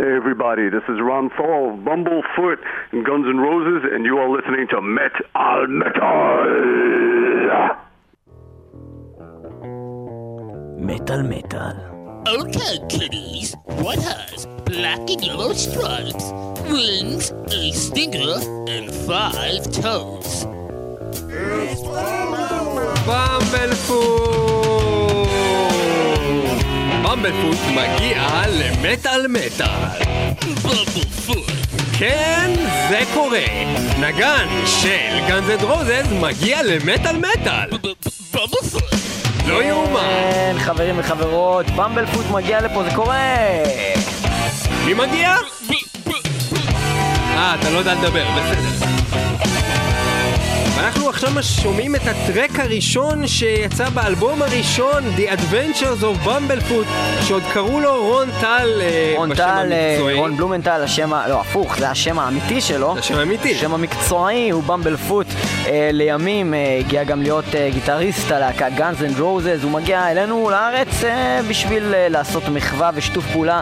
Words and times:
Hey 0.00 0.16
everybody, 0.16 0.70
this 0.70 0.82
is 0.88 0.98
Ron 0.98 1.28
Thal, 1.36 1.76
Bumblefoot, 1.84 2.56
and 2.92 3.04
Guns 3.04 3.26
N' 3.28 3.36
Roses, 3.36 3.86
and 3.92 4.06
you 4.06 4.16
are 4.16 4.30
listening 4.34 4.66
to 4.70 4.80
Met 4.80 5.12
Al 5.34 5.66
Metal! 5.66 6.00
Metal 10.78 11.22
Metal. 11.22 12.24
Okay, 12.26 12.78
kiddies, 12.88 13.54
what 13.66 13.98
has 13.98 14.46
black 14.64 15.00
and 15.00 15.22
yellow 15.22 15.52
stripes, 15.52 16.32
wings, 16.70 17.30
a 17.52 17.70
stinger, 17.72 18.40
and 18.70 18.90
five 19.04 19.70
toes? 19.70 20.46
It's 21.28 21.82
Bumblefoot! 21.82 22.94
Bumblefoot! 23.04 24.59
במבלפוט 27.10 27.58
מגיע 27.70 28.42
למטאל 28.48 29.26
מטאל. 29.26 30.04
Bumblefoot. 30.62 31.52
כן, 31.98 32.50
זה 32.88 33.00
קורה. 33.14 33.44
נגן 34.00 34.46
של 34.66 35.28
גאנז 35.28 35.50
אנד 35.50 35.62
רוזס 35.62 36.06
מגיע 36.20 36.62
למטאל 36.62 37.16
מטאל. 37.16 37.68
Bumblefoot. 38.34 38.96
לא 39.46 39.64
יאומן. 39.64 40.00
כן, 40.00 40.56
חברים 40.58 40.98
וחברות, 40.98 41.66
במבלפוט 41.70 42.26
מגיע 42.30 42.60
לפה, 42.60 42.84
זה 42.84 42.90
קורה! 42.94 43.38
מי 44.86 44.94
מגיע? 44.94 45.36
אה, 47.36 47.54
אתה 47.60 47.70
לא 47.70 47.78
יודע 47.78 47.94
לדבר, 47.94 48.24
בסדר. 48.30 49.59
ואנחנו 50.82 51.08
עכשיו 51.08 51.30
שומעים 51.42 51.94
את 51.96 52.00
הטרק 52.06 52.58
הראשון 52.60 53.26
שיצא 53.26 53.88
באלבום 53.88 54.42
הראשון, 54.42 55.04
The 55.16 55.30
Adventures 55.30 56.02
of 56.02 56.26
Bumblefoot, 56.26 56.86
שעוד 57.28 57.42
קראו 57.52 57.80
לו 57.80 58.02
רון 58.06 58.28
טל 58.40 58.68
אה, 58.80 59.12
רון 59.16 59.28
בשם 59.30 59.36
טל, 59.42 59.68
אה, 59.72 59.90
המקצועי. 59.90 60.18
רון 60.18 60.36
בלומנטל, 60.36 60.82
השם, 60.84 61.12
ה- 61.12 61.28
לא, 61.28 61.40
הפוך, 61.40 61.78
זה 61.78 61.90
השם 61.90 62.18
האמיתי 62.18 62.60
שלו. 62.60 62.94
זה 62.94 63.00
השם 63.00 63.18
האמיתי. 63.18 63.54
השם 63.54 63.74
המקצועי 63.74 64.50
הוא 64.50 64.62
במבלפוט. 64.62 65.26
אה, 65.66 65.90
לימים 65.92 66.54
אה, 66.54 66.76
הגיע 66.80 67.04
גם 67.04 67.22
להיות 67.22 67.44
אה, 67.54 67.68
גיטריסט 67.74 68.30
הלהקה 68.30 68.66
Guns 68.76 69.16
N' 69.16 69.20
Roses. 69.20 69.62
הוא 69.62 69.70
מגיע 69.70 70.10
אלינו 70.10 70.50
לארץ 70.50 71.04
אה, 71.04 71.40
בשביל 71.48 71.94
אה, 71.94 72.08
לעשות 72.08 72.42
מחווה 72.48 72.90
ושיתוף 72.94 73.24
פעולה 73.32 73.60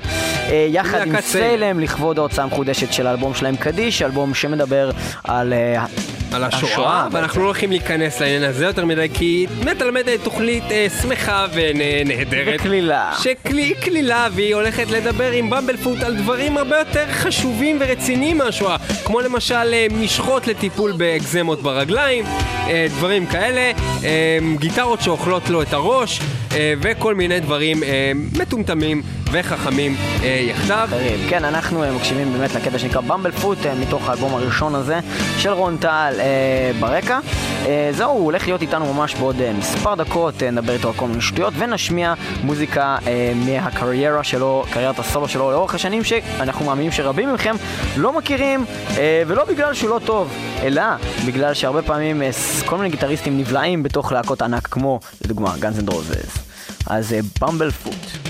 אה, 0.50 0.66
יחד 0.70 1.06
עם. 1.06 1.20
סיילם 1.20 1.80
לכבוד 1.80 2.18
ההוצאה 2.18 2.44
המחודשת 2.44 2.92
של 2.92 3.06
האלבום 3.06 3.34
שלהם 3.34 3.56
קדיש, 3.56 4.02
אלבום 4.02 4.34
שמדבר 4.34 4.90
על... 5.24 5.52
אה, 5.52 5.84
על 6.32 6.44
השואה, 6.44 6.72
השואה, 6.72 7.08
ואנחנו. 7.12 7.40
לא 7.40 7.46
הולכים 7.46 7.70
להיכנס 7.70 8.20
לעניין 8.20 8.42
הזה 8.42 8.64
יותר 8.64 8.84
מדי, 8.84 9.08
כי 9.14 9.46
מטאל 9.64 9.96
היא 9.96 10.18
תוכנית 10.22 10.64
אה, 10.70 10.86
שמחה 11.02 11.46
ונהדרת. 11.52 12.60
וקלילה. 12.60 13.12
שקלילה, 13.22 14.28
והיא 14.32 14.54
הולכת 14.54 14.90
לדבר 14.90 15.30
עם 15.30 15.50
במבלפוט 15.50 16.02
על 16.02 16.16
דברים 16.16 16.58
הרבה 16.58 16.78
יותר 16.78 17.04
חשובים 17.12 17.76
ורציניים 17.80 18.38
מהשואה, 18.38 18.76
כמו 19.04 19.20
למשל 19.20 19.54
אה, 19.72 19.86
משחות 19.90 20.46
לטיפול 20.46 20.92
באקזמות 20.92 21.62
ברגליים, 21.62 22.24
אה, 22.68 22.86
דברים 22.90 23.26
כאלה, 23.26 23.72
אה, 24.04 24.38
גיטרות 24.58 25.00
שאוכלות 25.00 25.50
לו 25.50 25.62
את 25.62 25.72
הראש, 25.72 26.20
אה, 26.52 26.74
וכל 26.82 27.14
מיני 27.14 27.40
דברים 27.40 27.82
אה, 27.82 28.12
מטומטמים 28.38 29.02
וחכמים 29.32 29.96
אה, 30.22 30.46
יחדיו. 30.50 30.88
כן, 31.28 31.44
אנחנו 31.44 31.84
אה, 31.84 31.92
מקשיבים 31.92 32.32
באמת 32.32 32.54
לקטע 32.54 32.78
שנקרא 32.78 33.00
במבל 33.00 33.32
פוט 33.32 33.66
אה, 33.66 33.74
מתוך 33.74 34.08
האלבום 34.08 34.34
הראשון 34.34 34.74
הזה 34.74 34.98
של 35.38 35.50
רון 35.50 35.76
טל 35.76 36.17
אה, 36.20 36.70
ברקע. 36.80 37.18
אה, 37.66 37.90
זהו, 37.92 38.10
הוא 38.10 38.24
הולך 38.24 38.46
להיות 38.46 38.62
איתנו 38.62 38.94
ממש 38.94 39.14
בעוד 39.14 39.40
אה, 39.40 39.52
מספר 39.52 39.94
דקות, 39.94 40.42
אה, 40.42 40.50
נדבר 40.50 40.72
איתו 40.72 40.88
על 40.88 40.94
כל 40.94 41.06
מיני 41.06 41.20
שטויות 41.20 41.54
ונשמיע 41.56 42.14
מוזיקה 42.42 42.96
אה, 43.06 43.32
מהקריירה 43.46 44.24
שלו, 44.24 44.64
קריירת 44.70 44.98
הסולו 44.98 45.28
שלו 45.28 45.50
לאורך 45.50 45.74
השנים 45.74 46.04
שאנחנו 46.04 46.64
מאמינים 46.66 46.92
שרבים 46.92 47.34
מכם 47.34 47.56
לא 47.96 48.18
מכירים 48.18 48.64
אה, 48.96 49.22
ולא 49.26 49.44
בגלל 49.44 49.74
שהוא 49.74 49.90
לא 49.90 50.00
טוב, 50.04 50.32
אלא 50.62 50.82
בגלל 51.26 51.54
שהרבה 51.54 51.82
פעמים 51.82 52.22
אה, 52.22 52.30
כל 52.66 52.76
מיני 52.76 52.90
גיטריסטים 52.90 53.38
נבלעים 53.38 53.82
בתוך 53.82 54.12
להקות 54.12 54.42
ענק 54.42 54.66
כמו 54.66 55.00
לדוגמה 55.24 55.54
Guns 55.54 55.88
N' 55.88 55.90
Roses. 55.90 56.38
אז 56.86 57.14
במבל 57.40 57.70
פוט. 57.70 58.27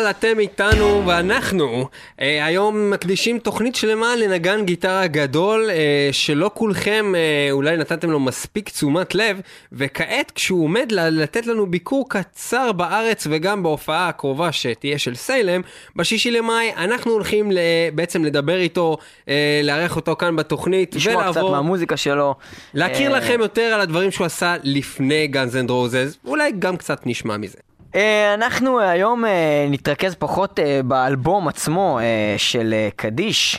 מטאל 0.00 0.10
אתם 0.10 0.38
איתנו 0.38 1.02
ואנחנו 1.06 1.88
אה, 2.20 2.46
היום 2.46 2.90
מקדישים 2.90 3.38
תוכנית 3.38 3.74
שלמה 3.74 4.16
לנגן 4.16 4.64
גיטרה 4.64 5.06
גדול 5.06 5.70
אה, 5.70 6.08
שלא 6.12 6.50
כולכם 6.54 7.12
אה, 7.16 7.48
אולי 7.52 7.76
נתתם 7.76 8.10
לו 8.10 8.20
מספיק 8.20 8.68
תשומת 8.68 9.14
לב 9.14 9.40
וכעת 9.72 10.30
כשהוא 10.30 10.64
עומד 10.64 10.92
לתת 10.92 11.46
לנו 11.46 11.66
ביקור 11.66 12.08
קצר 12.08 12.72
בארץ 12.72 13.26
וגם 13.30 13.62
בהופעה 13.62 14.08
הקרובה 14.08 14.52
שתהיה 14.52 14.98
של 14.98 15.14
סיילם 15.14 15.60
בשישי 15.96 16.30
למאי 16.30 16.72
אנחנו 16.76 17.12
הולכים 17.12 17.52
ל- 17.52 17.58
בעצם 17.94 18.24
לדבר 18.24 18.56
איתו, 18.56 18.96
אה, 19.28 19.60
לארח 19.64 19.96
אותו 19.96 20.16
כאן 20.16 20.36
בתוכנית 20.36 20.96
לשמוע 20.96 21.14
קצת 21.14 21.30
ולעבור 21.30 21.50
מהמוזיקה 21.50 21.96
שלו. 21.96 22.34
להכיר 22.74 23.12
אה, 23.12 23.18
לכם 23.18 23.40
יותר 23.40 23.62
על 23.74 23.80
הדברים 23.80 24.10
שהוא 24.10 24.24
עשה 24.26 24.56
לפני 24.62 25.26
גאנז 25.26 25.56
אנד 25.56 25.70
רוזס 25.70 26.18
אולי 26.24 26.52
גם 26.58 26.76
קצת 26.76 27.06
נשמע 27.06 27.36
מזה. 27.36 27.69
אה, 27.94 28.34
אנחנו 28.34 28.80
היום 28.80 29.24
אה, 29.24 29.30
נתרכז 29.70 30.14
פחות 30.14 30.58
אה, 30.58 30.80
באלבום 30.84 31.48
עצמו 31.48 31.98
של 32.36 32.74
קדיש, 32.96 33.58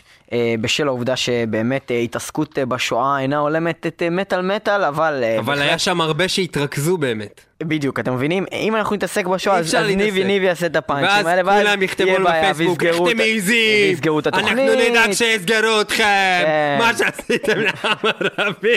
בשל 0.61 0.87
העובדה 0.87 1.15
שבאמת 1.15 1.91
התעסקות 2.03 2.57
אה, 2.59 2.65
בשואה 2.65 3.19
אינה 3.19 3.37
הולמת 3.37 3.87
את 3.87 4.03
מטאל 4.11 4.41
מטאל, 4.55 4.83
אבל... 4.83 5.23
אבל 5.39 5.45
בהחלט- 5.55 5.61
היה 5.61 5.79
שם 5.79 6.01
הרבה 6.01 6.27
שהתרכזו 6.27 6.97
באמת. 6.97 7.41
בדיוק, 7.63 7.99
אתם 7.99 8.13
מבינים? 8.13 8.45
אם 8.53 8.75
אנחנו 8.75 8.95
נתעסק 8.95 9.25
בשואה, 9.25 9.57
אז 9.57 9.75
ניבי. 9.75 10.23
ניבי 10.23 10.45
יעשה 10.45 10.65
את 10.65 10.75
הפאנצ'ים 10.75 11.05
ואז 11.07 11.25
האלה, 11.27 11.57
כולם 11.63 11.81
יכתבו 11.81 12.09
לנו 12.15 12.25
בפייסבוק, 12.25 12.83
איך 12.83 12.95
אתם 12.95 13.07
את- 13.09 13.15
מעיזים? 13.15 13.89
ויסגרו 13.89 14.19
את 14.19 14.27
התוכנית. 14.27 14.69
אנחנו 14.69 14.89
נדאג 14.89 15.11
שיסגרו 15.11 15.81
אתכם! 15.81 16.03
כן. 16.43 16.75
מה 16.79 16.91
שעשיתם 16.97 17.59
לעם 17.65 17.97
ערבי! 18.37 18.75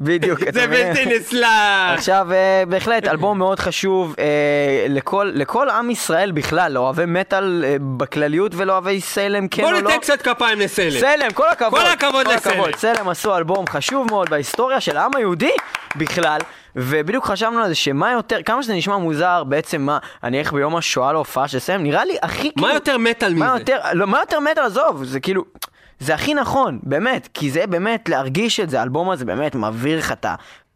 בדיוק, 0.00 0.40
זה? 0.52 0.66
בלתי 0.66 1.06
נסלח! 1.06 1.48
עכשיו, 1.94 2.26
אה, 2.32 2.62
בהחלט, 2.68 3.08
אלבום 3.08 3.38
מאוד 3.38 3.60
חשוב 3.60 4.14
אה, 4.18 4.24
לכל, 4.88 5.30
לכל 5.34 5.70
עם 5.70 5.90
ישראל 5.90 6.32
בכלל, 6.32 6.72
לאוהבי 6.72 7.04
מטאל 7.06 7.64
אה, 7.66 7.76
בכלליות 7.96 8.52
ולאוהבי 8.54 9.00
סיילם, 9.00 9.48
כן 9.48 9.62
בוא 9.62 9.70
או 9.70 9.74
לא. 9.74 9.80
ניתן 9.80 10.00
קצת 10.00 10.22
כפיים 10.22 10.60
לסלם. 10.60 10.90
סלם. 10.90 11.00
סלם, 11.00 11.30
כל 11.34 11.48
הכבוד. 11.52 11.80
כל 11.80 11.86
הכבוד 11.86 12.26
לסלם. 12.28 12.62
סלם 12.76 13.08
עשו 13.08 13.36
אלבום 13.36 13.64
חשוב 13.68 14.06
מאוד 14.10 14.30
בהיסטוריה 14.30 14.80
של 14.80 14.96
העם 14.96 15.10
היהודי 15.16 15.50
בכלל, 15.96 16.38
ובדיוק 16.76 17.24
חשבנו 17.24 17.58
על 17.58 17.68
זה 17.68 17.74
שמה 17.74 18.12
יותר, 18.12 18.42
כמה 18.42 18.62
שזה 18.62 18.74
נשמע 18.74 18.96
מוזר, 18.96 19.44
בעצם 19.44 19.82
מה, 19.82 19.98
אני 20.24 20.38
אלך 20.38 20.52
ביום 20.52 20.76
השואה 20.76 21.12
להופעה 21.12 21.48
של 21.48 21.58
סלם, 21.58 21.82
נראה 21.82 22.04
לי 22.04 22.16
הכי 22.22 22.48
מה 22.48 22.52
כאילו... 22.62 22.74
יותר 22.74 22.98
מטאל 22.98 23.34
מזה? 23.34 23.44
מה 23.44 23.54
יותר, 23.58 23.78
לא, 23.92 24.06
מה 24.06 24.18
יותר 24.18 24.40
מטאל, 24.40 24.64
עזוב, 24.64 25.04
זה 25.04 25.20
כאילו... 25.20 25.44
זה 26.00 26.14
הכי 26.14 26.34
נכון, 26.34 26.78
באמת, 26.82 27.28
כי 27.34 27.50
זה 27.50 27.66
באמת 27.66 28.08
להרגיש 28.08 28.60
את 28.60 28.70
זה, 28.70 28.80
האלבום 28.80 29.10
הזה 29.10 29.24
באמת 29.24 29.54
מעביר 29.54 29.98
לך 29.98 30.12
את 30.12 30.26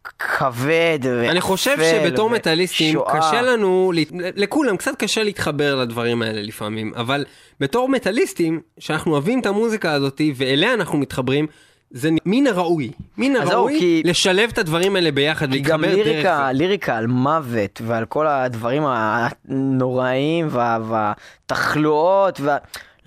הכבד 0.05 0.99
אני 1.29 1.41
חושב 1.41 1.77
שבתור 1.81 2.29
מטאליסטים 2.29 2.99
קשה 3.13 3.41
לנו, 3.41 3.91
לכולם 4.35 4.77
קצת 4.77 4.95
קשה 4.95 5.23
להתחבר 5.23 5.75
לדברים 5.75 6.21
האלה 6.21 6.41
לפעמים, 6.41 6.93
אבל 6.95 7.25
בתור 7.59 7.89
מטאליסטים, 7.89 8.61
שאנחנו 8.79 9.11
אוהבים 9.11 9.39
את 9.39 9.45
המוזיקה 9.45 9.91
הזאת 9.91 10.21
ואליה 10.35 10.73
אנחנו 10.73 10.97
מתחברים, 10.97 11.47
זה 11.91 12.09
מן 12.25 12.47
הראוי, 12.47 12.91
מן 13.17 13.35
הראוי 13.35 13.79
כי- 13.79 14.01
לשלב 14.05 14.49
את 14.53 14.57
הדברים 14.57 14.95
האלה 14.95 15.11
ביחד, 15.11 15.51
כי 15.51 15.59
גם 15.59 15.81
להתחבר 15.81 15.95
דרך 16.03 16.07
ליריקה. 16.07 16.51
ליריקה 16.51 16.97
על 16.97 17.07
מוות 17.07 17.81
ועל 17.85 18.05
כל 18.05 18.27
הדברים 18.27 18.83
הנוראים 18.85 20.47
וה- 20.49 20.77
והתחלואות, 20.89 22.39
וה... 22.41 22.57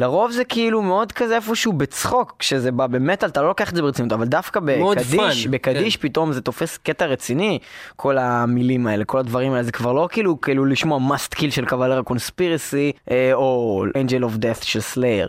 לרוב 0.01 0.31
זה 0.31 0.45
כאילו 0.45 0.83
מאוד 0.83 1.13
כזה 1.13 1.37
איפשהו 1.37 1.73
בצחוק, 1.73 2.37
כשזה 2.39 2.73
בא 2.73 2.87
במטאל 2.87 3.29
אתה 3.29 3.43
לא 3.43 3.49
לוקח 3.49 3.71
את 3.71 3.77
זה 3.77 3.83
ברצינות, 3.83 4.13
אבל 4.13 4.25
דווקא 4.27 4.61
בקדיש, 4.61 5.47
fun, 5.47 5.51
בקדיש 5.51 5.97
כן. 5.97 6.09
פתאום 6.09 6.33
זה 6.33 6.41
תופס 6.41 6.77
קטע 6.79 7.07
רציני, 7.07 7.59
כל 7.97 8.19
המילים 8.19 8.87
האלה, 8.87 9.05
כל 9.05 9.19
הדברים 9.19 9.53
האלה, 9.53 9.63
זה 9.63 9.73
כבר 9.73 9.93
לא 9.93 10.09
כאילו 10.13 10.41
כאילו 10.41 10.65
לשמוע 10.65 10.99
must 11.15 11.39
kill 11.39 11.51
של 11.51 11.65
קבלר 11.65 11.99
הקונספירסי, 11.99 12.93
או 13.33 13.85
Angel 13.89 14.23
of 14.25 14.39
Death 14.39 14.65
של 14.65 14.81
סלייר. 14.81 15.29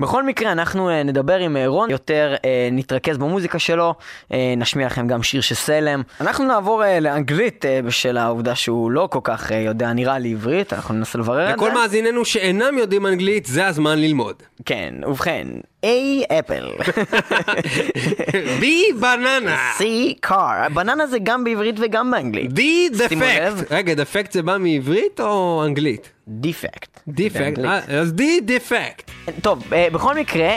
בכל 0.00 0.22
מקרה, 0.22 0.52
אנחנו 0.52 0.90
אה, 0.90 1.02
נדבר 1.02 1.36
עם 1.36 1.56
אה, 1.56 1.66
רון, 1.66 1.90
יותר 1.90 2.34
אה, 2.44 2.68
נתרכז 2.72 3.18
במוזיקה 3.18 3.58
שלו, 3.58 3.94
נשמיע 4.56 4.86
לכם 4.86 5.06
גם 5.06 5.22
שיר 5.22 5.40
של 5.40 5.54
סלם. 5.54 6.02
אנחנו 6.20 6.44
נעבור 6.44 6.82
לאנגלית 7.00 7.64
בשל 7.84 8.16
העובדה 8.16 8.54
שהוא 8.54 8.90
לא 8.90 9.08
כל 9.10 9.20
כך 9.24 9.50
יודע, 9.50 9.92
נראה 9.92 10.18
לי 10.18 10.32
עברית, 10.32 10.72
אנחנו 10.72 10.94
ננסה 10.94 11.18
לברר 11.18 11.44
את 11.44 11.48
זה. 11.48 11.66
לכל 11.66 11.74
מאזיננו 11.74 12.24
שאינם 12.24 12.78
יודעים 12.78 13.06
אנגלית, 13.06 13.46
זה 13.46 13.66
הזמן 13.66 13.98
ללמוד. 13.98 14.42
כן, 14.64 14.94
ובכן, 15.06 15.46
A 15.84 16.32
אפל, 16.38 16.68
בי 18.60 18.82
בננה. 19.00 19.72
C 19.78 19.82
car, 20.26 20.68
בננה 20.74 21.06
זה 21.06 21.18
גם 21.22 21.44
בעברית 21.44 21.74
וגם 21.78 22.10
באנגלית. 22.10 22.50
לב. 22.50 22.96
דפקט. 22.96 23.72
רגע, 23.72 23.94
דפקט 23.94 24.32
זה 24.32 24.42
בא 24.42 24.56
מעברית 24.58 25.20
או 25.20 25.62
אנגלית? 25.66 26.10
דיפקט. 26.28 27.00
דיפקט. 27.08 27.58
אה, 27.58 27.78
אז 28.00 28.12
די 28.12 28.40
דפקט. 28.40 29.10
טוב, 29.42 29.72
אה, 29.72 29.86
בכל 29.92 30.14
מקרה, 30.14 30.48
אה, 30.48 30.56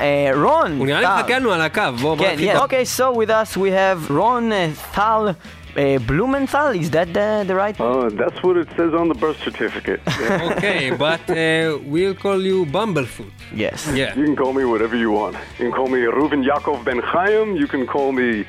אה, 0.00 0.30
רון, 0.42 0.78
הוא 0.78 0.86
נראה 0.86 1.00
לי 1.00 1.06
טל. 1.06 1.12
מחכה 1.18 1.38
לנו 1.38 1.52
על 1.52 1.60
הקו, 1.60 1.82
בוא 2.00 2.14
בוא 2.14 2.26
כן, 2.26 2.32
נתחיל. 2.32 2.56
Okay, 2.56 2.98
so 2.98 3.16
with 3.16 3.30
us 3.30 3.56
we 3.56 3.70
have 3.70 4.10
Ron 4.10 4.52
uh, 4.52 4.96
Thal 4.96 5.34
uh, 5.76 5.98
Blumenthal. 5.98 6.68
Is 6.68 6.90
that 6.90 7.12
the, 7.12 7.44
the 7.46 7.54
right? 7.54 7.76
Oh, 7.80 8.08
that's 8.10 8.42
what 8.42 8.56
it 8.56 8.68
says 8.76 8.94
on 8.94 9.08
the 9.08 9.14
birth 9.14 9.38
certificate. 9.42 10.00
Yeah. 10.06 10.52
okay, 10.56 10.90
but 10.90 11.28
uh, 11.30 11.78
we'll 11.84 12.14
call 12.14 12.40
you 12.42 12.66
Bumblefoot. 12.66 13.30
Yes. 13.54 13.90
Yeah. 13.94 14.14
You 14.16 14.24
can 14.24 14.36
call 14.36 14.52
me 14.52 14.64
whatever 14.64 14.96
you 14.96 15.10
want. 15.10 15.36
You 15.58 15.66
can 15.66 15.72
call 15.72 15.88
me 15.88 16.00
Reuven 16.00 16.44
Yaakov 16.48 16.84
Ben 16.84 17.00
Chaim. 17.00 17.56
You 17.56 17.66
can 17.66 17.86
call 17.86 18.12
me 18.12 18.44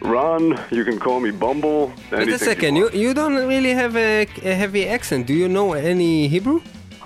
Ron. 0.00 0.58
You 0.70 0.84
can 0.84 0.98
call 0.98 1.20
me 1.20 1.30
Bumble. 1.30 1.92
Wait 2.10 2.28
a 2.28 2.38
second. 2.38 2.76
You, 2.76 2.90
you, 2.90 3.08
you 3.08 3.14
don't 3.14 3.34
really 3.34 3.74
have 3.74 3.96
a, 3.96 4.22
a 4.22 4.54
heavy 4.54 4.88
accent. 4.88 5.26
Do 5.26 5.34
you 5.34 5.48
know 5.48 5.74
any 5.74 6.28
Hebrew? 6.28 6.60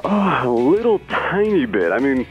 Oh, 0.05 0.43
a 0.45 0.51
little 0.51 0.99
tiny 1.09 1.67
bit. 1.67 1.91
I 1.91 1.99
mean, 1.99 2.27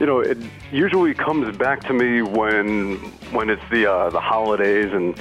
you 0.00 0.06
know, 0.06 0.20
it 0.20 0.38
usually 0.72 1.14
comes 1.14 1.56
back 1.56 1.78
to 1.88 1.92
me 1.92 2.22
when 2.22 2.96
when 3.36 3.50
it's 3.50 3.66
the 3.70 3.82
uh, 3.90 4.10
the 4.10 4.20
holidays, 4.20 4.90
and 4.92 5.16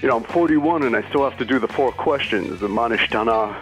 you 0.00 0.08
know, 0.08 0.16
I'm 0.18 0.24
41 0.24 0.82
and 0.84 0.94
I 0.96 1.02
still 1.08 1.24
have 1.28 1.36
to 1.38 1.44
do 1.44 1.58
the 1.58 1.68
four 1.68 1.92
questions, 1.92 2.60
the 2.60 2.68
Manishtana. 2.68 3.54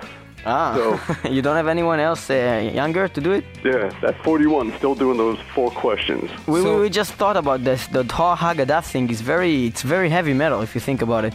Ah, 0.47 0.73
So- 0.75 1.29
you 1.37 1.43
don't 1.43 1.57
have 1.57 1.69
anyone 1.69 2.01
else 2.01 2.31
uh, 2.31 2.71
younger 2.81 3.09
to 3.09 3.21
do 3.21 3.33
it? 3.33 3.45
Yeah, 3.63 4.09
at 4.09 4.17
41, 4.25 4.73
still 4.79 4.95
doing 4.95 5.19
those 5.19 5.39
four 5.55 5.71
questions. 5.71 6.31
We, 6.47 6.55
we, 6.55 6.63
So- 6.63 6.81
we 6.81 6.89
just 6.89 7.13
thought 7.21 7.37
about 7.37 7.61
this. 7.63 7.87
The 7.89 8.05
Thor 8.05 8.37
Haggadah 8.37 8.83
thing 8.85 9.11
is 9.11 9.21
very, 9.21 9.67
it's 9.67 9.83
very 9.83 10.09
heavy 10.09 10.33
metal 10.33 10.63
if 10.63 10.75
you 10.75 10.81
think 10.81 11.03
about 11.03 11.25
it. 11.27 11.35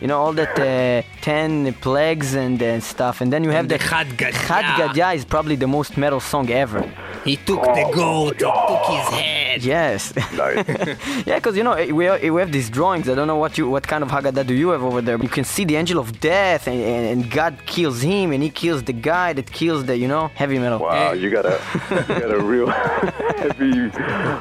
You 0.00 0.06
know 0.08 0.20
all 0.20 0.32
that 0.34 0.54
uh, 0.58 1.02
ten 1.22 1.72
plagues 1.80 2.34
and 2.34 2.62
uh, 2.62 2.80
stuff, 2.80 3.20
and 3.22 3.32
then 3.32 3.42
you 3.44 3.50
have 3.50 3.60
And 3.64 3.70
the 3.70 3.78
the 3.78 3.84
Chad 3.90 4.08
Gadya. 4.08 4.46
Chad 4.46 4.64
Gadya 4.78 5.14
is 5.14 5.24
probably 5.24 5.56
the 5.56 5.66
most 5.66 5.96
metal 5.96 6.20
song 6.20 6.50
ever. 6.50 6.82
He 7.26 7.36
took 7.48 7.62
the 7.62 7.84
goat, 7.94 8.34
he 8.36 8.44
took 8.44 8.84
his 8.96 9.08
head. 9.20 9.62
Yes. 9.74 10.14
Nice. 10.42 10.64
Yeah, 11.26 11.36
because 11.40 11.56
you 11.56 11.64
know 11.66 11.74
we 12.00 12.04
have, 12.04 12.20
we 12.22 12.40
have 12.44 12.52
these 12.52 12.68
drawings. 12.70 13.08
I 13.08 13.14
don't 13.18 13.26
know 13.32 13.36
what 13.44 13.52
you 13.58 13.64
what 13.68 13.84
kind 13.92 14.02
of 14.04 14.10
Haggadah 14.10 14.46
do 14.46 14.54
you 14.54 14.68
have 14.74 14.82
over 14.82 15.00
there. 15.06 15.16
You 15.26 15.28
can 15.38 15.44
see 15.44 15.64
the 15.64 15.76
angel 15.76 15.98
of 15.98 16.08
death, 16.20 16.62
and, 16.68 16.80
and, 16.94 17.04
and 17.12 17.30
God 17.30 17.54
kills 17.66 18.00
him, 18.02 18.26
and 18.32 18.42
he 18.42 18.50
kills 18.50 18.82
the 18.90 18.92
guy 18.92 19.32
that 19.38 19.50
kills 19.60 19.80
the 19.86 19.96
you 19.96 20.08
know 20.08 20.24
heavy 20.34 20.58
metal. 20.58 20.78
Wow, 20.78 21.12
you 21.12 21.28
got 21.30 21.46
a 21.46 21.58
you 21.90 22.20
got 22.24 22.32
a 22.32 22.40
real 22.52 22.66
heavy 23.40 23.72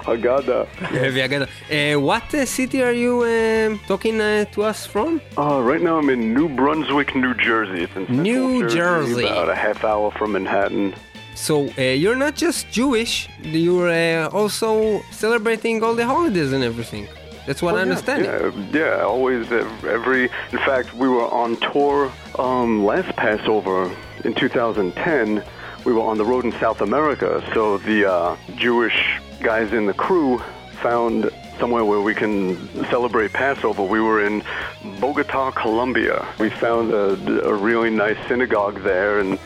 Haggadah. 0.08 0.66
Heavy 0.68 1.20
agada. 1.22 1.48
Uh, 1.72 2.00
what 2.00 2.34
uh, 2.34 2.46
city 2.46 2.84
are 2.84 2.92
you 2.94 3.24
um 3.24 3.80
talking 3.88 4.20
uh, 4.22 4.46
to 4.54 4.64
us 4.64 4.86
from? 4.86 5.22
Uh, 5.38 5.62
right 5.62 5.82
now 5.82 5.98
I'm 5.98 6.10
in 6.10 6.34
New 6.34 6.50
Brunswick, 6.50 7.16
New 7.16 7.34
Jersey. 7.36 7.84
It's 7.84 7.96
in 7.96 8.06
Central 8.08 8.24
New 8.24 8.70
Jersey. 8.70 9.26
about 9.26 9.50
a 9.50 9.56
half 9.56 9.84
hour 9.84 10.12
from 10.12 10.34
Manhattan. 10.34 10.94
So 11.36 11.68
uh, 11.78 11.82
you're 11.82 12.16
not 12.16 12.36
just 12.36 12.72
Jewish, 12.72 13.30
you're 13.42 13.90
uh, 13.90 14.30
also 14.30 15.02
celebrating 15.12 15.84
all 15.84 15.94
the 15.94 16.06
holidays 16.06 16.54
and 16.54 16.64
everything. 16.64 17.08
That's 17.46 17.62
what 17.62 17.76
I 17.76 17.82
understand. 17.82 18.26
Yeah, 18.26 18.98
yeah, 18.98 19.04
always 19.04 19.52
every. 19.52 20.24
In 20.52 20.58
fact, 20.60 20.94
we 20.96 21.08
were 21.08 21.28
on 21.28 21.58
tour 21.58 22.12
um, 22.40 22.84
last 22.84 23.16
Passover 23.16 23.96
in 24.24 24.34
2010. 24.34 25.44
We 25.86 25.94
were 25.94 26.02
on 26.02 26.18
the 26.18 26.26
road 26.26 26.46
in 26.46 26.52
South 26.54 26.82
America, 26.82 27.44
so 27.54 27.78
the 27.78 28.12
uh, 28.12 28.38
Jewish 28.56 29.20
guys 29.42 29.74
in 29.74 29.86
the 29.86 29.94
crew 29.94 30.42
found 30.82 31.30
somewhere 31.60 31.86
where 31.86 32.02
we 32.02 32.16
can 32.16 32.68
celebrate 32.86 33.32
Passover. 33.32 33.84
We 33.84 34.02
were 34.02 34.26
in 34.26 34.44
Bogota, 35.00 35.52
Colombia. 35.52 36.28
We 36.40 36.50
found 36.50 36.92
a, 36.92 37.46
a 37.46 37.54
really 37.54 37.92
nice 37.92 38.18
synagogue 38.28 38.82
there, 38.82 39.20
and 39.20 39.38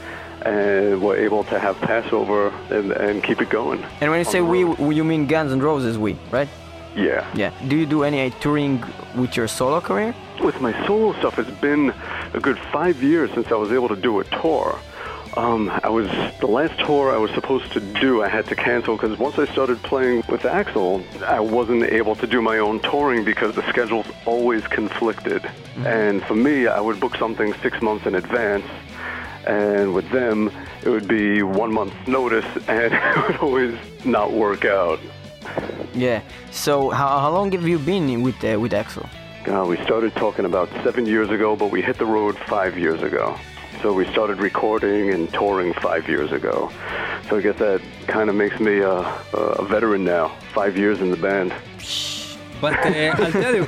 and 0.44 1.02
were 1.02 1.18
able 1.18 1.44
to 1.46 1.60
have 1.60 1.78
Passover 1.82 2.50
and, 2.70 2.92
and 2.92 3.24
keep 3.24 3.42
it 3.42 3.50
going. 3.50 3.84
And 4.02 4.10
when 4.12 4.20
you 4.20 4.26
say 4.26 4.42
we, 4.42 4.60
you 4.96 5.04
mean 5.04 5.28
Guns 5.28 5.52
N' 5.52 5.60
Roses, 5.60 5.98
we, 5.98 6.18
right? 6.32 6.50
Yeah. 6.96 7.30
Yeah. 7.36 7.52
Do 7.68 7.76
you 7.78 7.86
do 7.86 8.04
any 8.04 8.32
touring 8.42 8.84
with 9.16 9.38
your 9.38 9.48
solo 9.48 9.80
career? 9.80 10.16
With 10.42 10.60
my 10.62 10.74
solo 10.86 11.14
stuff, 11.20 11.40
it's 11.40 11.60
been 11.60 11.94
a 12.34 12.40
good 12.40 12.58
five 12.72 13.02
years 13.04 13.32
since 13.34 13.52
I 13.52 13.56
was 13.56 13.72
able 13.72 13.90
to 13.90 13.96
do 13.96 14.20
a 14.20 14.24
tour. 14.24 14.80
Um, 15.38 15.70
I 15.84 15.90
was 15.90 16.08
the 16.40 16.48
last 16.48 16.78
tour 16.80 17.14
I 17.14 17.18
was 17.18 17.32
supposed 17.32 17.72
to 17.74 17.80
do. 17.80 18.24
I 18.24 18.28
had 18.28 18.48
to 18.48 18.56
cancel 18.56 18.96
because 18.98 19.18
once 19.20 19.38
I 19.38 19.46
started 19.46 19.82
playing 19.84 20.24
with 20.28 20.42
Axl, 20.42 21.04
I 21.22 21.40
wasn't 21.40 21.84
able 21.84 22.16
to 22.16 22.26
do 22.26 22.42
my 22.42 22.58
own 22.58 22.80
touring 22.80 23.24
because 23.24 23.56
the 23.56 23.68
schedules 23.70 24.08
always 24.26 24.66
conflicted. 24.68 25.50
And 25.86 26.24
for 26.24 26.36
me, 26.36 26.68
I 26.68 26.82
would 26.82 27.00
book 27.00 27.16
something 27.16 27.54
six 27.62 27.80
months 27.82 28.08
in 28.08 28.16
advance, 28.16 28.66
and 29.46 29.94
with 29.94 30.10
them, 30.12 30.52
it 30.84 30.90
would 30.90 31.08
be 31.08 31.44
one 31.44 31.74
month's 31.74 32.08
notice, 32.08 32.46
and 32.68 32.94
it 32.94 33.28
would 33.28 33.38
always 33.38 33.78
not 34.06 34.32
work 34.32 34.66
out. 34.66 35.00
Yeah. 35.94 36.22
So 36.52 36.90
how, 36.90 37.20
how 37.20 37.32
long 37.32 37.52
have 37.52 37.68
you 37.68 37.80
been 37.80 38.22
with 38.22 38.44
uh, 38.44 38.60
with 38.60 38.72
Axl? 38.74 39.08
Uh, 39.48 39.66
we 39.66 39.78
started 39.84 40.14
talking 40.16 40.46
about 40.46 40.70
seven 40.84 41.06
years 41.06 41.30
ago, 41.30 41.56
but 41.56 41.72
we 41.72 41.82
hit 41.82 41.98
the 41.98 42.06
road 42.06 42.38
five 42.48 42.78
years 42.78 43.02
ago. 43.02 43.38
So 43.82 43.94
we 43.94 44.06
started 44.12 44.40
recording 44.40 45.14
and 45.14 45.32
touring 45.34 45.74
five 45.74 46.08
years 46.10 46.32
ago. 46.34 46.70
So 47.30 47.38
I 47.38 47.42
guess 47.42 47.58
that 47.60 47.82
kind 48.08 48.30
of 48.30 48.36
makes 48.36 48.60
me 48.60 48.80
a, 48.80 49.00
a 49.34 49.66
veteran 49.66 50.04
now. 50.04 50.36
Five 50.54 50.78
years 50.78 51.00
in 51.00 51.10
the 51.10 51.18
band. 51.18 51.54
But 52.62 52.74
uh, 52.86 53.16
I'll 53.24 53.32
tell 53.32 53.56
you, 53.56 53.68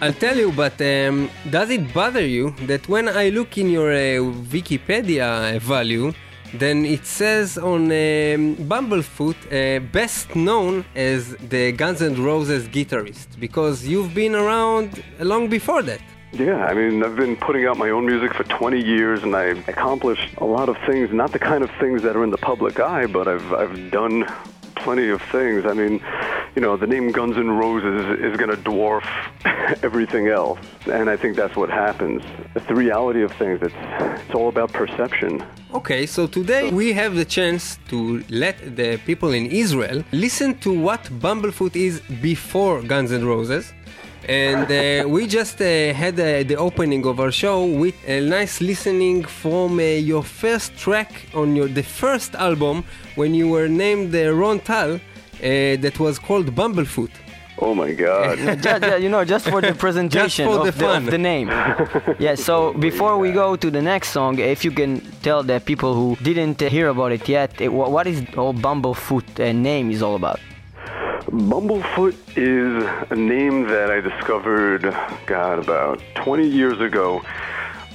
I'll 0.00 0.12
tell 0.12 0.36
you. 0.36 0.52
But 0.52 0.80
um, 0.80 1.30
does 1.50 1.70
it 1.70 1.92
bother 1.94 2.26
you 2.26 2.50
that 2.66 2.88
when 2.88 3.08
I 3.08 3.28
look 3.28 3.58
in 3.58 3.70
your 3.70 3.92
uh, 3.92 4.18
Wikipedia 4.54 5.56
uh, 5.56 5.58
value, 5.58 6.12
then 6.54 6.84
it 6.84 7.06
says 7.06 7.56
on 7.56 7.84
um, 7.84 8.56
Bumblefoot, 8.70 9.36
uh, 9.46 9.80
best 9.80 10.36
known 10.36 10.84
as 10.94 11.34
the 11.36 11.72
Guns 11.72 12.02
N' 12.02 12.22
Roses 12.22 12.68
guitarist, 12.68 13.40
because 13.40 13.86
you've 13.86 14.14
been 14.14 14.34
around 14.34 15.02
long 15.20 15.48
before 15.48 15.82
that. 15.82 16.00
Yeah, 16.32 16.64
I 16.64 16.72
mean, 16.72 17.04
I've 17.04 17.16
been 17.16 17.36
putting 17.36 17.66
out 17.66 17.76
my 17.76 17.90
own 17.90 18.06
music 18.06 18.32
for 18.32 18.44
20 18.44 18.82
years, 18.82 19.22
and 19.22 19.36
I've 19.36 19.68
accomplished 19.68 20.34
a 20.38 20.46
lot 20.46 20.70
of 20.70 20.78
things. 20.86 21.12
Not 21.12 21.32
the 21.32 21.38
kind 21.38 21.62
of 21.62 21.70
things 21.78 22.02
that 22.02 22.16
are 22.16 22.24
in 22.24 22.30
the 22.30 22.38
public 22.38 22.80
eye, 22.80 23.04
but 23.04 23.28
I've 23.28 23.52
I've 23.52 23.90
done 23.90 24.24
plenty 24.82 25.08
of 25.08 25.22
things. 25.36 25.64
I 25.64 25.74
mean, 25.74 25.94
you 26.54 26.62
know, 26.62 26.76
the 26.76 26.86
name 26.86 27.12
Guns 27.12 27.36
N' 27.36 27.50
Roses 27.50 28.20
is 28.20 28.36
going 28.36 28.50
to 28.50 28.60
dwarf 28.70 29.04
everything 29.82 30.28
else. 30.28 30.58
And 30.86 31.08
I 31.08 31.16
think 31.16 31.36
that's 31.36 31.56
what 31.56 31.70
happens. 31.70 32.22
It's 32.54 32.66
the 32.66 32.74
reality 32.74 33.22
of 33.22 33.32
things. 33.32 33.58
It's, 33.62 33.74
it's 34.22 34.34
all 34.34 34.48
about 34.48 34.72
perception. 34.72 35.44
Okay, 35.72 36.04
so 36.06 36.26
today 36.26 36.70
we 36.70 36.92
have 36.92 37.14
the 37.14 37.24
chance 37.24 37.78
to 37.88 38.22
let 38.28 38.56
the 38.76 38.98
people 39.06 39.30
in 39.32 39.46
Israel 39.46 40.04
listen 40.12 40.58
to 40.64 40.70
what 40.86 41.02
Bumblefoot 41.24 41.74
is 41.76 42.00
before 42.20 42.82
Guns 42.82 43.12
N' 43.12 43.24
Roses. 43.24 43.72
And 44.28 44.70
uh, 44.70 45.08
we 45.08 45.26
just 45.26 45.60
uh, 45.60 45.92
had 45.92 46.14
uh, 46.14 46.44
the 46.44 46.56
opening 46.56 47.04
of 47.06 47.18
our 47.18 47.32
show 47.32 47.64
with 47.64 47.96
a 48.08 48.20
nice 48.20 48.60
listening 48.60 49.24
from 49.24 49.78
uh, 49.78 49.82
your 49.82 50.22
first 50.22 50.76
track 50.76 51.10
on 51.34 51.56
your 51.56 51.68
the 51.68 51.82
first 51.82 52.34
album 52.36 52.84
when 53.16 53.34
you 53.34 53.48
were 53.48 53.68
named 53.68 54.14
uh, 54.14 54.32
Ron 54.32 54.60
Tal, 54.60 54.94
uh, 54.94 54.98
that 55.40 55.98
was 55.98 56.18
called 56.18 56.54
Bumblefoot. 56.54 57.10
Oh 57.58 57.74
my 57.74 57.92
God. 57.92 58.38
just, 58.62 59.02
you 59.02 59.08
know, 59.08 59.24
just 59.24 59.48
for 59.48 59.60
the 59.60 59.74
presentation 59.86 60.46
for 60.46 60.58
of, 60.58 60.64
the 60.64 60.72
the, 60.72 60.96
of 60.96 61.06
the 61.06 61.18
name. 61.18 61.48
yeah, 62.18 62.34
so 62.34 62.72
before 62.74 63.18
we 63.18 63.30
go 63.32 63.56
to 63.56 63.70
the 63.70 63.82
next 63.82 64.08
song, 64.10 64.38
if 64.38 64.64
you 64.64 64.70
can 64.70 65.00
tell 65.22 65.42
the 65.42 65.60
people 65.60 65.94
who 65.94 66.16
didn't 66.22 66.60
uh, 66.62 66.68
hear 66.68 66.88
about 66.88 67.12
it 67.12 67.28
yet, 67.28 67.60
uh, 67.60 67.70
what 67.70 68.06
is 68.06 68.22
all 68.36 68.54
Bumblefoot 68.54 69.28
uh, 69.38 69.52
name 69.52 69.90
is 69.90 70.02
all 70.02 70.16
about? 70.16 70.40
Bumblefoot 71.32 72.14
is 72.36 73.08
a 73.10 73.16
name 73.16 73.66
that 73.68 73.90
I 73.90 74.02
discovered, 74.02 74.82
God, 75.24 75.58
about 75.58 76.02
20 76.16 76.46
years 76.46 76.78
ago. 76.78 77.22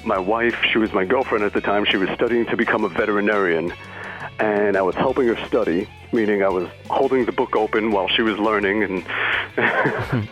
My 0.03 0.17
wife, 0.17 0.57
she 0.71 0.79
was 0.79 0.91
my 0.91 1.05
girlfriend 1.05 1.43
at 1.43 1.53
the 1.53 1.61
time, 1.61 1.85
she 1.85 1.97
was 1.97 2.09
studying 2.15 2.47
to 2.47 2.57
become 2.57 2.83
a 2.83 2.89
veterinarian. 2.89 3.71
And 4.39 4.75
I 4.75 4.81
was 4.81 4.95
helping 4.95 5.27
her 5.27 5.45
study, 5.45 5.87
meaning 6.11 6.41
I 6.41 6.49
was 6.49 6.67
holding 6.89 7.25
the 7.25 7.31
book 7.31 7.55
open 7.55 7.91
while 7.91 8.07
she 8.07 8.23
was 8.23 8.39
learning. 8.39 8.81
And, 8.81 9.05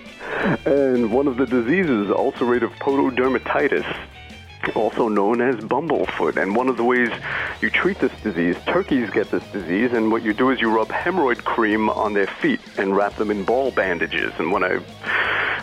and 0.66 1.12
one 1.12 1.28
of 1.28 1.38
the 1.38 1.46
diseases, 1.46 2.08
ulcerative 2.08 2.76
pododermatitis, 2.80 3.86
also 4.76 5.08
known 5.08 5.42
as 5.42 5.56
bumblefoot. 5.58 6.38
And 6.42 6.56
one 6.56 6.70
of 6.70 6.78
the 6.78 6.84
ways 6.84 7.12
you 7.62 7.70
treat 7.70 8.00
this 8.00 8.12
disease, 8.22 8.56
turkeys 8.66 9.10
get 9.10 9.32
this 9.32 9.44
disease, 9.52 9.92
and 9.94 10.12
what 10.12 10.24
you 10.24 10.34
do 10.34 10.50
is 10.52 10.60
you 10.62 10.70
rub 10.70 10.90
hemorrhoid 10.90 11.44
cream 11.44 11.90
on 11.90 12.14
their 12.14 12.28
feet 12.28 12.60
and 12.78 12.96
wrap 12.96 13.16
them 13.16 13.32
in 13.32 13.44
ball 13.44 13.72
bandages. 13.72 14.34
And 14.38 14.52
when 14.52 14.64
I 14.64 14.70
read 14.74 14.84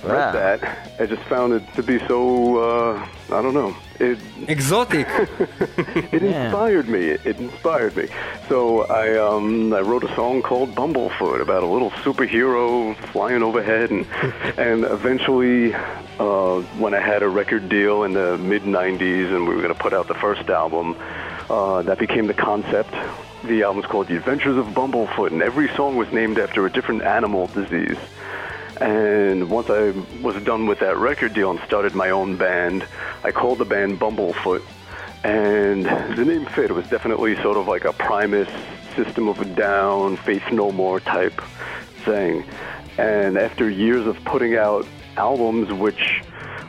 Wow. 0.05 0.33
that, 0.33 0.91
I 1.01 1.07
just 1.07 1.23
found 1.23 1.53
it 1.53 1.63
to 1.75 1.83
be 1.83 1.99
so, 2.09 2.59
uh, 2.59 3.07
I 3.31 3.41
don't 3.41 3.55
know, 3.55 3.75
it, 4.01 4.19
Exotic. 4.49 5.07
it 6.13 6.23
Yeah. 6.23 6.45
inspired 6.47 6.89
me. 6.89 7.01
It 7.11 7.39
inspired 7.39 7.97
me. 7.97 8.09
So 8.49 8.83
I 8.87 9.17
um, 9.17 9.73
I 9.73 9.81
wrote 9.81 10.05
a 10.05 10.15
song 10.15 10.43
called 10.43 10.75
Bumblefoot 10.75 11.41
about 11.41 11.63
a 11.63 11.67
little 11.67 11.91
superhero 12.05 12.95
flying 13.13 13.43
overhead, 13.43 13.91
and 13.91 14.07
and 14.59 14.85
eventually, 14.85 15.73
uh, 16.19 16.61
when 16.79 16.95
I 16.95 17.01
had 17.01 17.23
a 17.23 17.29
record 17.29 17.69
deal 17.69 18.03
in 18.05 18.13
the 18.13 18.37
mid 18.39 18.63
'90s, 18.65 19.35
and 19.35 19.49
we 19.49 19.55
were 19.55 19.63
going 19.63 19.75
to 19.75 19.81
put 19.81 19.93
out 19.95 20.09
the 20.09 20.15
first 20.27 20.51
album, 20.51 20.97
uh, 21.49 21.83
that 21.83 21.99
became 21.99 22.27
the 22.27 22.35
concept. 22.35 22.93
The 23.45 23.63
album's 23.63 23.87
called 23.87 24.07
The 24.09 24.17
Adventures 24.17 24.57
of 24.57 24.67
Bumblefoot, 24.75 25.33
and 25.33 25.43
every 25.43 25.69
song 25.75 25.97
was 25.97 26.13
named 26.13 26.39
after 26.39 26.67
a 26.67 26.71
different 26.71 27.03
animal 27.03 27.47
disease. 27.49 27.99
And 28.83 29.49
once 29.49 29.71
I 29.71 29.93
was 30.23 30.43
done 30.43 30.67
with 30.67 30.81
that 30.81 30.97
record 30.97 31.35
deal 31.35 31.53
and 31.53 31.61
started 31.61 31.95
my 31.95 32.11
own 32.11 32.37
band, 32.37 32.85
I 33.23 33.31
called 33.31 33.59
the 33.59 33.65
band 33.65 34.01
Bumblefoot. 34.01 34.61
And 35.23 35.87
the 35.87 36.25
name 36.25 36.47
fit. 36.47 36.69
It 36.69 36.73
was 36.73 36.89
definitely 36.89 37.41
sort 37.43 37.57
of 37.57 37.69
like 37.69 37.85
a 37.85 37.93
Primus, 37.93 38.49
System 38.97 39.29
of 39.29 39.41
a 39.41 39.45
Down, 39.45 40.17
Faith 40.17 40.43
No 40.51 40.73
More 40.73 40.99
type 40.99 41.41
thing. 42.05 42.45
And 42.99 43.39
after 43.39 43.71
years 43.71 44.05
of 44.05 44.17
putting 44.25 44.57
out 44.57 44.85
albums 45.17 45.73
which 45.73 46.21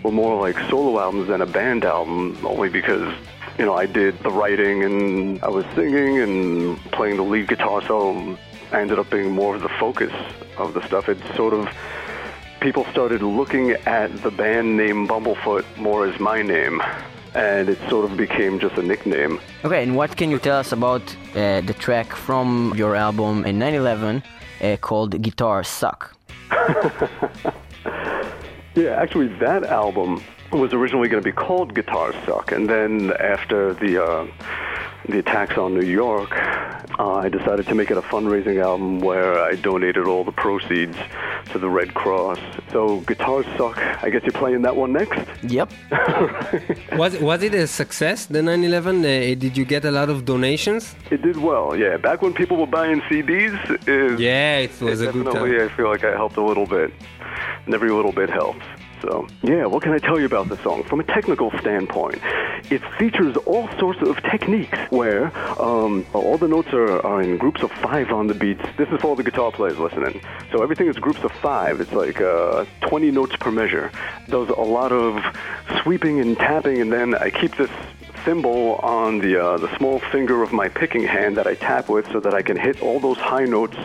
were 0.03 0.11
more 0.11 0.39
like 0.39 0.59
solo 0.69 0.99
albums 0.99 1.29
than 1.29 1.41
a 1.41 1.47
band 1.47 1.83
album, 1.83 2.37
only 2.45 2.69
because, 2.69 3.11
you 3.57 3.65
know, 3.65 3.73
I 3.73 3.87
did 3.87 4.19
the 4.19 4.29
writing 4.29 4.83
and 4.83 5.41
I 5.41 5.49
was 5.49 5.65
singing 5.73 6.19
and 6.19 6.77
playing 6.91 7.17
the 7.17 7.23
lead 7.23 7.47
guitar, 7.47 7.81
so 7.81 8.37
I 8.71 8.81
ended 8.81 8.99
up 8.99 9.09
being 9.09 9.31
more 9.31 9.55
of 9.55 9.63
the 9.63 9.69
focus 9.79 10.13
of 10.59 10.75
the 10.75 10.85
stuff. 10.85 11.09
It 11.09 11.17
sort 11.35 11.55
of 11.55 11.67
people 12.63 12.85
started 12.91 13.21
looking 13.21 13.71
at 13.85 14.09
the 14.23 14.31
band 14.31 14.77
name 14.77 15.05
Bumblefoot 15.05 15.65
more 15.77 16.07
as 16.07 16.17
my 16.19 16.41
name, 16.41 16.81
and 17.35 17.67
it 17.67 17.77
sort 17.89 18.05
of 18.09 18.15
became 18.15 18.57
just 18.57 18.75
a 18.77 18.81
nickname. 18.81 19.39
Okay, 19.65 19.83
and 19.83 19.97
what 19.97 20.15
can 20.15 20.31
you 20.31 20.39
tell 20.39 20.57
us 20.57 20.71
about 20.71 21.03
uh, 21.35 21.59
the 21.69 21.75
track 21.77 22.07
from 22.25 22.73
your 22.75 22.95
album 22.95 23.45
in 23.45 23.59
9/11 23.59 24.23
uh, 24.61 24.77
called 24.87 25.11
"Guitars 25.21 25.67
Suck"? 25.67 26.01
Yeah, 28.75 28.99
actually, 29.03 29.27
that 29.37 29.63
album 29.65 30.23
was 30.51 30.73
originally 30.73 31.07
going 31.07 31.21
to 31.21 31.29
be 31.33 31.37
called 31.45 31.75
Guitars 31.75 32.15
Suck, 32.25 32.51
and 32.51 32.67
then 32.67 33.13
after 33.19 33.75
the 33.75 34.03
uh, 34.03 34.25
the 35.07 35.19
attacks 35.19 35.57
on 35.57 35.73
New 35.73 35.85
York, 35.85 36.31
uh, 36.99 37.15
I 37.15 37.29
decided 37.29 37.67
to 37.67 37.75
make 37.75 37.91
it 37.91 37.97
a 37.97 38.01
fundraising 38.01 38.61
album 38.63 38.99
where 38.99 39.39
I 39.39 39.55
donated 39.55 40.05
all 40.07 40.23
the 40.23 40.31
proceeds 40.31 40.97
to 41.51 41.59
the 41.59 41.69
Red 41.69 41.93
Cross. 41.93 42.39
So 42.71 42.99
Guitars 43.01 43.45
Suck. 43.57 43.77
I 44.03 44.09
guess 44.09 44.21
you're 44.23 44.31
playing 44.31 44.61
that 44.61 44.75
one 44.75 44.93
next. 44.93 45.19
Yep. 45.43 45.71
was, 46.93 47.19
was 47.19 47.43
it 47.43 47.53
a 47.53 47.67
success, 47.67 48.25
the 48.27 48.41
9 48.41 48.63
11? 48.63 48.99
Uh, 48.99 49.01
did 49.35 49.57
you 49.57 49.65
get 49.65 49.85
a 49.85 49.91
lot 49.91 50.09
of 50.09 50.25
donations? 50.25 50.95
It 51.11 51.21
did 51.21 51.37
well, 51.37 51.75
yeah. 51.75 51.97
Back 51.97 52.21
when 52.21 52.33
people 52.33 52.57
were 52.57 52.67
buying 52.67 53.01
CDs, 53.01 53.53
it, 53.87 54.19
Yeah, 54.19 54.57
it 54.59 54.79
was 54.81 55.01
a 55.01 55.11
good 55.11 55.25
definitely, 55.25 55.57
time. 55.57 55.69
I 55.69 55.75
feel 55.75 55.89
like 55.89 56.03
I 56.03 56.11
helped 56.11 56.37
a 56.37 56.43
little 56.43 56.65
bit, 56.65 56.93
and 57.65 57.73
every 57.73 57.91
little 57.91 58.11
bit 58.13 58.29
helps. 58.29 58.65
So, 59.03 59.27
yeah, 59.41 59.65
what 59.65 59.83
can 59.83 59.91
I 59.91 59.97
tell 59.97 60.17
you 60.17 60.25
about 60.25 60.47
the 60.47 60.55
song? 60.63 60.83
From 60.83 61.01
a 61.01 61.03
technical 61.03 61.51
standpoint, 61.59 62.21
it 62.71 62.81
features 62.97 63.35
all 63.45 63.67
sorts 63.77 64.01
of 64.01 64.15
techniques 64.23 64.77
where 64.91 65.25
um, 65.61 66.05
all 66.13 66.37
the 66.37 66.47
notes 66.47 66.69
are, 66.71 67.05
are 67.05 67.21
in 67.21 67.37
groups 67.37 67.61
of 67.63 67.71
five 67.71 68.11
on 68.11 68.27
the 68.27 68.33
beats. 68.33 68.63
This 68.77 68.87
is 68.89 69.01
for 69.01 69.07
all 69.07 69.15
the 69.15 69.23
guitar 69.23 69.51
players 69.51 69.77
listening. 69.77 70.21
So 70.53 70.63
everything 70.63 70.87
is 70.87 70.95
groups 70.95 71.21
of 71.23 71.33
five. 71.33 71.81
It's 71.81 71.91
like 71.91 72.21
uh, 72.21 72.63
20 72.87 73.11
notes 73.11 73.35
per 73.35 73.51
measure. 73.51 73.91
Does 74.29 74.47
a 74.47 74.61
lot 74.61 74.93
of 74.93 75.21
sweeping 75.81 76.21
and 76.21 76.37
tapping, 76.37 76.79
and 76.79 76.91
then 76.91 77.13
I 77.13 77.29
keep 77.29 77.57
this 77.57 77.71
thimble 78.23 78.75
on 78.75 79.19
the 79.19 79.35
uh, 79.43 79.57
the 79.57 79.75
small 79.77 79.99
finger 79.99 80.43
of 80.43 80.53
my 80.53 80.69
picking 80.69 81.03
hand 81.03 81.35
that 81.35 81.45
I 81.45 81.55
tap 81.55 81.89
with, 81.89 82.09
so 82.13 82.21
that 82.21 82.33
I 82.33 82.41
can 82.41 82.55
hit 82.55 82.81
all 82.81 83.01
those 83.01 83.17
high 83.17 83.43
notes 83.43 83.75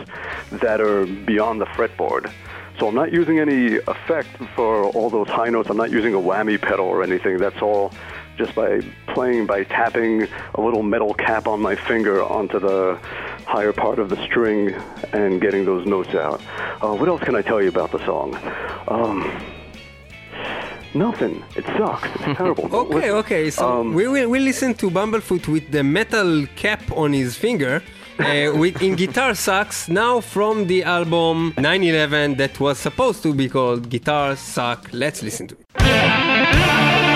that 0.49 0.79
are 0.79 1.05
beyond 1.05 1.59
the 1.59 1.65
fretboard. 1.65 2.31
So 2.79 2.87
I'm 2.87 2.95
not 2.95 3.11
using 3.11 3.39
any 3.39 3.75
effect 3.87 4.29
for 4.55 4.85
all 4.85 5.09
those 5.09 5.27
high 5.27 5.49
notes. 5.49 5.69
I'm 5.69 5.77
not 5.77 5.91
using 5.91 6.13
a 6.13 6.17
whammy 6.17 6.59
pedal 6.59 6.85
or 6.85 7.03
anything. 7.03 7.37
That's 7.37 7.61
all 7.61 7.91
just 8.37 8.55
by 8.55 8.79
playing 9.07 9.45
by 9.47 9.65
tapping 9.65 10.27
a 10.55 10.61
little 10.61 10.81
metal 10.81 11.13
cap 11.13 11.45
on 11.45 11.59
my 11.61 11.75
finger 11.75 12.23
onto 12.23 12.57
the 12.57 12.97
higher 13.45 13.73
part 13.73 13.99
of 13.99 14.07
the 14.09 14.15
string 14.23 14.73
and 15.11 15.41
getting 15.41 15.65
those 15.65 15.85
notes 15.85 16.15
out. 16.15 16.39
Uh, 16.81 16.95
what 16.95 17.09
else 17.09 17.21
can 17.21 17.35
I 17.35 17.41
tell 17.41 17.61
you 17.61 17.67
about 17.67 17.91
the 17.91 17.99
song? 18.05 18.29
Um, 18.87 19.29
nothing. 20.93 21.43
It 21.57 21.65
sucks. 21.77 22.07
It's 22.15 22.37
terrible. 22.37 22.69
Okay, 22.85 23.11
okay. 23.11 23.49
So 23.49 23.63
Um, 23.81 23.93
we 23.93 24.07
will 24.07 24.29
we 24.29 24.39
listen 24.39 24.73
to 24.75 24.89
Bumblefoot 24.89 25.47
with 25.49 25.69
the 25.71 25.83
metal 25.83 26.45
cap 26.55 26.81
on 26.93 27.11
his 27.11 27.35
finger. 27.35 27.81
Uh, 28.19 28.51
with 28.53 28.81
in 28.81 28.95
guitar 28.95 29.33
sucks 29.33 29.87
now 29.87 30.19
from 30.19 30.67
the 30.67 30.83
album 30.83 31.53
911 31.57 32.35
that 32.35 32.59
was 32.59 32.77
supposed 32.77 33.23
to 33.23 33.33
be 33.33 33.47
called 33.47 33.89
Guitar 33.89 34.35
Suck. 34.35 34.89
Let's 34.91 35.23
listen 35.23 35.47
to 35.47 35.55
it. 35.55 37.08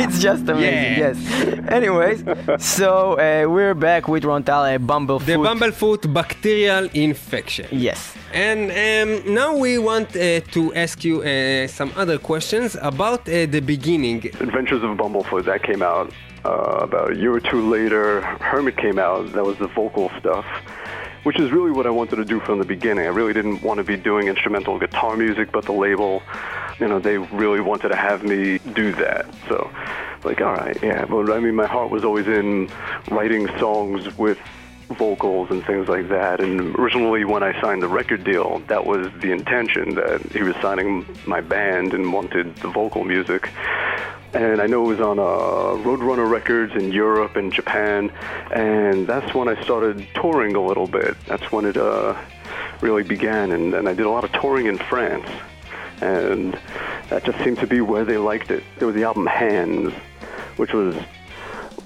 it's 0.04 0.18
just 0.18 0.48
amazing. 0.48 0.98
Yeah. 0.98 1.12
Yes. 1.12 1.18
Anyways, 1.68 2.24
so 2.58 3.12
uh, 3.12 3.46
we're 3.48 3.74
back 3.74 4.08
with 4.08 4.24
Ron 4.24 4.42
Thal 4.42 4.64
uh, 4.64 4.78
Bumblefoot. 4.78 5.26
The 5.26 5.36
bumblefoot 5.48 6.12
bacterial 6.12 6.88
infection. 6.94 7.66
Yes. 7.70 8.16
And 8.32 8.70
um, 8.70 9.34
now 9.34 9.54
we 9.56 9.78
want 9.78 10.08
uh, 10.16 10.40
to 10.54 10.74
ask 10.74 11.04
you 11.04 11.22
uh, 11.22 11.66
some 11.66 11.92
other 11.96 12.18
questions 12.18 12.76
about 12.80 13.20
uh, 13.28 13.46
the 13.46 13.60
beginning. 13.60 14.24
Adventures 14.40 14.82
of 14.82 14.96
Bumblefoot 14.96 15.44
that 15.44 15.62
came 15.62 15.82
out 15.82 16.12
uh, 16.44 16.86
about 16.88 17.12
a 17.12 17.16
year 17.16 17.34
or 17.34 17.40
two 17.40 17.68
later. 17.68 18.22
Hermit 18.40 18.76
came 18.78 18.98
out. 18.98 19.32
That 19.32 19.44
was 19.44 19.58
the 19.58 19.68
vocal 19.68 20.10
stuff, 20.18 20.46
which 21.22 21.38
is 21.38 21.50
really 21.50 21.70
what 21.70 21.86
I 21.86 21.90
wanted 21.90 22.16
to 22.16 22.24
do 22.24 22.40
from 22.40 22.58
the 22.58 22.64
beginning. 22.64 23.04
I 23.04 23.08
really 23.08 23.32
didn't 23.32 23.62
want 23.62 23.78
to 23.78 23.84
be 23.84 23.96
doing 23.96 24.28
instrumental 24.28 24.78
guitar 24.78 25.16
music, 25.16 25.52
but 25.52 25.64
the 25.64 25.72
label, 25.72 26.22
you 26.78 26.88
know, 26.88 26.98
they 26.98 27.18
really 27.18 27.60
wanted 27.60 27.90
to 27.90 27.96
have 27.96 28.24
me 28.24 28.58
do 28.74 28.92
that. 28.92 29.26
So, 29.48 29.70
like, 30.24 30.40
all 30.40 30.52
right, 30.52 30.76
yeah. 30.82 31.04
But 31.04 31.30
I 31.30 31.40
mean, 31.40 31.54
my 31.54 31.66
heart 31.66 31.90
was 31.90 32.04
always 32.04 32.26
in 32.26 32.70
writing 33.10 33.46
songs 33.58 34.16
with 34.16 34.38
vocals 34.94 35.50
and 35.50 35.64
things 35.64 35.88
like 35.88 36.08
that. 36.08 36.40
And 36.40 36.74
originally, 36.76 37.24
when 37.24 37.42
I 37.42 37.58
signed 37.60 37.82
the 37.82 37.88
record 37.88 38.24
deal, 38.24 38.60
that 38.68 38.84
was 38.84 39.08
the 39.20 39.32
intention 39.32 39.94
that 39.94 40.20
he 40.32 40.42
was 40.42 40.56
signing 40.56 41.06
my 41.26 41.40
band 41.40 41.94
and 41.94 42.12
wanted 42.12 42.56
the 42.56 42.68
vocal 42.68 43.04
music. 43.04 43.50
And 44.32 44.60
I 44.60 44.66
know 44.66 44.84
it 44.84 44.96
was 44.96 45.00
on 45.00 45.18
uh, 45.18 45.82
Roadrunner 45.82 46.30
Records 46.30 46.72
in 46.74 46.92
Europe 46.92 47.34
and 47.34 47.52
Japan, 47.52 48.10
and 48.52 49.06
that's 49.06 49.34
when 49.34 49.48
I 49.48 49.60
started 49.62 50.06
touring 50.14 50.54
a 50.54 50.64
little 50.64 50.86
bit. 50.86 51.16
That's 51.26 51.50
when 51.50 51.64
it 51.64 51.76
uh, 51.76 52.16
really 52.80 53.02
began, 53.02 53.50
and, 53.50 53.74
and 53.74 53.88
I 53.88 53.94
did 53.94 54.06
a 54.06 54.10
lot 54.10 54.22
of 54.22 54.30
touring 54.32 54.66
in 54.66 54.78
France, 54.78 55.28
and 56.00 56.56
that 57.08 57.24
just 57.24 57.42
seemed 57.42 57.58
to 57.58 57.66
be 57.66 57.80
where 57.80 58.04
they 58.04 58.18
liked 58.18 58.52
it. 58.52 58.62
There 58.78 58.86
was 58.86 58.94
the 58.94 59.02
album 59.02 59.26
Hands, 59.26 59.92
which 60.56 60.72
was 60.72 60.94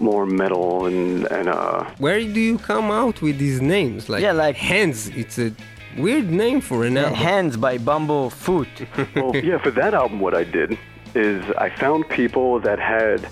more 0.00 0.26
metal 0.26 0.86
and 0.86 1.26
and 1.30 1.48
uh, 1.48 1.84
Where 1.98 2.20
do 2.20 2.40
you 2.40 2.58
come 2.58 2.90
out 2.90 3.20
with 3.22 3.38
these 3.38 3.60
names? 3.60 4.08
Like, 4.08 4.22
Yeah, 4.22 4.32
like- 4.32 4.56
hands. 4.56 5.08
It's 5.08 5.38
a 5.38 5.52
weird 5.96 6.30
name 6.30 6.60
for 6.60 6.84
an 6.84 6.96
album. 6.96 7.14
Hands 7.14 7.56
by 7.56 7.78
Bumblefoot. 7.78 9.14
well, 9.16 9.36
yeah, 9.36 9.58
for 9.58 9.70
that 9.72 9.94
album, 9.94 10.20
what 10.20 10.34
I 10.34 10.44
did 10.44 10.76
is 11.14 11.44
I 11.58 11.70
found 11.70 12.08
people 12.08 12.58
that 12.60 12.78
had 12.78 13.28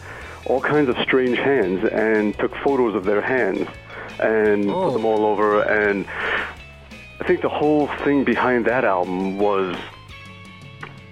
all 0.47 0.61
kinds 0.61 0.89
of 0.89 0.97
strange 0.99 1.39
hands 1.39 1.85
and 1.91 2.37
took 2.39 2.55
photos 2.57 2.95
of 2.95 3.05
their 3.05 3.21
hands 3.23 3.67
and 4.21 4.71
Oh. 4.71 4.85
put 4.85 4.93
them 4.93 5.05
all 5.05 5.25
over. 5.27 5.63
And 5.63 6.07
I 7.21 7.25
think 7.27 7.41
the 7.43 7.49
whole 7.49 7.87
thing 8.05 8.25
behind 8.25 8.65
that 8.67 8.85
album 8.85 9.39
was 9.39 9.77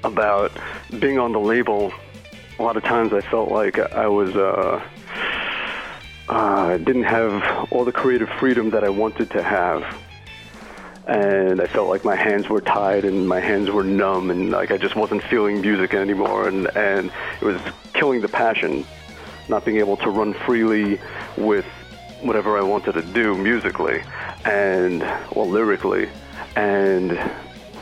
about 0.04 0.52
being 0.98 1.18
on 1.18 1.32
the 1.32 1.40
label. 1.40 1.92
A 2.58 2.62
lot 2.62 2.76
of 2.76 2.84
times 2.84 3.12
I 3.12 3.20
felt 3.20 3.50
like 3.50 3.78
I 3.78 4.06
was. 4.06 4.34
Uh, 4.36 4.80
uh, 6.30 6.78
didn't 6.78 7.02
have 7.02 7.68
all 7.72 7.84
the 7.84 7.90
creative 7.90 8.28
freedom 8.38 8.70
that 8.70 8.84
I 8.84 8.88
wanted 8.88 9.30
to 9.32 9.42
have. 9.42 9.82
And 11.08 11.60
I 11.60 11.66
felt 11.66 11.88
like 11.88 12.04
my 12.04 12.14
hands 12.14 12.48
were 12.48 12.60
tied 12.60 13.04
and 13.04 13.28
my 13.28 13.40
hands 13.40 13.68
were 13.68 13.82
numb 13.82 14.30
and 14.30 14.50
like 14.50 14.70
I 14.70 14.76
just 14.76 14.94
wasn't 14.94 15.24
feeling 15.24 15.60
music 15.60 15.92
anymore. 15.92 16.46
And 16.46 16.68
and 16.76 17.10
it 17.40 17.44
was 17.44 17.60
killing 17.94 18.20
the 18.20 18.28
passion 18.28 18.86
not 19.48 19.64
being 19.64 19.78
able 19.78 19.96
to 19.96 20.10
run 20.10 20.32
freely 20.32 21.00
with 21.36 21.64
whatever 22.22 22.56
I 22.56 22.62
wanted 22.62 22.92
to 22.92 23.02
do 23.02 23.36
musically 23.36 24.00
and 24.44 25.00
well, 25.34 25.48
lyrically. 25.48 26.08
And 26.54 27.18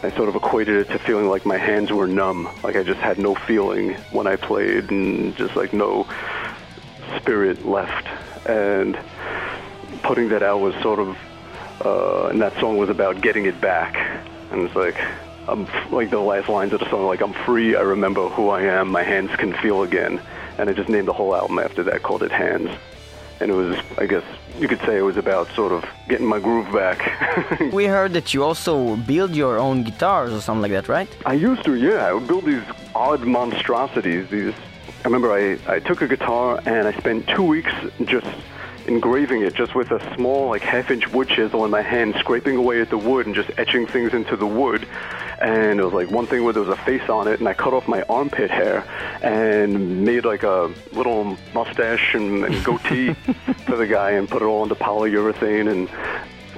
I 0.03 0.11
sort 0.17 0.31
of 0.31 0.37
equated 0.37 0.77
it 0.77 0.93
to 0.93 0.99
feeling 0.99 1.29
like 1.29 1.45
my 1.45 1.59
hands 1.59 1.93
were 1.93 2.07
numb 2.07 2.49
like 2.63 2.77
I 2.77 2.83
just 2.83 3.01
had 3.01 3.19
no 3.19 3.35
feeling 3.35 3.93
when 4.11 4.27
I 4.27 4.37
played 4.37 4.91
and 4.91 5.37
just 5.37 5.55
like 5.55 5.75
no 5.75 6.07
spirit 7.19 7.67
left 7.67 8.07
and 8.47 8.99
putting 10.03 10.29
that 10.29 10.43
out 10.43 10.61
was 10.61 10.75
sort 10.83 10.99
of 10.99 11.17
uh, 11.85 12.29
and 12.29 12.41
that 12.41 12.59
song 12.59 12.77
was 12.77 12.89
about 12.89 13.21
getting 13.21 13.45
it 13.47 13.61
back. 13.61 13.97
And 14.51 14.63
it's 14.63 14.75
like, 14.75 15.01
I'm 15.47 15.67
like 15.91 16.11
the 16.11 16.19
last 16.19 16.49
lines 16.49 16.73
of 16.73 16.81
the 16.81 16.91
song, 16.91 17.07
like 17.07 17.21
I'm 17.21 17.33
free. 17.33 17.77
I 17.77 17.83
remember 17.83 18.29
who 18.29 18.49
I 18.49 18.63
am. 18.63 18.91
My 18.91 19.03
hands 19.03 19.31
can 19.37 19.53
feel 19.55 19.83
again. 19.83 20.21
And 20.59 20.69
I 20.69 20.73
just 20.73 20.89
named 20.89 21.07
the 21.07 21.13
whole 21.13 21.35
album 21.35 21.59
after 21.59 21.83
that, 21.85 22.03
called 22.03 22.23
it 22.23 22.33
Hands. 22.33 22.71
And 23.41 23.53
it 23.53 23.55
was, 23.55 23.77
I 23.99 24.07
guess, 24.07 24.25
you 24.59 24.67
could 24.67 24.81
say 24.81 24.99
it 24.99 25.03
was 25.03 25.17
about 25.17 25.49
sort 25.53 25.71
of 25.71 25.85
getting 26.09 26.27
my 26.27 26.41
groove 26.41 26.73
back. 26.73 26.99
we 27.73 27.85
heard 27.85 28.13
that 28.15 28.35
you 28.35 28.43
also 28.43 28.97
build 28.97 29.37
your 29.37 29.59
own 29.59 29.85
guitars 29.85 30.33
or 30.33 30.41
something 30.41 30.63
like 30.63 30.73
that, 30.73 30.89
right? 30.89 31.09
I 31.25 31.35
used 31.35 31.63
to, 31.65 31.77
yeah. 31.77 32.07
I 32.07 32.13
would 32.13 32.27
build 32.27 32.45
these 32.47 32.65
odd 32.97 33.21
monstrosities. 33.21 34.29
These. 34.29 34.55
I 35.09 35.11
remember 35.11 35.33
I, 35.33 35.77
I 35.77 35.79
took 35.79 36.03
a 36.03 36.07
guitar 36.07 36.61
and 36.67 36.87
I 36.87 36.93
spent 36.93 37.27
two 37.29 37.43
weeks 37.43 37.73
just 38.05 38.27
engraving 38.87 39.41
it 39.41 39.55
just 39.55 39.75
with 39.75 39.91
a 39.91 40.15
small, 40.15 40.51
like 40.51 40.61
half-inch 40.61 41.09
wood 41.09 41.29
chisel 41.31 41.65
in 41.65 41.71
my 41.71 41.81
hand, 41.81 42.15
scraping 42.19 42.57
away 42.57 42.83
at 42.83 42.91
the 42.91 42.99
wood 42.99 43.25
and 43.25 43.35
just 43.35 43.49
etching 43.57 43.87
things 43.87 44.13
into 44.13 44.37
the 44.37 44.47
wood. 44.47 44.87
And 45.41 45.81
it 45.81 45.83
was 45.83 45.95
like 45.95 46.11
one 46.11 46.27
thing 46.27 46.45
where 46.45 46.53
there 46.53 46.63
was 46.63 46.79
a 46.79 46.83
face 46.83 47.09
on 47.09 47.27
it, 47.27 47.39
and 47.39 47.49
I 47.49 47.55
cut 47.55 47.73
off 47.73 47.89
my 47.89 48.03
armpit 48.03 48.51
hair 48.51 48.85
and 49.23 50.05
made 50.05 50.27
like 50.27 50.43
a 50.43 50.71
little 50.93 51.39
mustache 51.55 52.15
and, 52.15 52.45
and 52.45 52.63
goatee 52.63 53.15
for 53.65 53.79
the 53.79 53.87
guy, 53.87 54.11
and 54.11 54.29
put 54.29 54.43
it 54.43 54.45
all 54.45 54.63
into 54.63 54.75
polyurethane 54.75 55.71
and. 55.71 55.89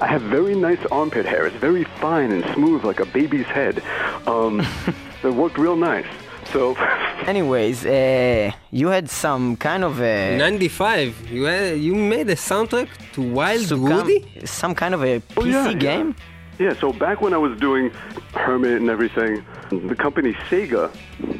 I 0.01 0.07
have 0.07 0.23
very 0.23 0.55
nice 0.55 0.83
armpit 0.87 1.27
hair. 1.27 1.45
It's 1.45 1.55
very 1.57 1.83
fine 1.83 2.31
and 2.31 2.43
smooth, 2.55 2.83
like 2.83 3.01
a 3.01 3.05
baby's 3.05 3.45
head. 3.45 3.83
Um, 4.25 4.65
it 5.23 5.29
worked 5.29 5.59
real 5.59 5.75
nice. 5.75 6.07
So, 6.51 6.75
Anyways, 7.27 7.85
uh, 7.85 8.51
you 8.71 8.87
had 8.87 9.09
some 9.09 9.55
kind 9.55 9.83
of 9.83 10.01
a 10.01 10.37
95. 10.37 11.29
You 11.29 11.43
had, 11.43 11.79
you 11.79 11.93
made 11.95 12.27
a 12.29 12.35
soundtrack 12.35 12.89
to 13.13 13.21
Wild 13.21 13.61
some, 13.67 13.81
Woody? 13.83 14.27
some 14.45 14.73
kind 14.73 14.93
of 14.95 15.03
a 15.03 15.19
PC 15.19 15.37
Oh, 15.37 15.45
yeah, 15.45 15.67
yeah. 15.69 15.73
game. 15.77 16.15
yeah, 16.59 16.73
so 16.73 16.91
back 16.91 17.21
when 17.21 17.33
I 17.33 17.37
was 17.37 17.57
doing 17.59 17.91
Hermit 18.33 18.81
and 18.81 18.89
everything, 18.89 19.45
the 19.69 19.95
company 19.95 20.33
Sega 20.49 20.89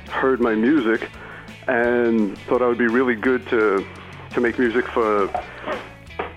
heard 0.07 0.39
my 0.39 0.53
music 0.55 1.09
and 1.67 2.37
thought 2.47 2.61
I 2.61 2.67
would 2.67 2.77
be 2.77 2.87
really 2.87 3.15
good 3.15 3.45
to 3.49 3.85
to 4.33 4.39
make 4.39 4.57
music 4.59 4.87
for 4.87 5.27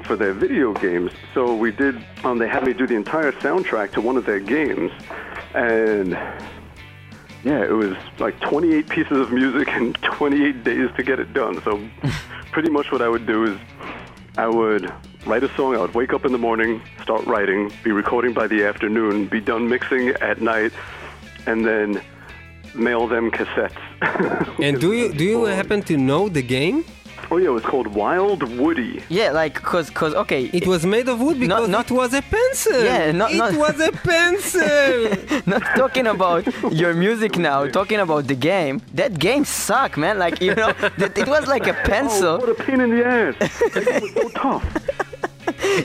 for 0.05 0.17
their 0.17 0.33
video 0.33 0.73
games. 0.75 1.13
So 1.35 1.55
we 1.55 1.71
did. 1.71 1.95
Um, 2.25 2.39
they 2.39 2.49
had 2.49 2.65
me 2.67 2.73
do 2.73 2.87
the 2.87 2.95
entire 2.97 3.31
soundtrack 3.33 3.93
to 3.93 4.01
one 4.01 4.17
of 4.17 4.25
their 4.27 4.41
games, 4.41 4.91
and 5.55 6.17
yeah, 7.45 7.63
it 7.63 7.73
was 7.73 7.95
like 8.19 8.41
28 8.41 8.89
pieces 8.89 9.19
of 9.19 9.31
music 9.31 9.69
and 9.69 9.95
28 10.03 10.65
days 10.65 10.91
to 10.97 11.03
get 11.03 11.21
it 11.21 11.33
done. 11.35 11.63
So 11.63 11.81
pretty 12.53 12.71
much 12.71 12.91
what 12.91 13.03
I 13.03 13.09
would 13.09 13.27
do 13.27 13.45
is 13.45 13.59
I 14.37 14.49
would 14.49 14.93
write 15.27 15.45
a 15.45 15.55
song. 15.55 15.77
I 15.77 15.81
would 15.81 15.95
wake 15.95 16.13
up 16.13 16.25
in 16.25 16.33
the 16.33 16.39
morning, 16.39 16.83
start 17.03 17.25
writing, 17.27 17.71
be 17.83 17.93
recording 17.93 18.33
by 18.33 18.47
the 18.47 18.65
afternoon, 18.65 19.27
be 19.27 19.41
done 19.41 19.69
mixing 19.69 20.09
at 20.09 20.41
night, 20.41 20.73
and 21.47 21.65
then 21.65 22.01
mail 22.75 23.07
them 23.07 23.31
cassettes. 23.31 23.77
And 24.61 24.81
do 24.81 24.93
you 24.93 25.13
do 25.13 25.25
you 25.25 25.45
happen 25.45 25.83
to 25.83 25.97
know 25.97 26.29
the 26.29 26.43
game? 26.43 26.85
Oh 27.31 27.39
yeah, 27.39 27.49
it 27.49 27.53
was 27.53 27.63
called 27.63 27.87
Wild 27.89 28.43
Woody. 28.59 29.03
Yeah, 29.09 29.31
like 29.31 29.55
cause 29.55 29.89
cause 29.91 30.15
okay. 30.15 30.45
It 30.53 30.67
was 30.67 30.85
made 30.85 31.09
of 31.09 31.21
wood 31.21 31.41
because 31.41 31.69
not- 31.69 31.91
it 31.91 31.95
was 31.95 32.13
a 32.15 32.23
pencil. 32.23 32.85
Yeah, 32.85 33.13
not- 33.13 33.33
it 33.33 33.37
not- 33.39 33.55
was 33.57 33.81
a 33.81 33.93
pencil. 34.13 35.41
not 35.47 35.63
talking 35.77 36.07
about 36.07 36.47
your 36.73 36.93
music 36.95 37.39
now, 37.39 37.67
talking 37.81 38.01
about 38.01 38.27
the 38.27 38.35
game. 38.35 38.81
That 38.95 39.19
game 39.19 39.45
sucked, 39.45 39.97
man. 39.97 40.19
Like 40.19 40.41
you 40.41 40.55
know, 40.55 40.73
that 40.99 41.17
it 41.17 41.27
was 41.29 41.47
like 41.47 41.67
a 41.67 41.71
Oh, 41.79 41.85
pencil. 41.85 42.39
what 42.39 42.49
a 42.51 42.55
pain 42.55 42.81
in 42.81 42.91
the 42.91 43.05
ass! 43.05 43.35
it 43.41 44.03
was 44.03 44.13
so 44.13 44.29
tough. 44.31 44.65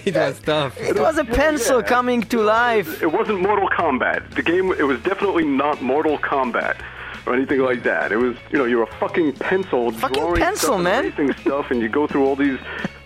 it 0.06 0.15
was 0.15 0.39
tough. 0.41 0.78
It 0.80 0.99
was 0.99 1.17
a 1.17 1.23
pencil 1.25 1.80
yeah. 1.80 1.86
coming 1.88 2.21
to 2.23 2.41
life. 2.41 3.02
It 3.02 3.12
wasn't 3.12 3.41
Mortal 3.41 3.69
Kombat. 3.69 4.32
The 4.36 4.41
game, 4.43 4.71
it 4.73 4.84
was 4.84 4.99
definitely 5.02 5.45
not 5.45 5.82
Mortal 5.82 6.17
Kombat 6.17 6.75
or 7.30 7.36
anything 7.36 7.60
like 7.60 7.84
that. 7.84 8.12
It 8.12 8.18
was, 8.18 8.36
you 8.52 8.58
know, 8.58 8.65
you're 8.65 8.84
a 8.84 8.94
fucking 8.96 9.34
pencil 9.34 9.92
Fucking 9.92 10.20
drawing 10.22 10.42
pencil, 10.42 10.70
stuff 10.74 10.82
man. 10.82 11.06
erasing 11.06 11.34
stuff, 11.36 11.70
and 11.72 11.80
you 11.82 11.88
go 11.88 12.08
through 12.08 12.26
all 12.26 12.36
these 12.36 12.60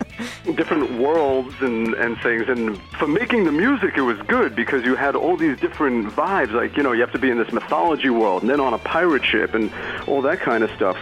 different 0.54 0.90
worlds 0.92 1.54
and, 1.60 1.94
and 1.94 2.16
things. 2.18 2.48
And 2.48 2.80
for 2.98 3.06
making 3.06 3.44
the 3.44 3.52
music, 3.52 3.96
it 3.96 4.02
was 4.02 4.18
good 4.22 4.56
because 4.56 4.84
you 4.84 4.94
had 4.94 5.14
all 5.14 5.36
these 5.36 5.58
different 5.60 6.08
vibes. 6.08 6.52
Like, 6.52 6.76
you 6.76 6.82
know, 6.82 6.92
you 6.92 7.00
have 7.02 7.12
to 7.12 7.18
be 7.18 7.30
in 7.30 7.36
this 7.36 7.52
mythology 7.52 8.10
world 8.10 8.42
and 8.42 8.50
then 8.50 8.60
on 8.60 8.72
a 8.72 8.78
pirate 8.78 9.24
ship 9.24 9.54
and 9.54 9.70
all 10.06 10.22
that 10.22 10.40
kind 10.40 10.64
of 10.64 10.70
stuff. 10.70 10.96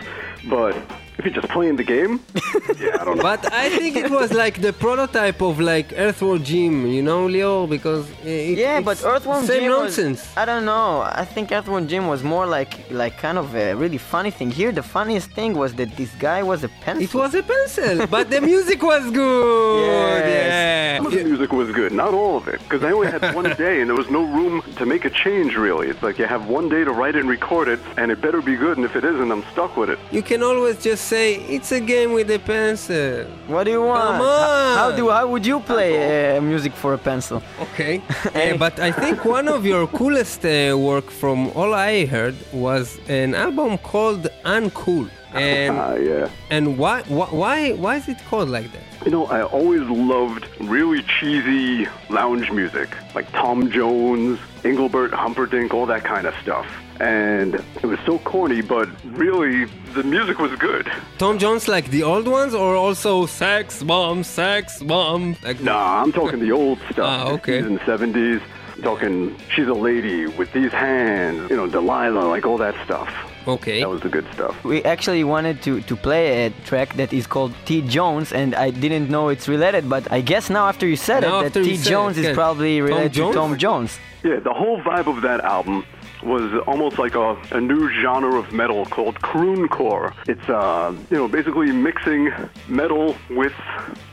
But 0.49 0.77
if 1.19 1.25
you're 1.27 1.35
just 1.35 1.49
playing 1.49 1.77
the 1.77 1.85
game, 1.85 2.21
yeah, 2.81 2.97
I 3.01 3.05
don't 3.05 3.17
know. 3.19 3.23
But 3.23 3.53
I 3.53 3.69
think 3.79 3.97
it 3.97 4.11
was 4.11 4.33
like 4.33 4.61
the 4.61 4.73
prototype 4.73 5.41
of 5.43 5.61
like 5.61 5.93
Earthworm 5.97 6.43
Jim, 6.43 6.87
you 6.87 7.03
know, 7.03 7.27
Leo, 7.27 7.67
because 7.67 8.05
it, 8.25 8.59
Yeah, 8.59 8.79
it's 8.79 8.85
but 8.85 9.05
Earthworm 9.05 9.45
same 9.45 9.63
Jim 9.63 9.71
nonsense. 9.73 10.21
was. 10.21 10.37
I 10.37 10.45
don't 10.45 10.65
know. 10.65 11.03
I 11.03 11.25
think 11.25 11.53
Earthworm 11.53 11.87
Jim 11.87 12.07
was 12.09 12.23
more 12.23 12.47
like 12.47 12.73
like 12.91 13.19
kind 13.19 13.39
of 13.39 13.55
a 13.55 13.75
really 13.75 13.99
funny 13.99 14.31
thing. 14.31 14.51
Here, 14.51 14.73
the 14.73 14.83
funniest 14.83 15.31
thing 15.31 15.53
was 15.55 15.75
that 15.75 15.97
this 15.97 16.11
guy 16.19 16.43
was 16.43 16.65
a 16.65 16.69
pencil. 16.85 17.05
It 17.05 17.15
was 17.15 17.35
a 17.35 17.43
pencil, 17.43 18.07
but 18.07 18.31
the 18.31 18.41
music 18.41 18.83
was 18.83 19.05
good. 19.11 19.87
Yes. 19.87 20.27
Yeah. 20.27 20.53
Yeah. 20.53 20.97
Some 20.99 21.07
of 21.07 21.13
the 21.13 21.25
music 21.25 21.53
was 21.53 21.71
good, 21.73 21.93
not 21.93 22.13
all 22.15 22.37
of 22.37 22.49
it, 22.49 22.59
because 22.65 22.83
I 22.85 22.93
only 22.93 23.09
had 23.11 23.23
one 23.35 23.49
day 23.57 23.81
and 23.81 23.89
there 23.91 23.97
was 23.97 24.11
no 24.11 24.23
room 24.25 24.63
to 24.77 24.85
make 24.87 25.05
a 25.05 25.11
change 25.11 25.57
really. 25.57 25.89
It's 25.89 26.03
like 26.03 26.19
you 26.19 26.27
have 26.27 26.49
one 26.49 26.69
day 26.69 26.85
to 26.85 26.93
write 26.93 27.15
it 27.17 27.21
and 27.21 27.29
record 27.29 27.69
it, 27.69 27.81
and 27.97 28.11
it 28.13 28.21
better 28.21 28.41
be 28.43 28.57
good, 28.57 28.77
and 28.79 28.85
if 28.85 28.95
it 28.97 29.05
isn't, 29.05 29.31
I'm 29.33 29.45
stuck 29.53 29.77
with 29.77 29.91
it. 29.91 29.99
You 30.11 30.23
can 30.23 30.43
always 30.43 30.83
just 30.83 31.02
say 31.03 31.35
it's 31.57 31.73
a 31.73 31.81
game 31.81 32.13
with 32.13 32.31
a 32.31 32.39
pencil. 32.39 33.25
What 33.49 33.65
do 33.65 33.71
you 33.71 33.83
want? 33.83 34.03
Come 34.03 34.21
H- 34.23 34.79
How 34.79 34.89
on. 34.91 34.97
do 34.97 35.11
how 35.11 35.27
would 35.33 35.45
you 35.47 35.61
play 35.61 35.93
uh, 36.37 36.41
music 36.41 36.73
for 36.83 36.95
a 36.95 36.99
pencil? 36.99 37.43
Okay. 37.67 37.95
Uh, 38.35 38.57
but 38.57 38.75
I 38.81 38.91
think 38.93 39.25
one 39.25 39.47
of 39.57 39.65
your 39.67 39.87
coolest 39.99 40.45
uh, 40.45 40.77
work 40.91 41.11
from 41.11 41.39
all 41.59 41.75
I 41.75 42.07
heard 42.07 42.35
was 42.53 42.99
an 43.09 43.35
album 43.35 43.79
called 43.79 44.23
Uncool. 44.45 45.09
And 45.35 45.77
Ah, 45.79 45.95
yeah. 45.95 46.29
and 46.51 46.65
why 46.81 46.97
why 47.09 47.29
why 47.43 47.57
why 47.83 47.93
is 48.01 48.07
it 48.15 48.19
called 48.31 48.51
like 48.51 48.69
that? 48.77 48.85
You 49.07 49.13
know, 49.17 49.25
I 49.39 49.41
always 49.59 49.81
loved 50.13 50.45
really 50.61 51.03
cheesy 51.15 51.89
lounge 52.11 52.51
music, 52.61 52.89
like 53.17 53.27
Tom 53.33 53.59
Jones, 53.71 54.39
Engelbert 54.63 55.13
Humperdinck, 55.15 55.73
all 55.73 55.87
that 55.87 56.05
kind 56.05 56.27
of 56.27 56.35
stuff. 56.43 56.67
And 57.03 57.57
it 57.83 57.85
was 57.85 57.99
so 58.07 58.19
corny, 58.21 58.63
but 58.63 58.89
really, 59.05 59.65
the 59.93 60.05
music 60.05 60.39
was 60.39 60.53
good. 60.55 60.89
Tom 61.19 61.37
Jones 61.37 61.67
like 61.67 61.87
the 61.91 62.05
old 62.05 62.29
ones 62.29 62.55
or 62.55 62.77
also 62.77 63.27
sex 63.27 63.83
bomb, 63.83 64.23
sex 64.23 64.81
bomb? 64.81 65.37
Like 65.43 65.61
Nah, 65.61 66.01
I'm 66.01 66.13
talking 66.13 66.39
the 66.39 66.53
old 66.53 66.79
stuff. 66.93 67.05
Ah, 67.05 67.31
okay. 67.33 67.61
60s 67.61 67.67
and 67.67 67.81
70s. 67.81 68.41
Talking, 68.83 69.37
she's 69.53 69.69
a 69.69 69.75
lady 69.75 70.27
with 70.27 70.53
these 70.53 70.73
hands, 70.73 71.51
you 71.51 71.57
know, 71.57 71.67
Delilah, 71.69 72.25
like 72.35 72.47
all 72.47 72.59
that 72.59 72.75
stuff. 72.85 73.09
Okay. 73.47 73.81
That 73.81 73.89
was 73.89 74.01
the 74.01 74.09
good 74.09 74.27
stuff. 74.33 74.63
We 74.65 74.83
actually 74.85 75.25
wanted 75.25 75.61
to, 75.63 75.81
to 75.83 75.97
play 75.97 76.47
a 76.47 76.51
track 76.65 76.95
that 76.95 77.13
is 77.13 77.27
called 77.27 77.53
T 77.65 77.83
Jones, 77.83 78.33
and 78.33 78.55
I 78.55 78.71
didn't 78.71 79.09
know 79.09 79.29
it's 79.29 79.49
related, 79.49 79.89
but 79.89 80.11
I 80.13 80.21
guess 80.21 80.51
now 80.51 80.69
after 80.69 80.87
you 80.87 80.97
said 80.97 81.21
Now 81.23 81.41
it, 81.41 81.53
that 81.53 81.65
T. 81.65 81.77
Jones 81.77 82.17
it, 82.17 82.21
is 82.23 82.27
yeah. 82.29 82.35
probably 82.35 82.79
Tom 82.79 82.89
related 82.89 83.13
Jones? 83.13 83.35
to 83.35 83.41
Tom 83.41 83.59
Jones. 83.59 83.99
Yeah, 84.25 84.39
the 84.39 84.53
whole 84.53 84.81
vibe 84.81 85.09
of 85.09 85.23
that 85.23 85.41
album 85.41 85.85
was 86.23 86.53
almost 86.67 86.99
like 86.99 87.15
a, 87.15 87.37
a 87.51 87.61
new 87.61 87.91
genre 88.01 88.39
of 88.39 88.53
metal 88.53 88.85
called 88.87 89.17
crooncore. 89.17 90.15
It's 90.29 90.49
uh, 90.49 90.95
you 91.11 91.17
know, 91.17 91.29
basically 91.29 91.73
mixing 91.73 92.33
metal 92.69 93.17
with 93.31 93.53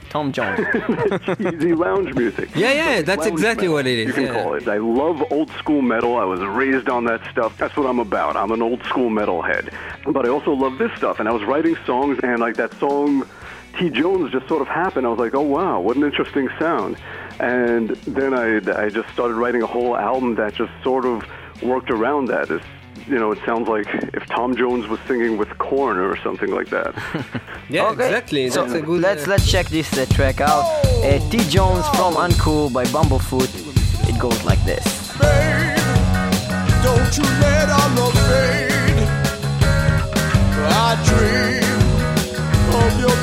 Tom 0.09 0.31
Jones. 0.31 0.59
cheesy 1.37 1.73
lounge 1.73 2.13
music. 2.15 2.49
Yeah, 2.55 2.73
yeah, 2.73 2.95
Like 2.97 3.05
that's 3.05 3.25
exactly 3.27 3.67
metal, 3.67 3.75
what 3.75 3.87
it 3.87 3.99
is, 3.99 4.07
You 4.07 4.13
can 4.13 4.23
yeah. 4.23 4.43
call 4.43 4.55
it. 4.55 4.67
I 4.67 4.77
love 4.77 5.23
old 5.31 5.51
school 5.51 5.81
metal. 5.81 6.17
I 6.17 6.23
was 6.23 6.41
raised 6.41 6.89
on 6.89 7.05
that 7.05 7.21
stuff. 7.31 7.57
That's 7.57 7.75
what 7.77 7.85
I'm 7.85 7.99
about. 7.99 8.35
I'm 8.35 8.51
an 8.51 8.61
old 8.61 8.83
school 8.85 9.09
metalhead. 9.09 9.71
But 10.11 10.25
I 10.25 10.29
also 10.29 10.51
love 10.51 10.77
this 10.77 10.91
stuff. 10.97 11.19
And 11.19 11.29
I 11.29 11.31
was 11.31 11.43
writing 11.43 11.77
songs, 11.85 12.19
and 12.23 12.39
like 12.39 12.55
that 12.55 12.73
song, 12.79 13.27
T. 13.77 13.89
Jones, 13.89 14.31
just 14.31 14.47
sort 14.47 14.61
of 14.61 14.67
happened. 14.67 15.05
I 15.05 15.09
was 15.09 15.19
like, 15.19 15.35
oh 15.35 15.41
wow, 15.41 15.79
what 15.79 15.95
an 15.95 16.03
interesting 16.03 16.49
sound. 16.57 16.97
And 17.39 17.89
then 17.89 18.33
I, 18.33 18.57
I 18.83 18.89
just 18.89 19.09
started 19.09 19.35
writing 19.35 19.61
a 19.61 19.67
whole 19.67 19.95
album 19.95 20.35
that 20.35 20.55
just 20.55 20.71
sort 20.83 21.05
of 21.05 21.23
worked 21.61 21.89
around 21.91 22.25
that. 22.27 22.49
It's, 22.49 22.65
you 23.07 23.17
know, 23.17 23.31
it 23.31 23.39
sounds 23.45 23.67
like 23.67 23.87
if 24.13 24.25
Tom 24.27 24.55
Jones 24.55 24.87
was 24.87 24.99
singing 25.07 25.37
with 25.37 25.49
Korn 25.57 25.97
or 25.97 26.15
something 26.17 26.51
like 26.51 26.69
that. 26.69 26.93
Yeah, 27.69 27.89
Okay, 27.89 28.05
exactly. 28.07 28.49
So 28.49 28.63
That's 28.63 28.73
a 28.73 28.81
good. 28.81 28.99
let's 29.01 29.27
uh, 29.27 29.29
let's 29.31 29.45
check 29.51 29.67
this 29.67 29.95
uh, 29.95 30.05
track 30.07 30.41
out. 30.41 30.63
Uh, 31.05 31.19
T 31.29 31.37
Jones 31.49 31.85
from 31.89 32.15
Uncool 32.15 32.73
by 32.73 32.83
Bumblefoot. 32.85 33.51
It 34.09 34.17
goes 34.19 34.43
like 34.43 34.57
this. 34.65 34.83
Babe, 35.19 35.77
don't 36.81 37.11
you 37.17 37.23
let 37.45 37.69
our 37.69 37.89
love 37.95 38.17
fade. 38.27 39.07
I 40.71 40.97
dream 41.05 41.63
of 42.81 42.99
your 42.99 43.15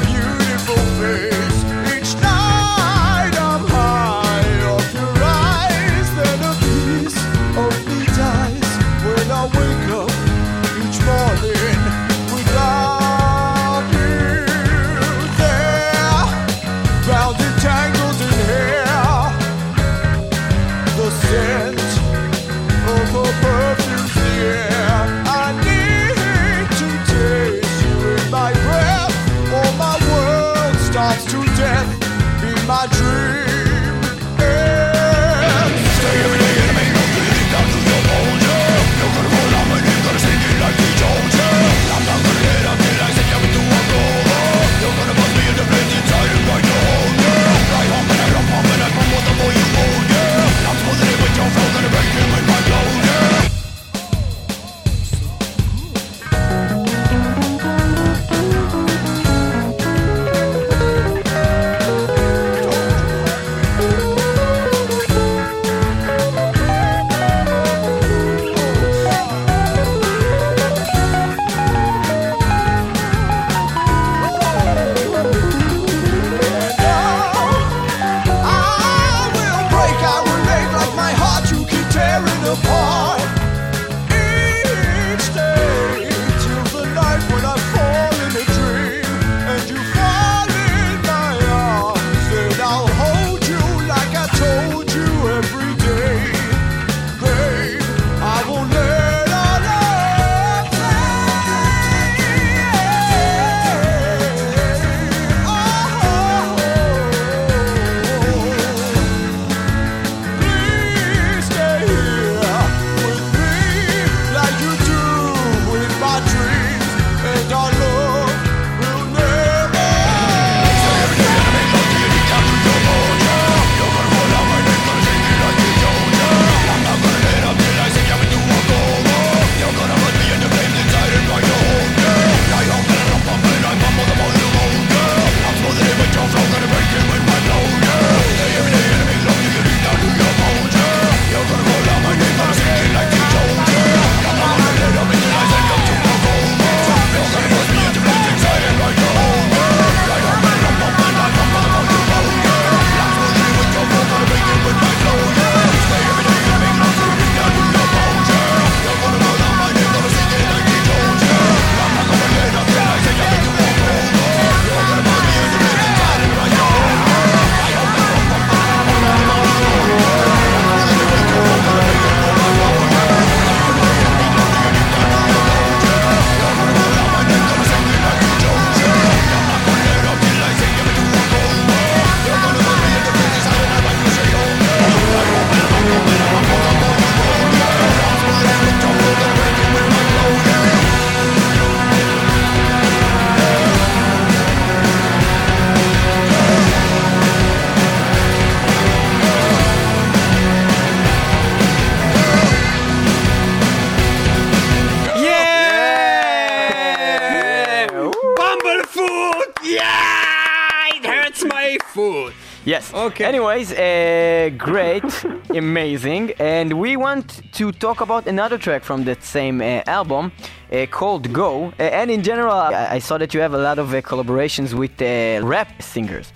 talk 217.78 218.00
about 218.00 218.26
another 218.26 218.58
track 218.58 218.84
from 218.84 219.04
that 219.04 219.22
same 219.22 219.60
uh, 219.60 219.82
album 219.86 220.32
uh, 220.72 220.86
called 220.90 221.32
"Go." 221.32 221.72
Uh, 221.78 221.82
and 221.82 222.10
in 222.10 222.22
general, 222.22 222.52
I, 222.52 222.96
I 222.96 222.98
saw 222.98 223.18
that 223.18 223.34
you 223.34 223.40
have 223.40 223.54
a 223.54 223.58
lot 223.58 223.78
of 223.78 223.92
uh, 223.92 224.00
collaborations 224.02 224.74
with 224.74 225.00
uh, 225.00 225.46
rap 225.46 225.82
singers. 225.82 226.32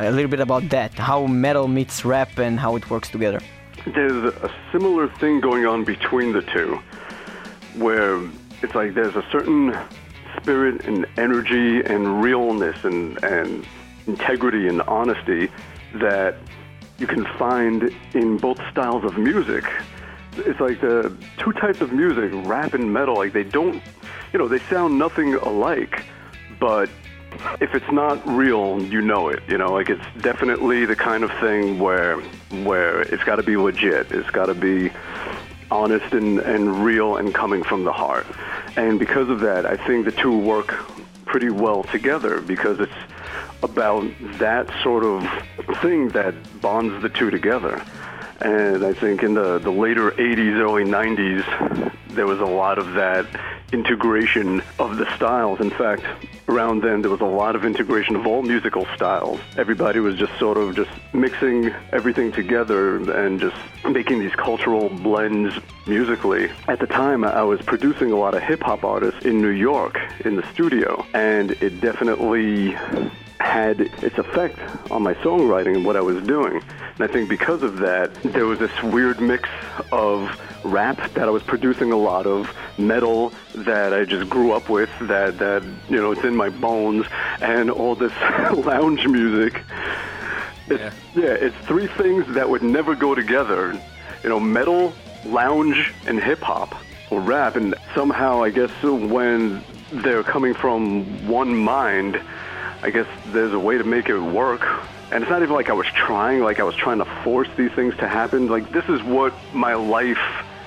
A 0.00 0.10
little 0.10 0.30
bit 0.30 0.40
about 0.40 0.68
that, 0.68 0.94
how 0.94 1.26
metal 1.26 1.66
meets 1.66 2.04
rap 2.04 2.38
and 2.38 2.58
how 2.58 2.76
it 2.76 2.88
works 2.88 3.08
together. 3.08 3.40
There's 3.86 4.32
a 4.34 4.50
similar 4.70 5.08
thing 5.08 5.40
going 5.40 5.66
on 5.66 5.84
between 5.84 6.32
the 6.32 6.42
two, 6.42 6.78
where 7.76 8.20
it's 8.62 8.74
like 8.74 8.94
there's 8.94 9.16
a 9.16 9.24
certain 9.32 9.76
spirit 10.36 10.86
and 10.86 11.06
energy 11.16 11.80
and 11.82 12.22
realness 12.22 12.84
and, 12.84 13.22
and 13.24 13.66
integrity 14.06 14.68
and 14.68 14.82
honesty 14.82 15.50
that 15.94 16.36
you 16.98 17.06
can 17.06 17.24
find 17.36 17.94
in 18.14 18.36
both 18.36 18.60
styles 18.70 19.04
of 19.04 19.18
music. 19.18 19.64
It's 20.38 20.60
like 20.60 20.80
the 20.80 21.14
two 21.38 21.52
types 21.52 21.80
of 21.80 21.92
music, 21.92 22.30
rap 22.48 22.74
and 22.74 22.92
metal, 22.92 23.16
like 23.16 23.32
they 23.32 23.44
don't, 23.44 23.82
you 24.32 24.38
know, 24.38 24.48
they 24.48 24.58
sound 24.60 24.98
nothing 24.98 25.34
alike, 25.34 26.04
but 26.60 26.88
if 27.60 27.74
it's 27.74 27.90
not 27.92 28.26
real, 28.26 28.82
you 28.82 29.00
know 29.00 29.28
it. 29.28 29.42
You 29.48 29.58
know, 29.58 29.72
like 29.72 29.90
it's 29.90 30.04
definitely 30.20 30.84
the 30.84 30.96
kind 30.96 31.24
of 31.24 31.30
thing 31.40 31.78
where 31.78 32.20
where 32.64 33.02
it's 33.02 33.24
got 33.24 33.36
to 33.36 33.42
be 33.42 33.56
legit. 33.56 34.10
It's 34.10 34.30
got 34.30 34.46
to 34.46 34.54
be 34.54 34.90
honest 35.70 36.14
and, 36.14 36.38
and 36.38 36.84
real 36.84 37.16
and 37.16 37.34
coming 37.34 37.62
from 37.62 37.84
the 37.84 37.92
heart. 37.92 38.26
And 38.76 38.98
because 38.98 39.28
of 39.28 39.40
that, 39.40 39.66
I 39.66 39.76
think 39.76 40.04
the 40.04 40.12
two 40.12 40.36
work 40.36 40.74
pretty 41.26 41.50
well 41.50 41.82
together 41.82 42.40
because 42.40 42.80
it's 42.80 42.92
about 43.62 44.06
that 44.38 44.70
sort 44.82 45.04
of 45.04 45.22
thing 45.82 46.08
that 46.10 46.34
bonds 46.60 47.02
the 47.02 47.08
two 47.08 47.30
together. 47.30 47.82
And 48.40 48.84
I 48.84 48.92
think 48.92 49.22
in 49.22 49.34
the, 49.34 49.58
the 49.58 49.70
later 49.70 50.10
80s, 50.12 50.56
early 50.56 50.84
90s, 50.84 51.92
there 52.08 52.26
was 52.26 52.40
a 52.40 52.44
lot 52.44 52.78
of 52.78 52.94
that 52.94 53.26
integration 53.72 54.62
of 54.78 54.96
the 54.96 55.14
styles. 55.16 55.60
In 55.60 55.70
fact, 55.70 56.02
around 56.48 56.82
then, 56.82 57.02
there 57.02 57.10
was 57.10 57.20
a 57.20 57.26
lot 57.26 57.54
of 57.54 57.64
integration 57.64 58.16
of 58.16 58.26
all 58.26 58.42
musical 58.42 58.86
styles. 58.94 59.40
Everybody 59.56 60.00
was 60.00 60.16
just 60.16 60.36
sort 60.38 60.56
of 60.56 60.74
just 60.74 60.90
mixing 61.12 61.66
everything 61.92 62.32
together 62.32 62.96
and 63.12 63.38
just 63.38 63.56
making 63.88 64.20
these 64.20 64.34
cultural 64.34 64.88
blends 64.88 65.54
musically. 65.86 66.50
At 66.66 66.78
the 66.80 66.86
time, 66.86 67.24
I 67.24 67.42
was 67.42 67.60
producing 67.62 68.12
a 68.12 68.16
lot 68.16 68.34
of 68.34 68.42
hip 68.42 68.62
hop 68.62 68.84
artists 68.84 69.24
in 69.24 69.40
New 69.40 69.48
York 69.48 69.98
in 70.24 70.36
the 70.36 70.46
studio, 70.52 71.04
and 71.12 71.50
it 71.52 71.80
definitely 71.80 72.76
had 73.40 73.80
its 73.80 74.18
effect 74.18 74.58
on 74.90 75.02
my 75.02 75.14
songwriting 75.14 75.76
and 75.76 75.84
what 75.84 75.96
I 75.96 76.00
was 76.00 76.22
doing. 76.24 76.56
And 76.56 77.00
I 77.00 77.06
think 77.06 77.28
because 77.28 77.62
of 77.62 77.78
that, 77.78 78.12
there 78.22 78.46
was 78.46 78.58
this 78.58 78.82
weird 78.82 79.20
mix 79.20 79.48
of 79.92 80.40
rap 80.64 80.96
that 81.14 81.28
I 81.28 81.30
was 81.30 81.42
producing 81.42 81.92
a 81.92 81.96
lot 81.96 82.26
of, 82.26 82.54
metal 82.78 83.32
that 83.54 83.92
I 83.92 84.04
just 84.04 84.30
grew 84.30 84.52
up 84.52 84.68
with, 84.68 84.90
that, 85.02 85.38
that 85.38 85.62
you 85.88 85.96
know, 85.96 86.12
it's 86.12 86.24
in 86.24 86.34
my 86.34 86.48
bones, 86.48 87.06
and 87.40 87.70
all 87.70 87.94
this 87.94 88.12
lounge 88.54 89.06
music. 89.06 89.62
It's, 90.68 90.94
yeah, 91.14 91.30
it's 91.30 91.56
three 91.66 91.86
things 91.86 92.26
that 92.34 92.48
would 92.48 92.62
never 92.62 92.94
go 92.94 93.14
together. 93.14 93.80
You 94.22 94.28
know, 94.28 94.40
metal, 94.40 94.92
lounge, 95.24 95.92
and 96.06 96.22
hip 96.22 96.40
hop 96.40 96.74
or 97.10 97.20
rap. 97.20 97.56
And 97.56 97.74
somehow, 97.94 98.42
I 98.42 98.50
guess, 98.50 98.70
when 98.82 99.62
they're 99.90 100.22
coming 100.22 100.54
from 100.54 101.26
one 101.26 101.54
mind, 101.54 102.20
I 102.82 102.90
guess 102.90 103.06
there's 103.28 103.52
a 103.52 103.58
way 103.58 103.76
to 103.78 103.84
make 103.84 104.08
it 104.08 104.18
work. 104.18 104.66
And 105.10 105.22
it's 105.22 105.30
not 105.30 105.42
even 105.42 105.54
like 105.54 105.70
I 105.70 105.72
was 105.72 105.86
trying, 105.88 106.40
like 106.40 106.60
I 106.60 106.64
was 106.64 106.76
trying 106.76 106.98
to 106.98 107.06
force 107.24 107.48
these 107.56 107.72
things 107.72 107.96
to 107.96 108.06
happen. 108.06 108.48
Like, 108.48 108.70
this 108.72 108.88
is 108.88 109.02
what 109.02 109.32
my 109.52 109.74
life 109.74 110.20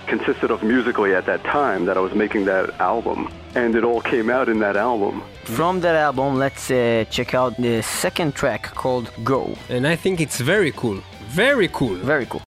consisted 0.08 0.52
of 0.52 0.63
musically 0.63 1.13
at 1.13 1.26
that 1.26 1.43
time 1.43 1.86
that 1.86 1.95
I 1.95 2.02
was 2.02 2.13
making 2.13 2.45
that 2.45 2.80
album. 2.80 3.32
And 3.56 3.76
it 3.76 3.84
all 3.84 4.02
came 4.02 4.30
out 4.30 4.50
in 4.50 4.60
that 4.60 4.76
album. 4.76 5.24
From 5.43 5.82
that 5.82 5.95
album, 5.95 6.38
let's 6.38 6.71
uh, 6.71 7.06
check 7.10 7.34
out 7.34 7.56
the 7.58 7.82
second 7.82 8.34
track 8.36 8.63
called 8.76 9.12
"Go." 9.24 9.56
And 9.69 9.86
I 9.86 9.95
think 9.95 10.19
it's 10.21 10.39
very 10.39 10.71
cool. 10.71 11.02
Very 11.28 11.69
cool. 11.69 11.95
Very 11.95 12.26
cool. 12.26 12.41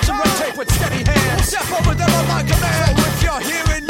In 0.00 0.16
red 0.16 0.36
tape 0.38 0.56
with 0.56 0.70
steady 0.72 1.02
hands. 1.04 1.48
Step 1.48 1.70
over 1.72 1.94
them 1.94 2.10
on 2.10 2.26
my 2.28 2.42
command. 2.42 2.98
So 2.98 3.06
if 3.06 3.22
you're 3.22 3.40
hearing 3.40 3.81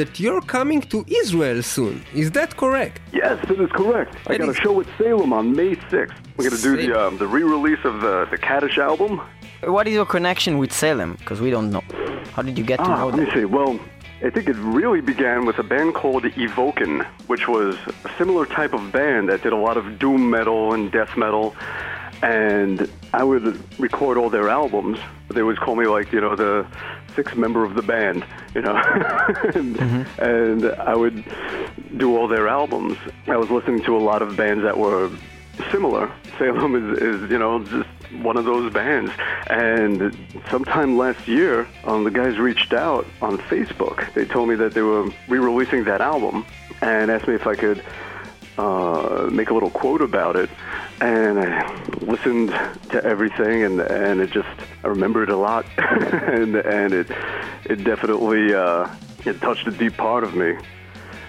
that 0.00 0.18
you're 0.24 0.40
coming 0.56 0.80
to 0.92 0.98
Israel 1.22 1.60
soon. 1.62 1.96
Is 2.22 2.28
that 2.38 2.50
correct? 2.62 3.00
Yes, 3.12 3.36
that 3.48 3.58
is 3.66 3.70
correct. 3.80 4.12
I 4.28 4.38
got 4.38 4.48
a 4.48 4.54
show 4.64 4.74
at 4.82 4.86
Salem 4.98 5.32
on 5.38 5.44
May 5.60 5.74
6th. 5.92 6.14
We're 6.36 6.48
going 6.48 6.60
to 6.60 6.62
do 6.70 6.74
the, 6.82 6.90
um, 7.00 7.12
the 7.18 7.26
re-release 7.26 7.82
of 7.84 7.94
the, 8.04 8.14
the 8.32 8.38
Kaddish 8.38 8.78
album. 8.78 9.12
what 9.78 9.84
is 9.88 9.94
your 9.94 10.06
connection 10.16 10.52
with 10.62 10.72
Salem? 10.72 11.10
Because 11.20 11.40
we 11.40 11.50
don't 11.54 11.70
know. 11.74 11.82
How 12.34 12.42
did 12.42 12.56
you 12.58 12.64
get 12.64 12.76
to 12.78 12.84
Ah, 12.84 12.96
know 13.00 13.08
let 13.08 13.18
me 13.24 13.26
see. 13.34 13.44
Well, 13.44 13.72
I 14.26 14.30
think 14.30 14.48
it 14.48 14.56
really 14.80 15.00
began 15.12 15.38
with 15.48 15.58
a 15.58 15.66
band 15.72 15.94
called 16.00 16.22
Evoken, 16.24 17.04
which 17.32 17.44
was 17.48 17.76
a 18.04 18.10
similar 18.18 18.44
type 18.58 18.72
of 18.78 18.82
band 18.98 19.28
that 19.30 19.42
did 19.46 19.52
a 19.52 19.62
lot 19.68 19.76
of 19.76 19.98
doom 20.02 20.22
metal 20.36 20.72
and 20.74 20.90
death 20.98 21.12
metal. 21.16 21.46
And 22.22 22.90
I 23.12 23.22
would 23.24 23.44
record 23.78 24.14
all 24.18 24.30
their 24.30 24.48
albums. 24.48 24.98
They 25.34 25.40
always 25.40 25.58
call 25.58 25.76
me 25.76 25.86
like, 25.86 26.12
you 26.12 26.20
know, 26.20 26.34
the 26.34 26.66
sixth 27.18 27.36
member 27.36 27.64
of 27.64 27.74
the 27.74 27.82
band, 27.82 28.24
you 28.54 28.62
know. 28.62 28.76
and, 29.56 29.76
and 30.20 30.66
I 30.66 30.94
would 30.94 31.24
do 31.96 32.16
all 32.16 32.28
their 32.28 32.46
albums. 32.46 32.96
I 33.26 33.36
was 33.36 33.50
listening 33.50 33.82
to 33.86 33.96
a 33.96 33.98
lot 33.98 34.22
of 34.22 34.36
bands 34.36 34.62
that 34.62 34.78
were 34.78 35.10
similar. 35.72 36.12
Salem 36.38 36.76
is, 36.76 36.98
is 37.00 37.28
you 37.28 37.36
know, 37.36 37.64
just 37.64 37.88
one 38.22 38.36
of 38.36 38.44
those 38.44 38.72
bands. 38.72 39.10
And 39.50 40.16
sometime 40.48 40.96
last 40.96 41.26
year, 41.26 41.66
um, 41.82 42.04
the 42.04 42.12
guys 42.12 42.38
reached 42.38 42.72
out 42.72 43.04
on 43.20 43.36
Facebook. 43.36 44.14
They 44.14 44.24
told 44.24 44.48
me 44.48 44.54
that 44.54 44.74
they 44.74 44.82
were 44.82 45.10
re-releasing 45.26 45.82
that 45.84 46.00
album 46.00 46.46
and 46.82 47.10
asked 47.10 47.26
me 47.26 47.34
if 47.34 47.48
I 47.48 47.56
could 47.56 47.82
uh, 48.58 49.28
make 49.30 49.50
a 49.50 49.54
little 49.54 49.70
quote 49.70 50.02
about 50.02 50.36
it. 50.36 50.50
And 51.00 51.38
I 51.38 51.72
listened 52.00 52.50
to 52.90 53.04
everything, 53.04 53.62
and 53.62 53.80
and 53.80 54.20
it 54.20 54.30
just 54.32 54.48
I 54.82 54.88
remember 54.88 55.22
it 55.22 55.30
a 55.30 55.36
lot, 55.36 55.64
and 55.78 56.56
and 56.56 56.92
it 56.92 57.10
it 57.64 57.84
definitely 57.84 58.54
uh, 58.54 58.88
it 59.24 59.40
touched 59.40 59.66
a 59.68 59.70
deep 59.70 59.96
part 59.96 60.24
of 60.24 60.34
me 60.34 60.56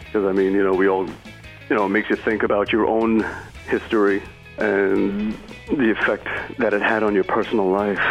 because 0.05 0.25
I 0.25 0.31
mean, 0.31 0.53
you 0.53 0.63
know, 0.63 0.73
we 0.73 0.89
all, 0.89 1.05
you 1.05 1.75
know, 1.75 1.85
it 1.85 1.89
makes 1.89 2.09
you 2.09 2.15
think 2.15 2.41
about 2.41 2.71
your 2.71 2.87
own 2.87 3.23
history 3.67 4.23
and 4.57 5.37
the 5.67 5.91
effect 5.91 6.27
that 6.57 6.73
it 6.73 6.81
had 6.81 7.03
on 7.03 7.13
your 7.13 7.23
personal 7.23 7.69
life. 7.69 8.01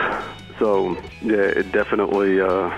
So 0.61 0.97
yeah, 1.23 1.39
it 1.39 1.73
definitely 1.73 2.41
uh, 2.41 2.71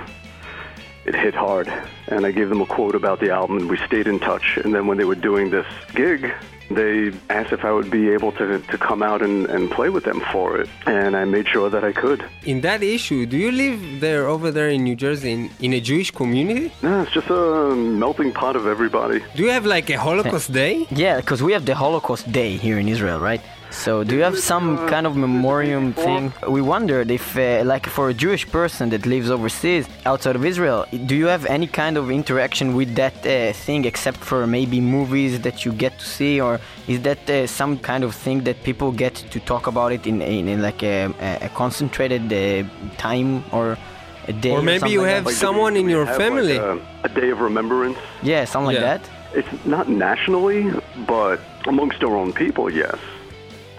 it 1.04 1.14
hit 1.14 1.34
hard. 1.34 1.68
And 2.08 2.26
I 2.26 2.30
gave 2.30 2.48
them 2.48 2.60
a 2.60 2.66
quote 2.66 2.94
about 2.94 3.20
the 3.20 3.30
album, 3.30 3.58
and 3.58 3.70
we 3.70 3.76
stayed 3.78 4.06
in 4.06 4.18
touch. 4.18 4.58
And 4.62 4.74
then 4.74 4.86
when 4.86 4.98
they 4.98 5.04
were 5.04 5.14
doing 5.14 5.50
this 5.50 5.66
gig, 5.94 6.32
they 6.70 7.12
asked 7.28 7.52
if 7.52 7.64
I 7.64 7.72
would 7.72 7.90
be 7.90 8.10
able 8.10 8.32
to, 8.32 8.60
to 8.60 8.78
come 8.78 9.02
out 9.02 9.22
and, 9.22 9.46
and 9.46 9.70
play 9.70 9.90
with 9.90 10.04
them 10.04 10.20
for 10.32 10.56
it. 10.58 10.68
And 10.86 11.16
I 11.16 11.24
made 11.24 11.48
sure 11.48 11.68
that 11.68 11.84
I 11.84 11.92
could. 11.92 12.24
In 12.44 12.60
that 12.60 12.82
issue, 12.82 13.26
do 13.26 13.36
you 13.36 13.50
live 13.50 14.00
there 14.00 14.28
over 14.28 14.50
there 14.50 14.68
in 14.68 14.84
New 14.84 14.94
Jersey 14.94 15.32
in, 15.32 15.50
in 15.60 15.72
a 15.72 15.80
Jewish 15.80 16.10
community? 16.12 16.72
No, 16.82 17.02
it's 17.02 17.12
just 17.12 17.28
a 17.28 17.74
melting 17.74 18.32
pot 18.32 18.54
of 18.54 18.66
everybody. 18.66 19.20
Do 19.34 19.42
you 19.42 19.50
have 19.50 19.66
like 19.66 19.90
a 19.90 19.98
Holocaust 19.98 20.52
day? 20.62 20.86
Yeah, 20.90 21.16
because 21.20 21.42
we 21.42 21.52
have 21.52 21.66
the 21.66 21.74
Holocaust 21.74 22.30
Day 22.30 22.56
here 22.56 22.78
in 22.78 22.88
Israel, 22.88 23.18
right? 23.18 23.40
So 23.70 24.04
do 24.04 24.16
you 24.16 24.22
have 24.22 24.38
some 24.38 24.76
kind 24.88 25.06
of 25.06 25.16
memoriam 25.16 25.92
thing? 25.92 26.32
We 26.48 26.60
wondered 26.60 27.10
if, 27.10 27.36
uh, 27.36 27.62
like, 27.64 27.86
for 27.86 28.08
a 28.10 28.14
Jewish 28.14 28.46
person 28.50 28.90
that 28.90 29.06
lives 29.06 29.30
overseas, 29.30 29.88
outside 30.04 30.36
of 30.36 30.44
Israel, 30.44 30.86
do 31.06 31.14
you 31.14 31.26
have 31.26 31.46
any 31.46 31.66
kind 31.66 31.96
of 31.96 32.10
interaction 32.10 32.74
with 32.74 32.94
that 32.96 33.14
uh, 33.24 33.52
thing 33.52 33.84
except 33.84 34.18
for 34.18 34.46
maybe 34.46 34.80
movies 34.80 35.40
that 35.42 35.64
you 35.64 35.72
get 35.72 35.98
to 35.98 36.04
see, 36.04 36.40
or 36.40 36.60
is 36.88 37.00
that 37.02 37.30
uh, 37.30 37.46
some 37.46 37.78
kind 37.78 38.02
of 38.04 38.14
thing 38.14 38.42
that 38.44 38.62
people 38.64 38.90
get 38.92 39.14
to 39.14 39.38
talk 39.40 39.66
about 39.66 39.92
it 39.92 40.06
in, 40.06 40.20
in, 40.20 40.48
in 40.48 40.60
like 40.62 40.82
a, 40.82 41.04
a 41.40 41.48
concentrated 41.50 42.32
uh, 42.32 42.68
time 42.98 43.44
or 43.52 43.78
a 44.26 44.32
day? 44.32 44.50
Or 44.50 44.62
maybe 44.62 44.80
something 44.80 44.92
you 44.92 45.02
like 45.02 45.10
have? 45.10 45.26
Like, 45.26 45.34
someone 45.36 45.76
in 45.76 45.88
your 45.88 46.06
family. 46.06 46.58
Like 46.58 46.80
a, 47.04 47.04
a 47.04 47.08
day 47.08 47.30
of 47.30 47.40
remembrance. 47.40 47.98
Yeah, 48.22 48.44
something 48.44 48.74
Yeah. 48.74 48.82
like 48.82 49.02
that. 49.02 49.10
It's 49.32 49.64
not 49.64 49.88
nationally, 49.88 50.72
but 51.06 51.38
amongst 51.66 52.02
our 52.02 52.16
own 52.16 52.32
people, 52.32 52.68
yes. 52.68 52.96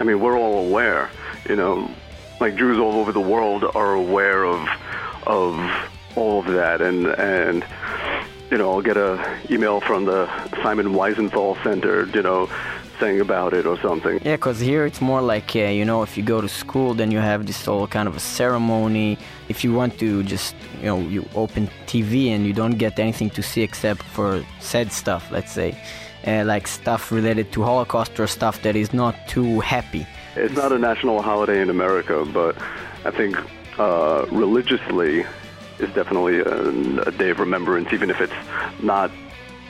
I 0.02 0.04
mean, 0.04 0.18
we're 0.18 0.36
all 0.36 0.66
aware, 0.66 1.08
you 1.48 1.54
know, 1.54 1.88
like 2.40 2.56
Jews 2.56 2.76
all 2.76 2.94
over 2.94 3.12
the 3.12 3.20
world 3.20 3.62
are 3.76 3.94
aware 3.94 4.44
of 4.44 4.68
of 5.28 5.54
all 6.16 6.40
of 6.40 6.46
that, 6.46 6.80
and 6.80 7.06
and 7.06 7.64
you 8.50 8.58
know, 8.58 8.72
I'll 8.72 8.82
get 8.82 8.96
a 8.96 9.12
email 9.48 9.80
from 9.80 10.06
the 10.06 10.26
Simon 10.60 10.88
Wiesenthal 10.94 11.62
Center, 11.62 12.06
you 12.06 12.20
know, 12.20 12.50
saying 12.98 13.20
about 13.20 13.52
it 13.52 13.64
or 13.64 13.78
something. 13.78 14.18
Yeah, 14.24 14.34
because 14.34 14.58
here 14.58 14.84
it's 14.86 15.00
more 15.00 15.22
like, 15.22 15.54
uh, 15.54 15.60
you 15.78 15.84
know, 15.84 16.02
if 16.02 16.16
you 16.16 16.24
go 16.24 16.40
to 16.40 16.48
school, 16.48 16.94
then 16.94 17.12
you 17.12 17.18
have 17.18 17.46
this 17.46 17.64
whole 17.64 17.86
kind 17.86 18.08
of 18.08 18.16
a 18.16 18.20
ceremony. 18.40 19.18
If 19.48 19.62
you 19.62 19.72
want 19.72 20.00
to 20.00 20.24
just, 20.24 20.56
you 20.80 20.86
know, 20.86 20.98
you 20.98 21.28
open 21.36 21.68
TV 21.86 22.30
and 22.34 22.44
you 22.44 22.52
don't 22.52 22.76
get 22.76 22.98
anything 22.98 23.30
to 23.30 23.42
see 23.42 23.62
except 23.62 24.02
for 24.02 24.44
sad 24.58 24.90
stuff, 24.90 25.30
let's 25.30 25.52
say, 25.52 25.78
uh, 26.26 26.44
like 26.44 26.66
stuff 26.66 27.10
related 27.12 27.52
to 27.52 27.62
Holocaust 27.62 28.18
or 28.20 28.26
stuff 28.26 28.62
that 28.62 28.76
is 28.76 28.92
not 28.92 29.14
too 29.28 29.60
happy. 29.60 30.06
It's 30.36 30.54
not 30.56 30.72
a 30.72 30.78
national 30.78 31.20
holiday 31.22 31.60
in 31.60 31.70
America, 31.70 32.24
but 32.32 32.56
I 33.04 33.10
think 33.10 33.36
uh, 33.78 34.26
religiously 34.30 35.24
is 35.78 35.90
definitely 35.94 36.40
a, 36.40 37.02
a 37.02 37.10
day 37.12 37.30
of 37.30 37.40
remembrance, 37.40 37.92
even 37.92 38.08
if 38.10 38.20
it's 38.20 38.32
not, 38.82 39.10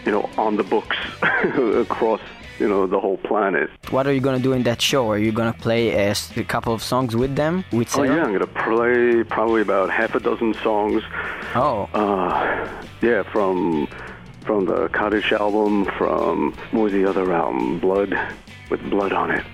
you 0.04 0.12
know, 0.12 0.28
on 0.36 0.56
the 0.56 0.62
books 0.64 0.96
across, 1.22 2.20
you 2.58 2.68
know, 2.68 2.86
the 2.86 3.00
whole 3.00 3.16
planet. 3.18 3.70
What 3.90 4.06
are 4.06 4.12
you 4.12 4.20
gonna 4.20 4.38
do 4.38 4.52
in 4.52 4.62
that 4.64 4.80
show? 4.80 5.10
Are 5.10 5.18
you 5.18 5.32
gonna 5.32 5.52
play 5.54 5.90
a 5.90 6.14
couple 6.44 6.74
of 6.74 6.82
songs 6.82 7.16
with 7.16 7.34
them? 7.34 7.64
With 7.72 7.96
Oh 7.96 8.02
yeah, 8.02 8.24
I'm 8.24 8.32
gonna 8.32 8.46
play 8.46 9.24
probably 9.24 9.62
about 9.62 9.90
half 9.90 10.14
a 10.14 10.20
dozen 10.20 10.54
songs. 10.62 11.02
Oh, 11.54 11.88
Uh, 11.94 12.68
yeah, 13.00 13.22
from 13.24 13.88
from 14.42 14.66
the 14.66 14.88
Kaddish 14.88 15.32
album, 15.32 15.84
from 15.98 16.52
what 16.72 16.82
was 16.84 16.92
the 16.92 17.04
other 17.08 17.32
album? 17.32 17.78
Blood 17.80 18.14
with 18.70 18.80
blood 18.90 19.12
on 19.12 19.30
it. 19.30 19.44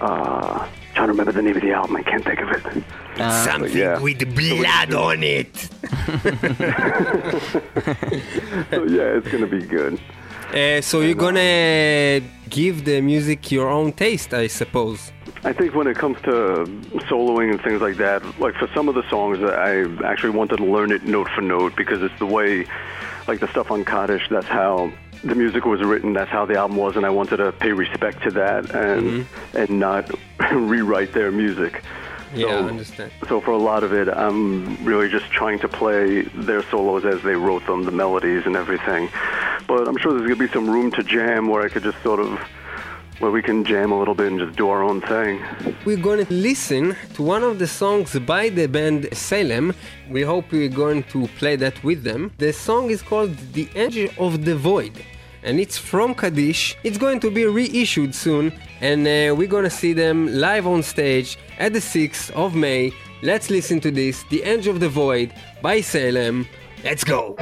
Uh, 0.00 0.66
trying 0.94 1.06
to 1.08 1.12
remember 1.12 1.32
the 1.32 1.42
name 1.42 1.56
of 1.56 1.62
the 1.62 1.72
album. 1.72 1.96
I 1.96 2.02
can't 2.02 2.24
think 2.24 2.40
of 2.40 2.50
it. 2.50 2.84
uh, 3.20 3.44
Something 3.44 3.76
yeah. 3.76 3.98
with 4.00 4.18
blood 4.34 4.92
on 4.94 5.22
it. 5.22 5.68
So 8.70 8.84
yeah, 8.84 9.16
it's 9.16 9.28
gonna 9.28 9.46
be 9.46 9.62
good. 9.62 10.00
Uh, 10.54 10.80
so 10.82 11.00
you're 11.00 11.14
gonna 11.14 12.20
give 12.50 12.84
the 12.84 13.00
music 13.00 13.50
your 13.50 13.68
own 13.68 13.92
taste, 13.92 14.34
I 14.34 14.46
suppose. 14.48 15.12
I 15.44 15.52
think 15.52 15.74
when 15.74 15.86
it 15.86 15.96
comes 15.96 16.18
to 16.22 16.64
soloing 17.10 17.50
and 17.50 17.60
things 17.62 17.80
like 17.80 17.96
that, 17.96 18.22
like 18.38 18.54
for 18.56 18.68
some 18.74 18.88
of 18.88 18.94
the 18.94 19.08
songs, 19.08 19.38
I 19.42 19.84
actually 20.04 20.30
wanted 20.30 20.58
to 20.58 20.64
learn 20.64 20.92
it 20.92 21.04
note 21.04 21.28
for 21.34 21.40
note 21.40 21.74
because 21.76 22.02
it's 22.02 22.16
the 22.18 22.26
way, 22.26 22.66
like 23.26 23.40
the 23.40 23.48
stuff 23.48 23.70
on 23.70 23.84
Kaddish, 23.84 24.28
that's 24.28 24.46
how 24.46 24.92
the 25.24 25.34
music 25.34 25.64
was 25.64 25.82
written, 25.82 26.12
that's 26.12 26.30
how 26.30 26.44
the 26.44 26.56
album 26.56 26.76
was, 26.76 26.96
and 26.96 27.06
I 27.06 27.10
wanted 27.10 27.38
to 27.38 27.52
pay 27.52 27.72
respect 27.72 28.22
to 28.24 28.30
that 28.32 28.74
and 28.74 29.02
mm-hmm. 29.24 29.56
and 29.56 29.70
not 29.80 30.10
rewrite 30.52 31.12
their 31.12 31.30
music. 31.30 31.82
Yeah, 32.34 32.46
I 32.46 32.58
understand. 32.62 33.12
So 33.28 33.40
for 33.40 33.50
a 33.50 33.58
lot 33.58 33.84
of 33.84 33.92
it, 33.92 34.08
I'm 34.08 34.82
really 34.84 35.08
just 35.08 35.26
trying 35.26 35.58
to 35.60 35.68
play 35.68 36.22
their 36.22 36.62
solos 36.64 37.04
as 37.04 37.22
they 37.22 37.34
wrote 37.34 37.66
them, 37.66 37.84
the 37.84 37.90
melodies 37.90 38.46
and 38.46 38.56
everything. 38.56 39.10
But 39.66 39.86
I'm 39.86 39.96
sure 39.98 40.12
there's 40.12 40.22
gonna 40.22 40.36
be 40.36 40.52
some 40.52 40.68
room 40.68 40.90
to 40.92 41.02
jam 41.02 41.48
where 41.48 41.62
I 41.62 41.68
could 41.68 41.82
just 41.82 42.02
sort 42.02 42.20
of, 42.20 42.40
where 43.22 43.30
we 43.30 43.40
can 43.40 43.64
jam 43.64 43.92
a 43.92 43.98
little 43.98 44.14
bit 44.14 44.32
and 44.32 44.40
just 44.40 44.56
do 44.56 44.68
our 44.68 44.82
own 44.82 45.00
thing. 45.00 45.40
We're 45.84 46.04
going 46.08 46.26
to 46.26 46.32
listen 46.32 46.96
to 47.14 47.22
one 47.22 47.44
of 47.44 47.60
the 47.60 47.68
songs 47.68 48.18
by 48.18 48.48
the 48.48 48.66
band 48.66 49.08
Salem. 49.12 49.74
We 50.10 50.22
hope 50.22 50.50
we're 50.50 50.68
going 50.68 51.04
to 51.04 51.28
play 51.38 51.54
that 51.56 51.82
with 51.84 52.02
them. 52.02 52.32
The 52.38 52.52
song 52.52 52.90
is 52.90 53.00
called 53.00 53.36
The 53.52 53.68
Edge 53.76 54.10
of 54.18 54.44
the 54.44 54.56
Void. 54.56 55.04
And 55.44 55.60
it's 55.60 55.78
from 55.78 56.16
Kaddish. 56.16 56.76
It's 56.82 56.98
going 56.98 57.20
to 57.20 57.30
be 57.30 57.44
reissued 57.46 58.14
soon, 58.14 58.52
and 58.80 59.06
uh, 59.06 59.34
we're 59.34 59.48
gonna 59.48 59.70
see 59.70 59.92
them 59.92 60.32
live 60.32 60.68
on 60.68 60.82
stage 60.82 61.36
at 61.58 61.72
the 61.72 61.80
6th 61.80 62.30
of 62.32 62.54
May. 62.54 62.92
Let's 63.22 63.50
listen 63.50 63.80
to 63.80 63.90
this 63.90 64.24
The 64.30 64.42
Edge 64.44 64.66
of 64.66 64.78
the 64.78 64.88
Void 64.88 65.32
by 65.60 65.80
Salem. 65.80 66.46
Let's 66.84 67.02
go! 67.04 67.36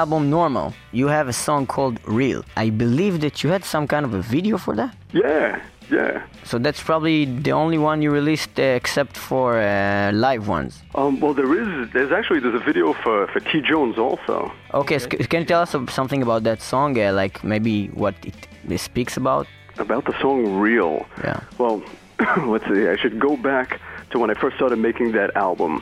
Album 0.00 0.22
Normal, 0.30 0.68
you 1.00 1.06
have 1.08 1.26
a 1.28 1.36
song 1.46 1.62
called 1.74 1.96
Real. 2.20 2.40
I 2.64 2.66
believe 2.84 3.14
that 3.24 3.34
you 3.42 3.48
had 3.56 3.64
some 3.74 3.84
kind 3.92 4.04
of 4.08 4.12
a 4.20 4.22
video 4.34 4.56
for 4.64 4.74
that. 4.80 4.92
Yeah, 5.12 5.60
yeah. 5.98 6.22
So 6.50 6.54
that's 6.64 6.82
probably 6.90 7.18
the 7.46 7.52
only 7.62 7.78
one 7.88 7.96
you 8.04 8.10
released 8.20 8.54
uh, 8.58 8.80
except 8.80 9.14
for 9.28 9.46
uh, 9.60 10.10
live 10.26 10.44
ones. 10.58 10.72
Um, 11.00 11.12
well, 11.22 11.34
there 11.40 11.52
is. 11.62 11.68
There's 11.94 12.12
actually 12.18 12.40
there's 12.44 12.58
a 12.62 12.66
video 12.70 12.86
for 13.02 13.16
for 13.32 13.40
T 13.50 13.50
Jones 13.70 13.96
also. 14.06 14.36
Okay, 14.82 14.98
so 15.02 15.06
can 15.32 15.38
you 15.42 15.48
tell 15.52 15.62
us 15.66 15.72
something 15.98 16.22
about 16.26 16.42
that 16.48 16.60
song? 16.72 16.90
Uh, 16.98 17.12
like 17.22 17.34
maybe 17.52 17.74
what 18.02 18.14
it, 18.30 18.38
it 18.74 18.80
speaks 18.90 19.14
about? 19.22 19.46
About 19.86 20.04
the 20.10 20.16
song 20.22 20.38
Real. 20.64 20.94
Yeah. 21.26 21.40
Well, 21.58 21.76
let's 22.54 22.66
see. 22.70 22.82
I 22.94 22.96
should 23.02 23.16
go 23.28 23.32
back 23.52 23.68
to 24.10 24.14
when 24.20 24.30
I 24.34 24.36
first 24.42 24.54
started 24.60 24.78
making 24.88 25.08
that 25.18 25.30
album. 25.48 25.72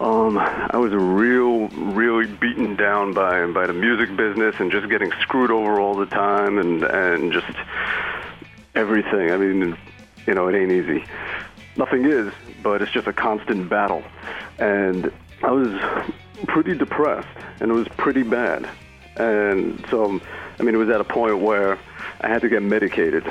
Um, 0.00 0.38
I 0.38 0.78
was 0.78 0.94
real, 0.94 1.68
really 1.68 2.26
beaten 2.26 2.74
down 2.74 3.12
by 3.12 3.44
by 3.48 3.66
the 3.66 3.74
music 3.74 4.16
business 4.16 4.54
and 4.58 4.72
just 4.72 4.88
getting 4.88 5.12
screwed 5.20 5.50
over 5.50 5.78
all 5.78 5.94
the 5.94 6.06
time 6.06 6.58
and 6.58 6.82
and 6.82 7.32
just 7.34 7.52
everything. 8.74 9.30
I 9.30 9.36
mean, 9.36 9.76
you 10.26 10.32
know, 10.32 10.48
it 10.48 10.54
ain't 10.54 10.72
easy. 10.72 11.04
Nothing 11.76 12.06
is, 12.06 12.32
but 12.62 12.80
it's 12.80 12.90
just 12.92 13.08
a 13.08 13.12
constant 13.12 13.68
battle. 13.68 14.02
And 14.58 15.12
I 15.42 15.50
was 15.50 15.68
pretty 16.46 16.78
depressed, 16.78 17.28
and 17.60 17.70
it 17.70 17.74
was 17.74 17.88
pretty 17.88 18.22
bad. 18.22 18.66
And 19.16 19.84
so, 19.90 20.18
I 20.58 20.62
mean, 20.62 20.74
it 20.74 20.78
was 20.78 20.88
at 20.88 21.02
a 21.02 21.04
point 21.04 21.40
where 21.40 21.78
I 22.22 22.28
had 22.28 22.40
to 22.40 22.48
get 22.48 22.62
medicated. 22.62 23.30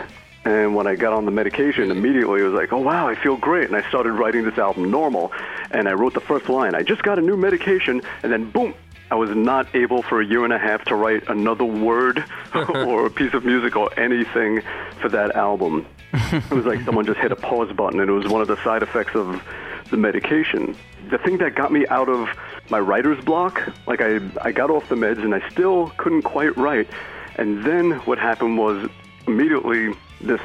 And 0.50 0.74
when 0.74 0.88
I 0.88 0.96
got 0.96 1.14
on 1.14 1.26
the 1.26 1.32
medication, 1.32 1.92
immediately 1.92 2.42
it 2.42 2.44
was 2.44 2.56
like, 2.56 2.74
oh 2.74 2.80
wow, 2.80 3.08
I 3.08 3.14
feel 3.14 3.38
great. 3.38 3.68
And 3.68 3.76
I 3.76 3.88
started 3.88 4.14
writing 4.14 4.46
this 4.46 4.58
album, 4.58 4.90
Normal. 4.90 5.32
And 5.70 5.88
I 5.88 5.94
wrote 5.94 6.16
the 6.16 6.22
first 6.22 6.50
line, 6.50 6.74
I 6.74 6.82
just 6.82 7.04
got 7.04 7.20
a 7.20 7.22
new 7.22 7.38
medication. 7.38 8.02
And 8.24 8.32
then 8.32 8.50
boom, 8.50 8.74
I 9.12 9.16
was 9.16 9.30
not 9.30 9.68
able 9.76 10.02
for 10.02 10.22
a 10.22 10.26
year 10.26 10.44
and 10.46 10.52
a 10.52 10.58
half 10.58 10.86
to 10.86 10.96
write 10.96 11.30
another 11.30 11.66
word 11.66 12.26
or 12.56 13.06
a 13.06 13.12
piece 13.12 13.36
of 13.36 13.46
music 13.46 13.76
or 13.76 13.92
anything 14.00 14.64
for 15.00 15.10
that 15.10 15.36
album. 15.36 15.86
it 16.14 16.50
was 16.50 16.66
like 16.66 16.82
someone 16.82 17.06
just 17.06 17.20
hit 17.20 17.32
a 17.32 17.36
pause 17.36 17.72
button, 17.72 18.00
and 18.00 18.10
it 18.10 18.14
was 18.14 18.28
one 18.28 18.42
of 18.42 18.48
the 18.48 18.58
side 18.64 18.82
effects 18.82 19.14
of 19.14 19.44
the 19.92 19.98
medication. 19.98 20.76
The 21.12 21.20
thing 21.20 21.38
that 21.38 21.54
got 21.54 21.72
me 21.72 21.86
out 21.90 22.10
of 22.10 22.28
my 22.72 22.80
writer's 22.80 23.24
block, 23.24 23.62
like 23.86 24.02
I, 24.02 24.20
I 24.42 24.52
got 24.52 24.72
off 24.72 24.90
the 24.90 24.96
meds 24.96 25.24
and 25.24 25.36
I 25.36 25.48
still 25.50 25.92
couldn't 25.98 26.24
quite 26.24 26.58
write. 26.58 26.88
And 27.36 27.64
then 27.64 27.92
what 28.00 28.18
happened 28.18 28.58
was 28.58 28.90
immediately 29.28 29.94
this 30.22 30.42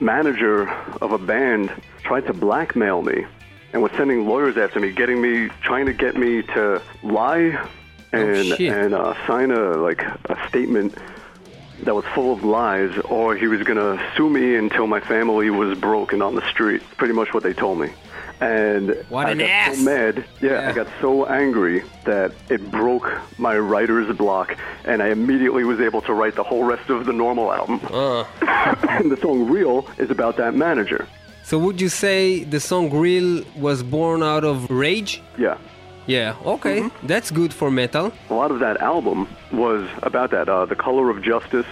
manager 0.00 0.68
of 1.00 1.12
a 1.12 1.18
band 1.18 1.72
tried 2.02 2.26
to 2.26 2.32
blackmail 2.32 3.02
me 3.02 3.24
and 3.72 3.82
was 3.82 3.92
sending 3.92 4.26
lawyers 4.26 4.56
after 4.56 4.80
me, 4.80 4.92
getting 4.92 5.20
me, 5.20 5.48
trying 5.62 5.86
to 5.86 5.92
get 5.92 6.16
me 6.16 6.42
to 6.42 6.80
lie 7.02 7.68
and 8.12 8.46
shit. 8.46 8.72
and 8.72 8.94
uh, 8.94 9.14
sign 9.26 9.50
a 9.50 9.76
like 9.76 10.02
a 10.02 10.48
statement 10.48 10.94
that 11.82 11.94
was 11.94 12.04
full 12.14 12.32
of 12.32 12.42
lies, 12.42 12.96
or 13.04 13.36
he 13.36 13.46
was 13.46 13.62
gonna 13.62 14.02
sue 14.16 14.30
me 14.30 14.56
until 14.56 14.86
my 14.86 15.00
family 15.00 15.50
was 15.50 15.78
broken 15.78 16.22
on 16.22 16.34
the 16.34 16.48
street. 16.48 16.82
Pretty 16.96 17.12
much 17.12 17.34
what 17.34 17.42
they 17.42 17.52
told 17.52 17.78
me. 17.78 17.90
And 18.40 18.96
What 19.08 19.26
I 19.26 19.30
an 19.30 19.38
got 19.38 19.48
ass. 19.48 19.76
so 19.78 19.82
mad. 19.84 20.24
Yeah, 20.42 20.50
Yeah. 20.50 20.68
I 20.68 20.72
got 20.72 20.88
so 21.00 21.24
angry 21.26 21.82
that 22.04 22.32
it 22.50 22.70
broke 22.70 23.10
my 23.38 23.56
writer's 23.58 24.14
block, 24.16 24.56
and 24.84 25.02
I 25.02 25.08
immediately 25.08 25.64
was 25.64 25.80
able 25.80 26.02
to 26.02 26.12
write 26.12 26.34
the 26.34 26.42
whole 26.42 26.64
rest 26.64 26.90
of 26.90 27.06
the 27.06 27.12
normal 27.12 27.52
album. 27.52 27.80
Uh. 27.90 28.24
and 28.88 29.10
the 29.10 29.16
song 29.16 29.48
"Real" 29.50 29.86
is 29.98 30.10
about 30.10 30.36
that 30.36 30.54
manager. 30.54 31.06
So 31.44 31.58
would 31.58 31.80
you 31.80 31.88
say 31.88 32.44
the 32.44 32.60
song 32.60 32.90
Real 32.90 33.42
was 33.56 33.82
born 33.82 34.22
out 34.22 34.44
of 34.44 34.70
rage? 34.70 35.22
Yeah. 35.38 35.56
Yeah, 36.06 36.36
okay. 36.44 36.80
Mm-hmm. 36.82 37.06
That's 37.06 37.30
good 37.30 37.52
for 37.54 37.70
metal. 37.70 38.12
a 38.30 38.34
lot 38.34 38.50
of 38.50 38.60
that 38.60 38.80
album 38.80 39.26
was 39.52 39.88
about 40.02 40.30
that. 40.32 40.48
Uh, 40.48 40.64
the 40.66 40.76
color 40.76 41.08
of 41.10 41.22
justice. 41.22 41.66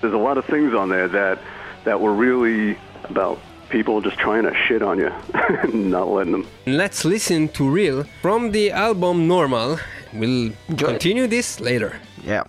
There's 0.00 0.14
a 0.14 0.18
lot 0.28 0.36
of 0.38 0.44
things 0.46 0.72
on 0.74 0.88
there 0.88 1.06
that 1.08 1.38
that 1.84 2.00
were 2.00 2.12
really 2.14 2.76
about 3.04 3.38
people 3.68 4.00
just 4.00 4.18
trying 4.18 4.44
to 4.44 4.54
shit 4.66 4.82
on 4.82 4.98
you, 4.98 5.10
and 5.34 5.90
not 5.96 6.08
letting 6.08 6.32
them. 6.32 6.46
Let's 6.66 7.04
listen 7.04 7.48
to 7.50 7.68
Real 7.68 8.04
from 8.22 8.52
the 8.52 8.70
album 8.72 9.26
Normal. 9.26 9.78
We'll 10.12 10.52
Enjoy 10.68 10.86
continue 10.86 11.26
this 11.26 11.60
later. 11.60 12.00
Yeah. 12.24 12.44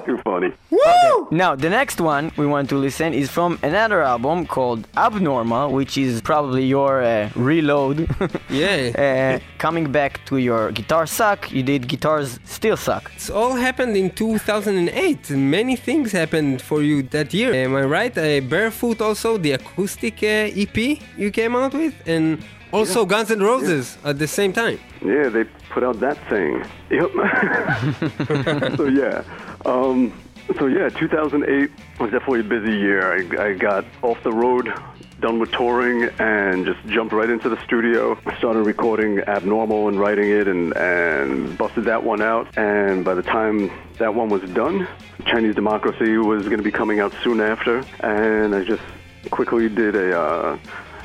Wow! 0.00 0.06
Too 0.06 0.18
funny. 0.24 0.52
Woo! 0.70 1.28
Now, 1.30 1.54
the 1.54 1.70
next 1.70 2.00
one 2.00 2.32
we 2.36 2.46
want 2.46 2.68
to 2.70 2.76
listen 2.76 3.14
is 3.14 3.30
from 3.30 3.58
another 3.62 4.02
album 4.02 4.46
called 4.46 4.86
Abnormal, 4.96 5.70
which 5.72 5.96
is 5.98 6.20
probably 6.20 6.64
your 6.66 7.02
uh, 7.02 7.30
reload. 7.34 8.08
Yeah. 8.50 9.38
uh, 9.38 9.38
coming 9.58 9.92
back 9.92 10.24
to 10.26 10.38
your 10.38 10.72
guitar 10.72 11.06
suck, 11.06 11.52
you 11.52 11.62
did 11.62 11.86
guitars 11.86 12.40
still 12.44 12.76
suck. 12.76 13.10
It's 13.14 13.30
all 13.30 13.54
happened 13.54 13.96
in 13.96 14.10
2008. 14.10 15.30
Many 15.30 15.76
things 15.76 16.12
happened 16.12 16.60
for 16.60 16.82
you 16.82 17.02
that 17.04 17.32
year. 17.32 17.54
Am 17.54 17.76
I 17.76 17.82
right? 17.82 18.16
Uh, 18.16 18.40
Barefoot 18.40 19.00
also, 19.00 19.38
the 19.38 19.52
acoustic 19.52 20.22
uh, 20.22 20.26
EP 20.62 20.76
you 21.16 21.30
came 21.30 21.54
out 21.54 21.74
with, 21.74 21.94
and 22.06 22.42
also 22.72 23.04
Guns 23.04 23.30
N' 23.30 23.40
Roses 23.40 23.98
at 24.04 24.18
the 24.18 24.26
same 24.26 24.52
time. 24.52 24.78
Yeah, 25.04 25.28
they 25.28 25.44
put 25.70 25.82
out 25.82 26.00
that 26.00 26.16
thing. 26.28 26.64
Yep. 26.90 28.76
so 28.76 28.86
yeah, 28.86 29.24
um, 29.64 30.12
so 30.58 30.66
yeah, 30.66 30.88
2008 30.88 31.70
was 31.98 32.10
definitely 32.10 32.40
a 32.40 32.44
busy 32.44 32.76
year. 32.76 33.12
I, 33.12 33.50
I 33.50 33.54
got 33.54 33.84
off 34.02 34.22
the 34.22 34.32
road 34.32 34.72
done 35.20 35.38
with 35.38 35.52
touring 35.52 36.04
and 36.18 36.64
just 36.64 36.82
jumped 36.86 37.12
right 37.12 37.28
into 37.28 37.48
the 37.48 37.62
studio. 37.64 38.18
Started 38.38 38.62
recording 38.62 39.20
Abnormal 39.20 39.88
and 39.88 40.00
writing 40.00 40.30
it 40.30 40.48
and, 40.48 40.74
and 40.76 41.56
busted 41.58 41.84
that 41.84 42.02
one 42.02 42.22
out. 42.22 42.56
And 42.56 43.04
by 43.04 43.14
the 43.14 43.22
time 43.22 43.70
that 43.98 44.14
one 44.14 44.28
was 44.28 44.42
done, 44.50 44.88
Chinese 45.26 45.54
Democracy 45.54 46.16
was 46.16 46.44
going 46.44 46.58
to 46.58 46.64
be 46.64 46.72
coming 46.72 47.00
out 47.00 47.12
soon 47.22 47.40
after. 47.40 47.84
And 48.00 48.54
I 48.54 48.64
just 48.64 48.82
quickly 49.30 49.68
did 49.68 49.94
a. 49.94 50.18
Uh, 50.18 50.58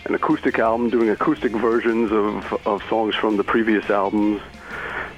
an 0.06 0.14
acoustic 0.14 0.60
album 0.60 0.90
doing 0.90 1.10
acoustic 1.10 1.52
versions 1.52 2.12
of, 2.12 2.68
of 2.68 2.84
songs 2.90 3.16
from 3.16 3.38
the 3.38 3.44
previous 3.44 3.90
albums. 3.90 4.42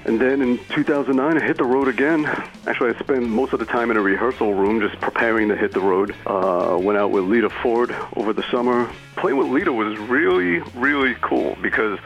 And 0.04 0.18
then 0.18 0.40
in 0.40 0.58
2009, 0.68 1.36
I 1.36 1.44
hit 1.44 1.58
the 1.58 1.64
road 1.64 1.88
again. 1.88 2.24
Actually, 2.66 2.94
I 2.94 2.98
spent 2.98 3.28
most 3.28 3.52
of 3.52 3.58
the 3.58 3.66
time 3.66 3.90
in 3.90 3.98
a 3.98 4.00
rehearsal 4.00 4.54
room 4.54 4.80
just 4.80 4.98
preparing 5.00 5.48
to 5.48 5.56
hit 5.56 5.72
the 5.72 5.80
road. 5.80 6.14
Uh, 6.24 6.78
went 6.80 6.98
out 6.98 7.10
with 7.10 7.24
Lita 7.24 7.50
Ford 7.50 7.94
over 8.16 8.32
the 8.32 8.44
summer. 8.50 8.90
Playing 9.16 9.36
with 9.36 9.48
Lita 9.48 9.72
was 9.72 9.98
really, 9.98 10.60
really 10.74 11.14
cool 11.20 11.58
because 11.60 11.98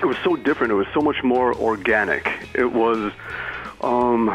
it 0.00 0.04
was 0.04 0.16
so 0.22 0.36
different. 0.36 0.72
It 0.72 0.76
was 0.76 0.86
so 0.94 1.00
much 1.00 1.24
more 1.24 1.52
organic. 1.54 2.30
It 2.54 2.70
was, 2.70 3.12
um, 3.80 4.28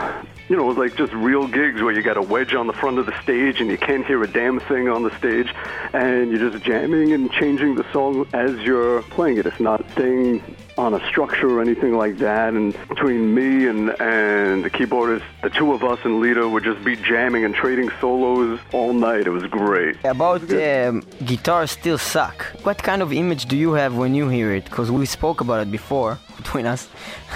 you 0.50 0.56
know, 0.56 0.68
like 0.68 0.96
just 0.96 1.14
real 1.14 1.48
gigs 1.48 1.82
where 1.82 1.94
you 1.94 2.02
got 2.02 2.18
a 2.18 2.22
wedge 2.22 2.54
on 2.54 2.68
the 2.68 2.74
front 2.74 3.00
of 3.00 3.06
the 3.06 3.22
stage 3.22 3.60
and 3.60 3.70
you 3.70 3.78
can't 3.78 4.06
hear 4.06 4.24
a 4.24 4.28
damn 4.28 4.60
thing 4.60 4.88
on 4.90 5.04
the 5.04 5.16
stage, 5.18 5.54
and 5.94 6.32
you're 6.32 6.50
just 6.50 6.64
jamming 6.64 7.14
and 7.14 7.32
changing 7.32 7.76
the 7.76 7.86
song 7.92 8.28
as 8.34 8.56
you're 8.62 9.02
playing 9.04 9.38
it. 9.38 9.46
It's 9.46 9.60
not 9.60 9.90
staying 9.92 10.42
on 10.78 10.94
a 10.94 11.08
structure 11.10 11.50
or 11.58 11.62
anything 11.62 11.94
like 11.98 12.18
that. 12.20 12.54
And 12.54 12.76
between 12.88 13.34
me 13.34 13.68
and 13.68 13.90
and 14.00 14.64
the 14.66 14.70
keyboardist, 14.70 15.24
the 15.44 15.50
two 15.50 15.74
of 15.74 15.84
us 15.84 16.00
and 16.06 16.20
Lita 16.20 16.48
would 16.48 16.64
just 16.64 16.84
be 16.84 16.96
jamming 16.96 17.44
and 17.46 17.54
trading 17.56 17.90
solos 18.02 18.60
all 18.74 18.94
night. 18.94 19.24
It 19.28 19.32
was 19.32 19.46
great. 19.48 19.96
About 20.04 20.42
um, 20.52 21.04
guitars 21.26 21.72
still 21.72 21.98
suck. 21.98 22.38
What 22.64 22.78
kind 22.90 23.02
of 23.02 23.12
image 23.14 23.46
do 23.52 23.58
you 23.58 23.72
have 23.74 23.96
when 23.96 24.14
you 24.20 24.30
hear 24.30 24.50
it? 24.54 24.66
Because 24.66 24.90
we 24.92 25.06
spoke 25.06 25.42
about 25.42 25.60
it 25.66 25.72
before 25.72 26.20
between 26.38 26.66
us. 26.66 26.88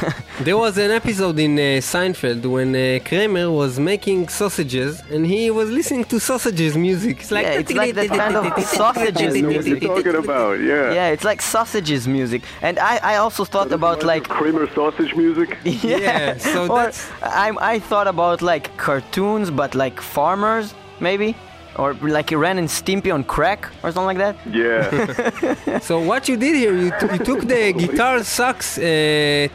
There 0.47 0.57
was 0.57 0.75
an 0.79 0.89
episode 0.89 1.37
in 1.37 1.53
uh, 1.59 1.63
Seinfeld 1.93 2.43
when 2.55 2.69
uh, 2.75 2.99
Kramer 3.07 3.47
was 3.51 3.79
making 3.79 4.27
sausages 4.29 4.91
and 5.11 5.23
he 5.33 5.51
was 5.51 5.69
listening 5.69 6.05
to 6.05 6.19
sausages 6.19 6.75
music. 6.75 7.19
It's 7.19 7.31
like, 7.31 7.45
yeah, 7.45 7.59
it's 7.61 7.73
like 7.81 7.93
that 7.93 8.07
kind 8.21 8.35
of 8.35 8.45
sausages 8.79 9.35
I 9.35 9.41
know 9.41 9.49
what 9.49 9.65
you're 9.67 9.77
music. 9.77 9.83
talking 9.83 10.15
about, 10.15 10.53
yeah. 10.59 10.93
Yeah, 10.97 11.09
it's 11.09 11.23
like 11.31 11.41
sausages 11.43 12.07
music. 12.07 12.41
And 12.63 12.79
I, 12.79 12.93
I 13.11 13.15
also 13.17 13.30
thought 13.31 13.71
about 13.71 14.03
like 14.03 14.27
Kramer 14.27 14.67
sausage 14.73 15.15
music. 15.15 15.57
yeah. 15.63 15.97
Yeah, 15.97 16.37
so 16.37 16.63
or 16.63 16.67
that's- 16.67 17.09
I 17.21 17.51
I 17.73 17.79
thought 17.79 18.07
about 18.07 18.41
like 18.41 18.65
cartoons, 18.77 19.49
but 19.51 19.75
like 19.75 20.01
farmers 20.01 20.73
maybe, 20.99 21.35
or 21.81 21.89
like 22.17 22.29
Ren 22.43 22.57
and 22.61 22.69
Stimpy 22.79 23.11
on 23.17 23.23
crack 23.35 23.61
or 23.83 23.87
something 23.91 24.11
like 24.13 24.21
that. 24.25 24.35
Yeah. 24.61 25.79
So 25.89 25.93
what 26.11 26.23
you 26.29 26.37
did 26.45 26.55
here, 26.63 26.75
you, 26.83 26.91
t- 26.99 27.11
you 27.15 27.19
took 27.29 27.41
the 27.53 27.63
guitar 27.83 28.15
sucks 28.23 28.69
uh, 28.77 28.83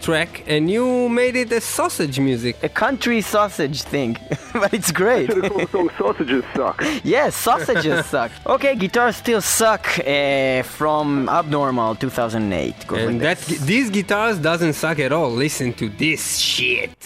track 0.06 0.30
and 0.52 0.62
you 0.76 1.08
made 1.20 1.36
it 1.42 1.50
a 1.52 1.60
sausage 1.60 2.18
music. 2.28 2.54
A 2.62 2.68
country 2.84 3.20
sausage 3.20 3.78
thing, 3.94 4.12
but 4.62 4.70
it's 4.78 4.90
great. 5.02 5.26
Should 5.30 5.44
have 5.44 5.52
called 5.52 5.68
the 5.68 5.72
song 5.76 5.88
Sausages 5.98 6.44
Suck. 6.56 6.76
yes, 7.16 7.30
sausages 7.48 8.06
suck. 8.06 8.30
Okay, 8.54 8.74
guitars 8.84 9.16
still 9.24 9.40
suck 9.40 9.84
uh, 10.00 10.62
from 10.78 11.28
Abnormal 11.28 11.94
2008. 11.94 12.86
Goes 12.86 12.98
And 12.98 13.20
like 13.20 13.38
that 13.38 13.38
these 13.72 13.88
guitars 13.90 14.36
doesn't 14.38 14.72
suck 14.82 14.98
at 14.98 15.12
all. 15.12 15.30
Listen 15.30 15.72
to 15.74 15.88
this 15.88 16.22
shit. 16.38 16.96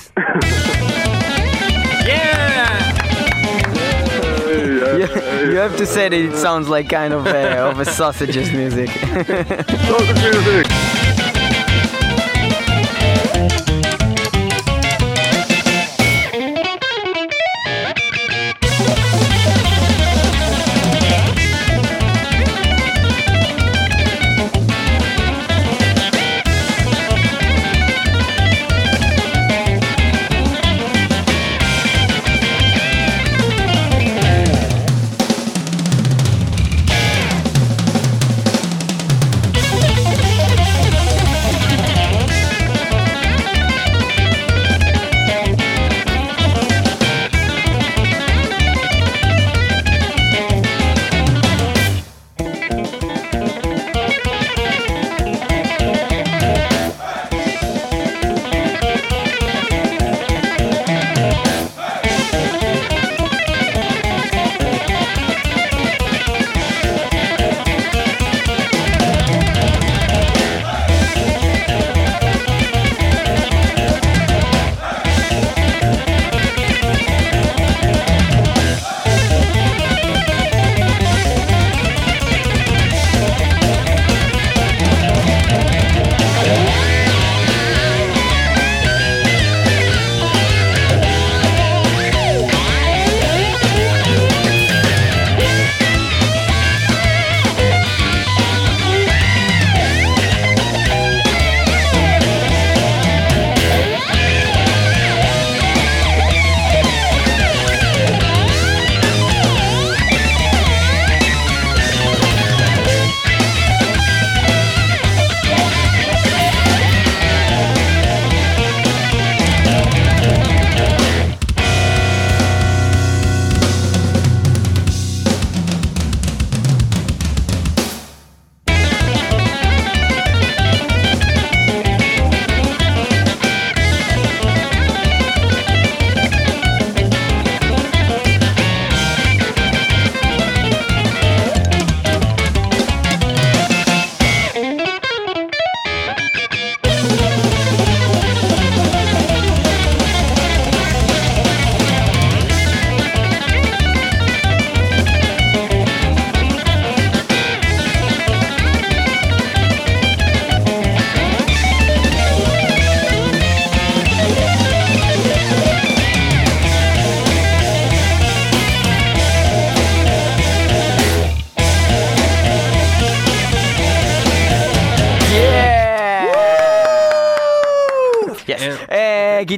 You, 5.50 5.56
have 5.56 5.76
to 5.78 5.86
say 5.86 6.08
that 6.08 6.16
it 6.16 6.36
sounds 6.36 6.68
like 6.68 6.88
kind 6.88 7.12
of 7.12 7.26
uh, 7.26 7.70
of 7.70 7.80
a 7.80 7.84
sausages 7.98 8.52
music. 8.52 8.88
Sausage 8.90 10.22
music. 10.22 10.79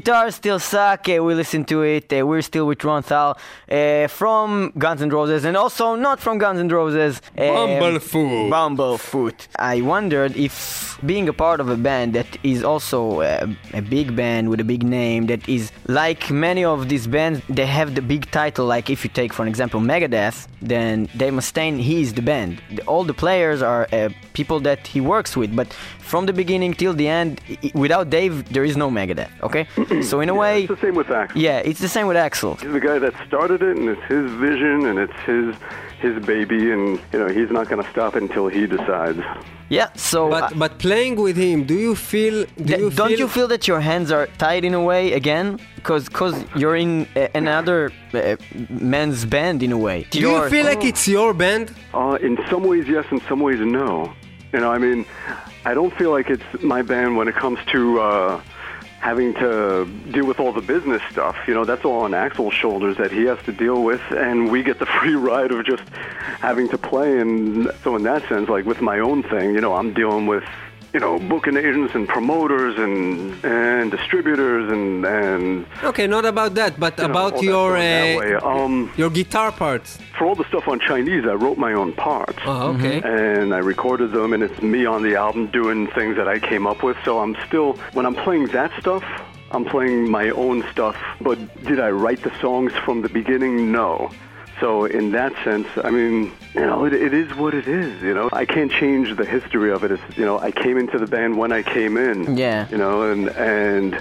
Guitars 0.03 0.34
still 0.34 0.59
suck. 0.59 1.09
Uh, 1.09 1.22
we 1.22 1.34
listen 1.34 1.64
to 1.66 1.82
it. 1.82 2.12
Uh, 2.12 2.26
we're 2.26 2.42
still 2.42 2.66
with 2.66 2.82
Ron 2.84 3.03
Thal 3.05 3.38
uh, 3.70 4.09
from 4.09 4.72
Guns 4.76 5.00
N' 5.00 5.11
Roses, 5.11 5.44
and 5.44 5.57
also 5.57 5.94
not 5.94 6.18
from 6.20 6.38
Guns 6.38 6.59
N' 6.59 6.68
Roses. 6.68 7.20
Bumblefoot. 7.36 8.50
Bumblefoot. 8.50 9.46
I 9.57 9.80
wondered 9.80 10.36
if 10.36 10.98
being 11.07 11.28
a 11.28 11.32
part 11.32 11.61
of 11.61 11.68
a 11.68 11.76
band 11.76 12.14
that 12.14 12.26
is 12.42 12.64
also 12.64 13.20
a 13.20 13.80
big 13.96 14.16
band 14.16 14.48
with 14.50 14.61
a 14.61 14.64
big 14.64 14.82
name, 14.82 15.26
that 15.26 15.48
is 15.48 15.70
like 15.86 16.30
many 16.30 16.64
of 16.64 16.88
these 16.88 17.07
bands, 17.07 17.40
they 17.48 17.66
have 17.66 17.94
the 17.94 18.03
big 18.03 18.28
title. 18.32 18.66
Like 18.66 18.90
if 18.90 19.05
you 19.05 19.11
take, 19.11 19.32
for 19.32 19.46
example, 19.46 19.80
Megadeth, 19.80 20.48
then 20.61 21.09
Dave 21.16 21.32
Mustaine, 21.32 21.78
he 21.80 22.03
is 22.03 22.12
the 22.14 22.22
band. 22.22 22.61
The- 22.74 22.82
All 22.92 23.05
the 23.05 23.14
players 23.14 23.62
are 23.62 23.86
uh, 23.92 24.09
people 24.32 24.59
that 24.61 24.86
he 24.86 25.00
works 25.00 25.36
with, 25.36 25.55
but 25.55 25.68
from 26.12 26.22
the 26.30 26.36
beginning 26.42 26.72
till 26.82 26.94
the 27.02 27.08
end, 27.20 27.30
i- 27.32 27.58
i- 27.66 27.72
without 27.84 28.06
Dave, 28.18 28.34
there 28.54 28.66
is 28.70 28.76
no 28.84 28.88
Megadeth. 28.98 29.32
Okay, 29.48 29.64
so 30.10 30.14
in 30.24 30.28
a 30.34 30.36
way, 30.44 30.54
It's 30.64 30.74
the 30.76 30.82
same 30.86 30.96
with 31.02 31.10
Axl. 31.22 31.36
yeah, 31.46 31.68
it's 31.70 31.82
the 31.86 31.92
same 31.96 32.06
with 32.10 32.18
Axl. 32.26 32.50
He's 32.62 32.74
the 32.80 32.84
guy 32.90 32.98
that 33.04 33.14
started 33.28 33.58
it, 33.68 33.74
and 33.80 33.86
it's 33.94 34.06
his 34.16 34.26
vision, 34.46 34.76
and 34.88 34.96
it's 35.04 35.18
his 35.30 35.46
his 36.06 36.16
baby, 36.34 36.62
and 36.74 36.84
you 37.12 37.18
know 37.20 37.28
he's 37.38 37.52
not 37.58 37.64
going 37.70 37.82
to 37.84 37.90
stop 37.94 38.12
until 38.22 38.44
he 38.56 38.62
decides. 38.76 39.22
Yeah, 39.78 39.88
so. 40.10 40.18
But 40.36 40.44
uh, 40.44 40.62
but 40.64 40.72
playing 40.86 41.14
with 41.26 41.36
him, 41.46 41.56
do 41.72 41.76
you 41.86 41.94
feel? 42.10 42.36
Do 42.44 42.64
Th- 42.70 42.80
you 42.84 42.90
don't 43.00 43.10
feel, 43.12 43.20
you 43.22 43.28
feel 43.38 43.48
that 43.54 43.64
your 43.70 43.80
hands 43.90 44.08
are 44.16 44.26
tied 44.46 44.64
in 44.68 44.74
a 44.82 44.82
way 44.90 45.02
again? 45.20 45.46
Because 45.78 46.04
cause 46.20 46.36
you're 46.60 46.78
in 46.86 46.92
uh, 47.16 47.40
another 47.42 47.78
uh, 47.90 48.36
man's 48.94 49.20
band 49.34 49.58
in 49.66 49.72
a 49.78 49.80
way. 49.86 49.98
Do 50.14 50.18
you 50.24 50.30
You're- 50.32 50.50
feel 50.54 50.66
like 50.72 50.82
it's 50.90 51.04
your 51.16 51.30
band? 51.44 51.66
Uh, 52.00 52.26
in 52.28 52.34
some 52.50 52.62
ways, 52.70 52.84
yes. 52.96 53.04
In 53.14 53.20
some 53.30 53.40
ways, 53.46 53.60
no. 53.80 53.92
You 54.54 54.60
know, 54.62 54.70
I 54.76 54.78
mean, 54.86 55.00
I 55.64 55.74
don't 55.74 55.94
feel 55.96 56.10
like 56.10 56.28
it's 56.28 56.62
my 56.62 56.82
band 56.82 57.16
when 57.16 57.28
it 57.28 57.34
comes 57.34 57.58
to 57.66 58.00
uh, 58.00 58.40
having 58.98 59.34
to 59.34 59.84
deal 60.10 60.26
with 60.26 60.40
all 60.40 60.52
the 60.52 60.60
business 60.60 61.02
stuff. 61.10 61.36
You 61.46 61.54
know, 61.54 61.64
that's 61.64 61.84
all 61.84 62.00
on 62.00 62.12
Axl's 62.12 62.54
shoulders 62.54 62.96
that 62.96 63.12
he 63.12 63.24
has 63.24 63.38
to 63.44 63.52
deal 63.52 63.82
with, 63.82 64.00
and 64.10 64.50
we 64.50 64.62
get 64.62 64.78
the 64.78 64.86
free 65.00 65.14
ride 65.14 65.52
of 65.52 65.64
just 65.64 65.88
having 66.40 66.68
to 66.70 66.78
play. 66.78 67.18
And 67.18 67.70
so, 67.84 67.96
in 67.96 68.02
that 68.04 68.28
sense, 68.28 68.48
like 68.48 68.64
with 68.64 68.80
my 68.80 68.98
own 68.98 69.22
thing, 69.22 69.54
you 69.54 69.60
know, 69.60 69.74
I'm 69.74 69.92
dealing 69.92 70.26
with. 70.26 70.44
You 70.95 71.01
know, 71.01 71.18
booking 71.18 71.57
agents 71.57 71.95
and 71.95 72.07
promoters 72.07 72.74
and 72.78 73.43
and 73.45 73.90
distributors 73.90 74.70
and 74.70 75.05
and 75.07 75.66
Okay, 75.82 76.07
not 76.07 76.24
about 76.26 76.55
that, 76.61 76.78
but 76.78 76.99
you 76.99 77.05
about 77.07 77.32
that 77.36 77.43
your 77.43 77.76
uh, 77.78 78.40
um 78.53 78.90
your 78.97 79.09
guitar 79.09 79.51
parts. 79.53 79.99
for 80.18 80.26
all 80.26 80.34
the 80.34 80.45
stuff 80.53 80.68
on 80.68 80.78
Chinese, 80.80 81.24
I 81.24 81.32
wrote 81.32 81.57
my 81.57 81.72
own 81.72 81.93
parts. 81.95 82.38
Oh, 82.45 82.74
okay. 82.74 83.01
and 83.05 83.55
I 83.55 83.59
recorded 83.74 84.12
them, 84.12 84.34
and 84.34 84.43
it's 84.43 84.61
me 84.61 84.84
on 84.84 85.01
the 85.03 85.14
album 85.16 85.47
doing 85.61 85.86
things 85.99 86.14
that 86.16 86.28
I 86.28 86.38
came 86.38 86.66
up 86.66 86.82
with. 86.82 86.97
So 87.07 87.20
I'm 87.20 87.34
still, 87.47 87.70
when 87.97 88.05
I'm 88.05 88.14
playing 88.26 88.47
that 88.59 88.70
stuff, 88.78 89.05
I'm 89.51 89.64
playing 89.64 90.11
my 90.11 90.28
own 90.45 90.62
stuff. 90.72 90.97
But 91.22 91.38
did 91.64 91.80
I 91.80 91.90
write 91.90 92.22
the 92.22 92.32
songs 92.45 92.72
from 92.84 93.01
the 93.01 93.09
beginning? 93.09 93.72
No. 93.72 94.11
So 94.61 94.84
in 94.84 95.11
that 95.12 95.32
sense, 95.44 95.66
I 95.82 95.90
mean, 95.90 96.30
you 96.55 96.61
know, 96.61 96.84
it, 96.84 96.92
it 96.92 97.12
is 97.12 97.34
what 97.36 97.53
it 97.55 97.66
is. 97.66 98.00
You 98.03 98.14
know, 98.14 98.28
I 98.32 98.44
can't 98.44 98.70
change 98.70 99.16
the 99.16 99.24
history 99.24 99.72
of 99.72 99.82
it. 99.82 99.90
It's, 99.92 100.03
you 100.18 100.24
know, 100.24 100.38
I 100.38 100.50
came 100.53 100.78
into 100.78 100.98
the 100.98 101.07
band 101.07 101.36
when 101.36 101.50
I 101.53 101.62
came 101.62 101.96
in. 101.96 102.36
Yeah. 102.36 102.68
You 102.70 102.76
know, 102.78 103.03
and 103.11 103.28
and 103.30 104.00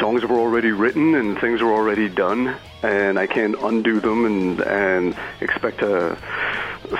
songs 0.00 0.24
were 0.24 0.38
already 0.38 0.72
written 0.72 1.14
and 1.14 1.38
things 1.38 1.60
were 1.62 1.72
already 1.72 2.08
done, 2.08 2.56
and 2.82 3.18
I 3.18 3.26
can't 3.26 3.56
undo 3.62 4.00
them 4.00 4.24
and 4.24 4.60
and 4.62 5.16
expect 5.40 5.78
to 5.80 6.16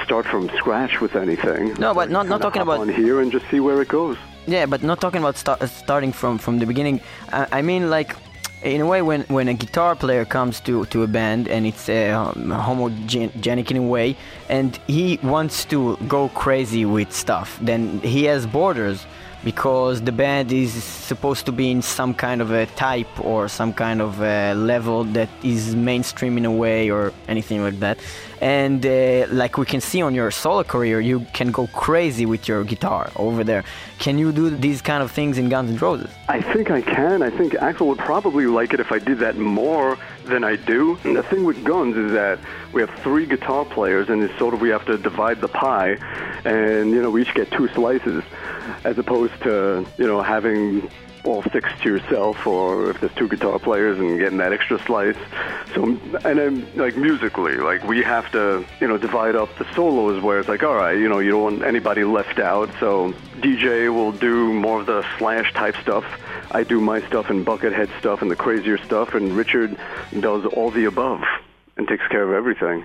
start 0.05 0.27
from 0.27 0.49
scratch 0.57 1.01
with 1.01 1.17
anything. 1.17 1.75
No, 1.79 1.95
but 1.95 2.11
not- 2.11 2.29
not 2.29 2.41
talking 2.41 2.63
about- 2.63 2.79
on 2.81 2.89
here 2.89 3.21
and 3.21 3.33
just 3.33 3.45
see 3.51 3.59
where 3.61 3.81
it 3.83 3.89
goes. 3.89 4.17
Yeah, 4.47 4.67
but 4.67 4.83
not 4.83 5.01
talking 5.01 5.21
about 5.21 5.37
sta- 5.37 5.67
starting 5.67 6.13
from 6.13 6.39
from 6.39 6.59
the 6.59 6.67
beginning. 6.67 7.01
I, 7.33 7.59
I 7.59 7.63
mean, 7.63 7.91
like, 7.91 8.15
in 8.63 8.81
a 8.81 8.87
way, 8.87 9.03
when 9.03 9.23
when 9.23 9.49
a 9.49 9.55
guitar 9.55 9.97
player 9.97 10.25
comes 10.25 10.61
to 10.61 10.85
to 10.87 11.03
a 11.03 11.07
band 11.07 11.49
and 11.49 11.67
it's 11.67 11.89
uh, 11.89 12.33
homogenic 12.37 13.71
in 13.71 13.77
a 13.77 13.83
way, 13.83 14.17
and 14.49 14.79
he 14.87 15.19
wants 15.23 15.65
to 15.67 15.97
go 16.09 16.29
crazy 16.31 16.85
with 16.85 17.13
stuff, 17.13 17.59
then 17.63 18.01
he 18.01 18.25
has 18.25 18.47
borders 18.47 19.07
because 19.45 20.03
the 20.03 20.13
band 20.13 20.53
is 20.53 20.73
supposed 20.73 21.47
to 21.47 21.53
be 21.53 21.71
in 21.71 21.83
some 21.83 22.15
kind 22.15 22.41
of 22.41 22.51
a 22.51 22.67
type 22.67 23.25
or 23.25 23.49
some 23.49 23.73
kind 23.73 24.01
of 24.01 24.21
a 24.21 24.55
level 24.55 25.05
that 25.05 25.29
is 25.43 25.75
mainstream 25.75 26.37
in 26.37 26.45
a 26.45 26.53
way 26.53 26.91
or 26.91 27.13
anything 27.29 27.63
like 27.63 27.79
that. 27.81 27.99
And 28.41 28.85
uh, 28.85 29.27
like 29.29 29.59
we 29.59 29.67
can 29.67 29.81
see 29.81 30.01
on 30.03 30.15
your 30.15 30.31
solo 30.31 30.65
career, 30.65 31.01
you 31.01 31.27
can 31.35 31.51
go 31.51 31.67
crazy 31.69 32.27
with 32.27 32.49
your 32.49 32.65
guitar 32.65 33.11
over 33.17 33.45
there. 33.45 33.65
Can 33.99 34.19
you 34.19 34.33
do 34.33 34.49
these 34.51 34.81
kind 34.81 35.03
of 35.03 35.11
things 35.11 35.37
in 35.37 35.49
Guns 35.49 35.71
N' 35.71 35.77
Roses? 35.77 36.11
I 36.29 36.41
think 36.41 36.71
I 36.71 36.81
can. 36.81 37.23
I 37.23 37.31
think 37.31 37.53
Axl 37.55 37.87
would 37.87 37.99
probably 37.99 38.47
like 38.47 38.73
it 38.73 38.81
if 38.81 38.93
I 38.93 38.99
did 38.99 39.19
that 39.19 39.37
more 39.37 39.99
than 40.25 40.45
I 40.45 40.57
do. 40.57 40.99
And 41.05 41.17
the 41.17 41.23
thing 41.23 41.45
with 41.45 41.65
Guns 41.65 41.97
is 41.97 42.13
that 42.13 42.39
we 42.73 42.81
have 42.81 42.91
three 43.01 43.27
guitar 43.27 43.65
players, 43.65 44.09
and 44.09 44.23
it's 44.23 44.37
sort 44.39 44.55
of 44.55 44.61
we 44.61 44.69
have 44.71 44.85
to 44.87 44.99
divide 44.99 45.41
the 45.41 45.49
pie, 45.49 45.99
and 46.45 46.91
you 46.91 47.03
know 47.03 47.11
we 47.11 47.23
each 47.23 47.35
get 47.35 47.51
two 47.51 47.69
slices, 47.69 48.23
as 48.85 48.99
opposed 48.99 49.41
to 49.43 49.87
you 49.99 50.07
know 50.07 50.23
having 50.23 50.89
all 51.25 51.43
six 51.43 51.69
to 51.83 51.89
yourself, 51.89 52.47
or 52.47 52.91
if 52.91 53.01
there's 53.01 53.15
two 53.15 53.29
guitar 53.29 53.59
players 53.59 53.99
and 53.99 54.19
getting 54.19 54.39
that 54.39 54.53
extra 54.53 54.79
slice. 54.85 55.17
So, 55.75 55.85
and 55.85 56.39
then 56.39 56.67
like 56.77 56.97
musically, 56.97 57.57
like 57.57 57.85
we 57.85 58.03
have 58.03 58.31
to 58.33 58.65
you 58.81 58.89
know 58.89 58.99
divide 58.99 59.37
up 59.37 59.49
the 59.59 59.67
solos 59.75 60.23
where 60.23 60.41
it's 60.41 60.49
like, 60.49 60.63
all 60.63 60.75
right, 60.75 60.99
you 60.99 61.09
know, 61.09 61.19
you 61.19 61.31
don't 61.31 61.43
want 61.43 61.63
anybody 61.63 62.05
left 62.05 62.39
out. 62.39 62.71
So 62.81 63.13
DJ 63.41 63.93
will 63.93 64.13
do 64.13 64.53
more 64.53 64.81
of 64.81 64.87
the 64.87 65.05
slash 65.19 65.53
type 65.53 65.77
stuff. 65.77 66.05
I 66.51 66.65
do 66.65 66.81
my 66.81 67.01
stuff 67.07 67.31
and 67.31 67.47
buckethead 67.47 67.97
stuff 67.99 68.23
and 68.23 68.31
the 68.31 68.37
crazier 68.37 68.79
stuff, 68.79 69.15
and 69.15 69.33
Richard 69.37 69.77
does 70.19 70.45
all 70.47 70.71
the 70.71 70.87
above 70.87 71.23
and 71.77 71.87
takes 71.87 72.07
care 72.09 72.23
of 72.23 72.33
everything. 72.33 72.85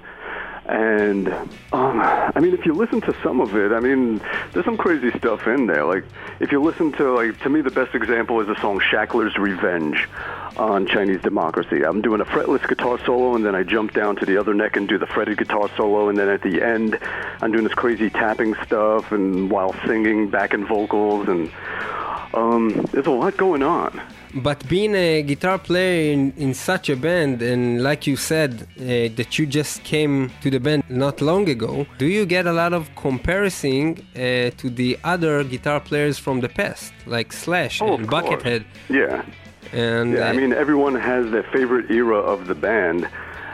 And 0.67 1.27
um, 1.73 1.99
I 2.01 2.39
mean, 2.39 2.53
if 2.53 2.65
you 2.65 2.73
listen 2.73 3.01
to 3.01 3.15
some 3.21 3.41
of 3.41 3.55
it, 3.55 3.71
I 3.71 3.79
mean, 3.79 4.21
there's 4.53 4.65
some 4.65 4.77
crazy 4.77 5.11
stuff 5.17 5.45
in 5.45 5.67
there. 5.67 5.85
Like 5.85 6.05
if 6.39 6.51
you 6.51 6.61
listen 6.61 6.91
to, 6.93 7.13
like 7.13 7.39
to 7.41 7.49
me, 7.49 7.61
the 7.61 7.71
best 7.71 7.93
example 7.93 8.39
is 8.39 8.47
the 8.47 8.59
song 8.61 8.79
"Shackler's 8.79 9.37
Revenge" 9.37 10.07
on 10.57 10.87
Chinese 10.87 11.21
Democracy. 11.21 11.83
I'm 11.85 12.01
doing 12.01 12.21
a 12.21 12.25
fretless 12.25 12.67
guitar 12.67 12.97
solo, 13.05 13.35
and 13.35 13.45
then 13.45 13.53
I 13.53 13.63
jump 13.63 13.93
down 13.93 14.15
to 14.15 14.25
the 14.25 14.37
other 14.37 14.53
neck 14.53 14.77
and 14.77 14.87
do 14.87 14.97
the 14.97 15.05
fretted 15.05 15.37
guitar 15.37 15.69
solo, 15.75 16.09
and 16.09 16.17
then 16.17 16.29
at 16.29 16.41
the 16.41 16.63
end, 16.63 16.97
I'm 17.41 17.51
doing 17.51 17.65
this 17.65 17.73
crazy 17.73 18.09
tapping 18.09 18.55
stuff, 18.63 19.11
and 19.11 19.51
while 19.51 19.75
singing 19.85 20.29
back 20.29 20.45
backing 20.45 20.67
vocals, 20.67 21.27
and 21.27 21.51
um, 22.35 22.69
there's 22.91 23.07
a 23.07 23.11
lot 23.11 23.35
going 23.35 23.63
on. 23.63 23.99
But 24.35 24.67
being 24.67 24.95
a 24.95 25.23
guitar 25.23 25.57
player 25.57 26.11
in, 26.11 26.33
in 26.35 26.53
such 26.53 26.89
a 26.89 26.97
band, 26.97 27.41
and 27.41 27.81
like 27.81 28.05
you 28.05 28.17
said, 28.17 28.67
uh, 28.77 28.83
that 29.15 29.39
you 29.39 29.45
just 29.45 29.83
came 29.85 30.29
to 30.41 30.49
the 30.49 30.59
band 30.59 30.83
not 30.89 31.21
long 31.21 31.47
ago, 31.47 31.87
do 31.97 32.05
you 32.05 32.25
get 32.25 32.45
a 32.45 32.51
lot 32.51 32.73
of 32.73 32.93
comparison 32.97 34.05
uh, 34.13 34.51
to 34.57 34.69
the 34.69 34.99
other 35.05 35.43
guitar 35.45 35.79
players 35.79 36.19
from 36.19 36.41
the 36.41 36.49
past, 36.49 36.91
like 37.05 37.31
Slash 37.31 37.81
Oh, 37.81 37.95
and. 37.95 38.09
Buckethead? 38.09 38.65
Yeah. 38.89 39.23
And 39.71 40.13
Yeah, 40.13 40.27
I 40.27 40.29
uh, 40.31 40.33
mean, 40.33 40.51
everyone 40.51 40.95
has 40.95 41.31
their 41.31 41.43
favorite 41.43 41.89
era 41.89 42.17
of 42.17 42.47
the 42.47 42.55
band, 42.55 43.07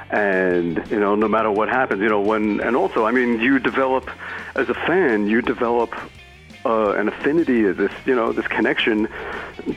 and 0.10 0.84
you 0.90 1.00
know, 1.00 1.14
no 1.14 1.28
matter 1.28 1.52
what 1.52 1.70
happens, 1.70 2.02
you 2.02 2.10
know, 2.10 2.22
when 2.22 2.60
and 2.60 2.76
also, 2.76 3.06
I 3.06 3.12
mean, 3.12 3.40
you 3.40 3.60
develop 3.60 4.10
as 4.56 4.68
a 4.68 4.74
fan, 4.74 5.28
you 5.28 5.44
develop 5.44 5.94
uh, 6.66 6.94
an 6.94 7.08
affinity, 7.08 7.72
this 7.72 7.92
you 8.06 8.16
know, 8.16 8.32
this 8.32 8.48
connection 8.48 9.08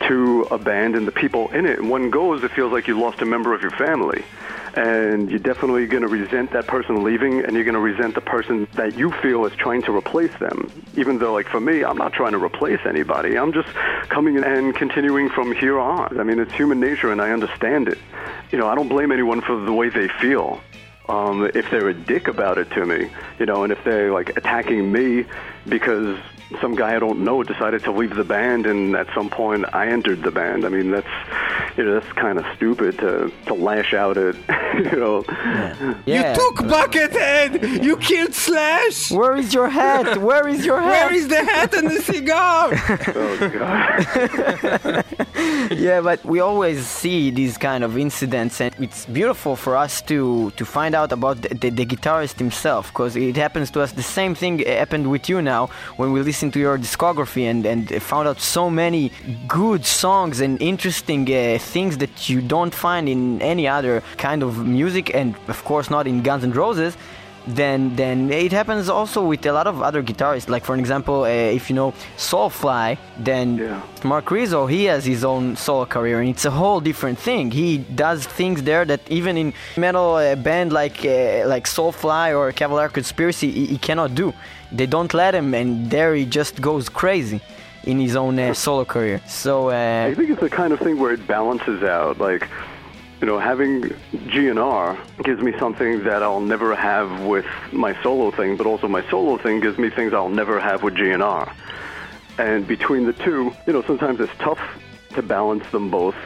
to 0.08 0.42
a 0.50 0.58
band 0.58 0.96
and 0.96 1.06
the 1.06 1.12
people 1.12 1.50
in 1.50 1.66
it. 1.66 1.82
One 1.82 2.10
goes, 2.10 2.42
it 2.42 2.50
feels 2.52 2.72
like 2.72 2.86
you 2.86 2.98
lost 2.98 3.20
a 3.20 3.24
member 3.24 3.54
of 3.54 3.62
your 3.62 3.70
family. 3.72 4.24
And 4.76 5.30
you're 5.30 5.38
definitely 5.38 5.86
going 5.86 6.02
to 6.02 6.08
resent 6.08 6.50
that 6.50 6.66
person 6.66 7.04
leaving, 7.04 7.44
and 7.44 7.54
you're 7.54 7.62
going 7.64 7.74
to 7.74 7.80
resent 7.80 8.16
the 8.16 8.20
person 8.20 8.66
that 8.72 8.98
you 8.98 9.12
feel 9.12 9.44
is 9.44 9.52
trying 9.54 9.82
to 9.82 9.96
replace 9.96 10.36
them. 10.40 10.68
Even 10.96 11.18
though, 11.18 11.32
like 11.32 11.46
for 11.46 11.60
me, 11.60 11.84
I'm 11.84 11.96
not 11.96 12.12
trying 12.12 12.32
to 12.32 12.42
replace 12.42 12.80
anybody. 12.84 13.38
I'm 13.38 13.52
just 13.52 13.68
coming 14.08 14.36
in 14.36 14.42
and 14.42 14.74
continuing 14.74 15.30
from 15.30 15.54
here 15.54 15.78
on. 15.78 16.18
I 16.18 16.24
mean, 16.24 16.40
it's 16.40 16.52
human 16.52 16.80
nature, 16.80 17.12
and 17.12 17.22
I 17.22 17.30
understand 17.30 17.86
it. 17.86 17.98
You 18.50 18.58
know, 18.58 18.66
I 18.66 18.74
don't 18.74 18.88
blame 18.88 19.12
anyone 19.12 19.42
for 19.42 19.56
the 19.60 19.72
way 19.72 19.90
they 19.90 20.08
feel. 20.08 20.60
Um, 21.08 21.50
if 21.54 21.70
they're 21.70 21.90
a 21.90 21.94
dick 21.94 22.28
about 22.28 22.58
it 22.58 22.70
to 22.72 22.84
me, 22.84 23.10
you 23.38 23.46
know, 23.46 23.62
and 23.62 23.72
if 23.72 23.84
they're 23.84 24.10
like 24.10 24.36
attacking 24.36 24.90
me 24.90 25.26
because 25.68 26.18
some 26.60 26.74
guy 26.74 26.96
I 26.96 26.98
don't 26.98 27.20
know 27.20 27.42
decided 27.42 27.82
to 27.84 27.92
leave 27.92 28.14
the 28.14 28.24
band, 28.24 28.66
and 28.66 28.94
at 28.96 29.06
some 29.14 29.30
point 29.30 29.64
I 29.72 29.88
entered 29.88 30.22
the 30.22 30.30
band. 30.30 30.64
I 30.64 30.68
mean, 30.68 30.90
that's 30.90 31.06
you 31.76 31.84
know, 31.84 31.98
that's 31.98 32.12
kind 32.12 32.38
of 32.38 32.44
stupid 32.56 32.98
to, 32.98 33.32
to 33.46 33.54
lash 33.54 33.94
out 33.94 34.16
at, 34.16 34.36
you 34.92 34.98
know. 34.98 35.24
Yeah. 36.06 36.30
You 36.30 36.36
took 36.36 36.56
Buckethead! 36.66 37.82
You 37.82 37.96
killed 37.96 38.34
Slash! 38.34 39.10
Where 39.10 39.36
is 39.36 39.52
your 39.52 39.68
hat? 39.68 40.18
Where 40.18 40.46
is 40.46 40.64
your 40.64 40.80
hat? 40.88 41.10
Where 41.10 41.14
is 41.14 41.28
the 41.28 41.44
hat 41.44 41.74
and 41.74 41.90
the 41.90 42.00
cigar? 42.00 42.70
Oh, 43.16 43.48
God. 45.70 45.78
yeah, 45.78 46.00
but 46.00 46.24
we 46.24 46.40
always 46.40 46.86
see 46.86 47.30
these 47.30 47.58
kind 47.58 47.82
of 47.82 47.98
incidents, 47.98 48.60
and 48.60 48.74
it's 48.78 49.06
beautiful 49.06 49.56
for 49.56 49.76
us 49.76 50.00
to 50.02 50.50
to 50.52 50.64
find 50.64 50.94
out 50.94 51.12
about 51.12 51.42
the, 51.42 51.48
the, 51.54 51.70
the 51.70 51.86
guitarist 51.86 52.38
himself, 52.38 52.88
because 52.88 53.16
it 53.16 53.36
happens 53.36 53.70
to 53.72 53.80
us. 53.80 53.92
The 53.92 54.02
same 54.02 54.34
thing 54.34 54.60
happened 54.60 55.10
with 55.10 55.28
you 55.28 55.42
now 55.42 55.68
when 55.96 56.12
we 56.12 56.20
listen 56.22 56.43
to 56.52 56.58
your 56.58 56.78
discography 56.78 57.44
and 57.50 57.66
and 57.66 58.02
found 58.02 58.28
out 58.28 58.40
so 58.40 58.70
many 58.70 59.10
good 59.48 59.84
songs 59.84 60.40
and 60.40 60.60
interesting 60.60 61.22
uh, 61.28 61.58
things 61.58 61.98
that 61.98 62.28
you 62.28 62.40
don't 62.40 62.74
find 62.74 63.08
in 63.08 63.40
any 63.42 63.66
other 63.68 64.02
kind 64.16 64.42
of 64.42 64.66
music, 64.66 65.14
and 65.14 65.34
of 65.48 65.64
course 65.64 65.90
not 65.90 66.06
in 66.06 66.22
Guns 66.22 66.44
N' 66.44 66.52
Roses 66.52 66.96
then 67.46 67.94
then 67.96 68.30
it 68.30 68.52
happens 68.52 68.88
also 68.88 69.22
with 69.22 69.44
a 69.46 69.52
lot 69.52 69.66
of 69.66 69.82
other 69.82 70.02
guitarists. 70.02 70.48
Like 70.48 70.64
for 70.64 70.76
example, 70.76 71.24
uh, 71.24 71.28
if 71.28 71.68
you 71.68 71.76
know 71.76 71.92
Soulfly, 72.16 72.96
then 73.18 73.58
Yeah. 73.58 73.80
Mark 74.02 74.30
Rizzo 74.30 74.66
he 74.66 74.84
has 74.84 75.04
his 75.04 75.24
own 75.24 75.56
solo 75.56 75.84
career, 75.84 76.20
and 76.20 76.28
it's 76.30 76.44
a 76.44 76.50
whole 76.50 76.80
different 76.80 77.18
thing. 77.18 77.50
He 77.50 77.78
does 77.78 78.26
things 78.26 78.62
there 78.62 78.84
that 78.86 79.00
even 79.10 79.36
in 79.36 79.52
metal 79.76 80.14
uh, 80.14 80.36
band 80.36 80.72
like 80.72 81.04
uh, 81.04 81.46
like 81.46 81.66
Soulfly 81.66 82.36
or 82.36 82.52
Cavalera 82.52 82.90
Conspiracy 82.92 83.50
he, 83.50 83.66
he 83.66 83.78
cannot 83.78 84.14
do. 84.14 84.32
They 84.74 84.86
don't 84.86 85.14
let 85.14 85.34
him, 85.34 85.54
and 85.54 85.88
there 85.88 86.14
he 86.16 86.24
just 86.24 86.60
goes 86.60 86.88
crazy 86.88 87.40
in 87.84 88.00
his 88.00 88.16
own 88.16 88.38
uh, 88.38 88.54
solo 88.54 88.84
career. 88.84 89.20
So 89.28 89.70
uh, 89.70 90.08
I 90.10 90.14
think 90.14 90.30
it's 90.30 90.40
the 90.40 90.50
kind 90.50 90.72
of 90.72 90.80
thing 90.80 90.98
where 90.98 91.12
it 91.12 91.24
balances 91.28 91.84
out. 91.84 92.18
Like, 92.18 92.48
you 93.20 93.26
know, 93.28 93.38
having 93.38 93.82
GNR 94.12 94.98
gives 95.22 95.40
me 95.40 95.52
something 95.60 96.02
that 96.04 96.24
I'll 96.24 96.40
never 96.40 96.74
have 96.74 97.24
with 97.24 97.46
my 97.72 98.00
solo 98.02 98.32
thing, 98.32 98.56
but 98.56 98.66
also 98.66 98.88
my 98.88 99.08
solo 99.10 99.38
thing 99.38 99.60
gives 99.60 99.78
me 99.78 99.90
things 99.90 100.12
I'll 100.12 100.28
never 100.28 100.58
have 100.58 100.82
with 100.82 100.94
GNR. 100.94 101.54
And 102.38 102.66
between 102.66 103.06
the 103.06 103.12
two, 103.12 103.52
you 103.66 103.72
know, 103.72 103.82
sometimes 103.82 104.18
it's 104.18 104.36
tough 104.38 104.60
to 105.10 105.22
balance 105.22 105.64
them 105.70 105.88
both, 105.88 106.16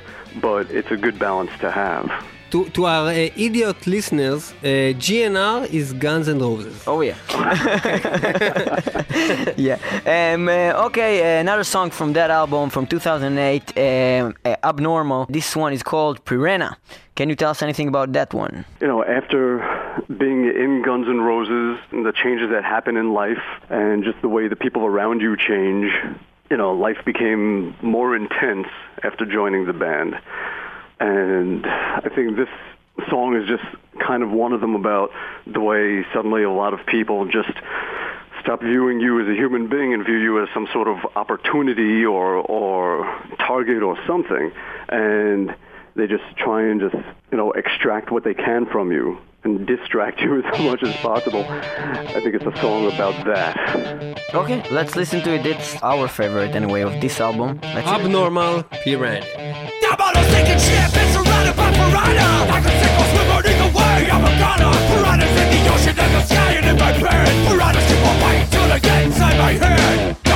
but 0.41 0.71
it's 0.71 0.91
a 0.91 0.97
good 0.97 1.19
balance 1.19 1.51
to 1.61 1.71
have. 1.71 2.11
To, 2.51 2.65
to 2.71 2.87
our 2.87 3.09
uh, 3.09 3.13
idiot 3.37 3.87
listeners, 3.87 4.53
uh, 4.63 4.97
GNR 4.97 5.69
is 5.71 5.93
Guns 5.93 6.29
and 6.29 6.41
Roses. 6.41 6.83
Oh 6.87 7.03
yeah. 7.03 7.15
yeah. 9.57 9.77
Um, 10.07 10.49
uh, 10.49 10.87
okay, 10.87 11.21
uh, 11.21 11.41
another 11.41 11.65
song 11.65 11.91
from 11.91 12.15
that 12.15 12.31
album 12.31 12.71
from 12.71 12.87
2008, 12.87 13.77
um, 13.77 14.35
uh, 14.47 14.57
Abnormal. 14.65 15.27
This 15.29 15.55
one 15.55 15.75
is 15.75 15.83
called 15.83 16.25
Piranha. 16.25 16.79
Can 17.17 17.29
you 17.29 17.35
tell 17.35 17.51
us 17.51 17.61
anything 17.61 17.89
about 17.89 18.15
that 18.15 18.33
one? 18.33 18.65
you 18.81 18.87
know, 18.87 19.05
after 19.05 19.59
being 20.17 20.47
in 20.47 20.81
Guns 20.83 21.07
N' 21.07 21.21
Roses 21.21 21.79
and 21.91 22.07
the 22.07 22.13
changes 22.13 22.49
that 22.51 22.65
happen 22.65 22.97
in 22.97 23.13
life 23.13 23.43
and 23.69 24.03
just 24.05 24.23
the 24.23 24.29
way 24.29 24.49
the 24.49 24.57
people 24.57 24.87
around 24.87 25.21
you 25.21 25.37
change, 25.37 25.93
you 26.51 26.57
know, 26.57 26.73
life 26.73 26.99
became 27.05 27.77
more 27.83 28.17
intense 28.17 28.69
after 29.03 29.27
joining 29.27 29.67
the 29.67 29.75
band. 29.75 30.15
And 31.01 31.65
I 31.67 32.09
think 32.15 32.37
this 32.37 32.49
song 33.09 33.37
is 33.37 33.49
just 33.49 33.65
kind 34.01 34.23
of 34.23 34.31
one 34.31 34.53
of 34.53 34.61
them 34.61 34.75
about 34.75 35.11
the 35.47 35.61
way 35.61 36.05
suddenly 36.13 36.43
a 36.43 36.51
lot 36.51 36.75
of 36.75 36.85
people 36.87 37.27
just 37.27 37.53
stop 38.41 38.61
viewing 38.63 39.01
you 39.01 39.21
as 39.21 39.29
a 39.29 39.35
human 39.35 39.69
being 39.69 39.93
and 39.95 40.05
view 40.05 40.17
you 40.17 40.43
as 40.43 40.49
some 40.55 40.67
sort 40.73 40.89
of 40.89 40.97
opportunity 41.17 42.05
or 42.05 42.37
or 42.37 43.05
target 43.39 43.83
or 43.83 43.97
something 44.07 44.51
and 44.89 45.55
they 45.97 46.07
just 46.07 46.25
try 46.37 46.63
and 46.63 46.81
just 46.81 46.95
you 47.31 47.37
know 47.37 47.51
extract 47.53 48.11
what 48.11 48.25
they 48.25 48.35
can 48.35 48.67
from 48.67 48.93
you 48.93 49.19
and 49.45 49.67
distract 49.67 50.21
you 50.21 50.43
as 50.53 50.59
much 50.61 50.83
as 50.83 50.95
possible 50.97 51.45
i 51.49 52.21
think 52.21 52.35
it's 52.35 52.47
a 52.47 52.61
song 52.61 52.87
about 52.93 53.15
that 53.25 54.19
Okay, 54.35 54.63
let's 54.71 54.95
listen 54.95 55.23
to 55.23 55.33
it. 55.37 55.47
It's 55.47 55.83
our 55.83 56.07
favorite 56.07 56.55
anyway 56.55 56.83
of 56.83 57.01
this 57.01 57.19
album. 57.19 57.59
Let's. 57.63 57.89
Abnormal 57.89 58.65
Piranha. 58.85 59.71
Ship, 60.59 60.91
it's 60.95 61.13
surrounded 61.15 61.57
by 61.57 61.71
piranha. 61.73 62.31
I 62.51 62.59
can 62.61 62.75
sink 62.81 62.95
or 63.01 63.07
swim 63.11 63.29
either 63.49 63.71
way, 63.77 64.11
I'm 64.11 64.25
a 64.25 64.33
gunner. 64.43 64.73
Piranhas 64.91 65.35
in 65.43 65.49
the 65.55 65.61
ocean 65.73 65.97
and 65.99 66.13
the 66.15 66.23
sky 66.23 66.53
and 66.59 66.67
in 66.67 66.77
my 66.77 66.93
pen. 66.93 67.27
Piranhas 67.47 67.87
keep 67.89 68.03
on 68.05 68.17
biting 68.21 68.49
till 68.51 68.69
they 68.69 68.81
get 68.81 69.03
inside 69.05 69.37
my 69.39 69.53
head. 69.53 70.28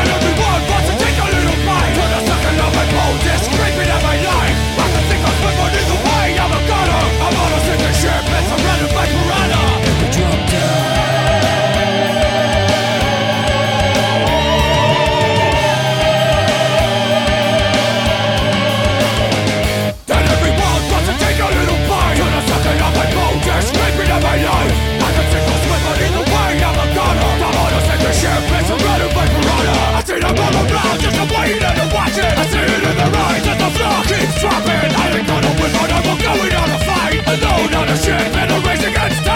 Dropping 34.42 34.90
I 35.02 35.18
ain't 35.18 35.26
gonna 35.26 35.52
win, 35.60 35.72
but 35.78 35.90
I'm 35.94 36.18
going 36.18 36.54
on 36.60 36.70
a 36.76 36.78
fight. 36.86 37.20
Alone 37.32 37.74
on 37.80 37.88
a 37.88 37.96
ship 37.96 38.34
in 38.42 38.50
a 38.50 38.58
race 38.66 38.84
against 38.84 39.31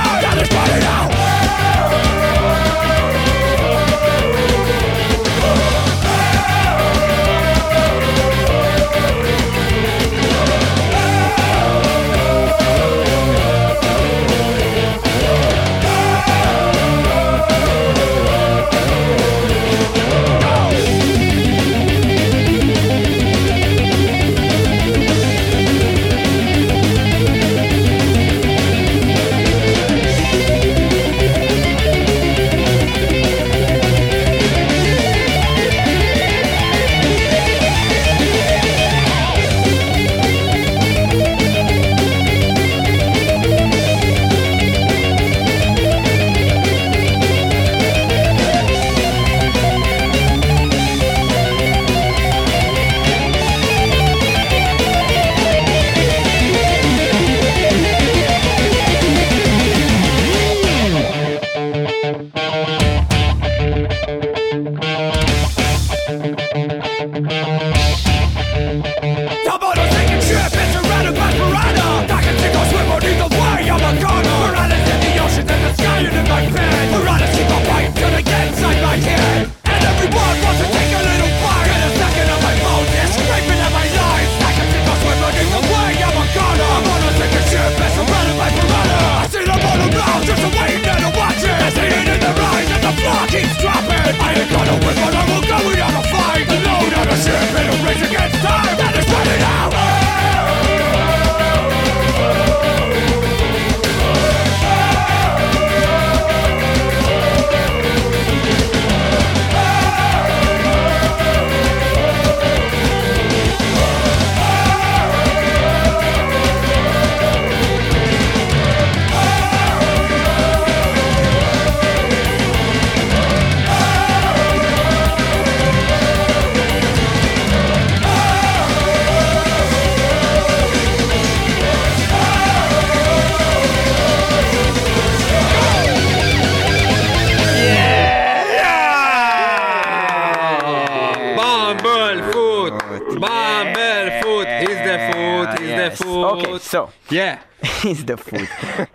the 148.17 148.25
food. 148.31 148.49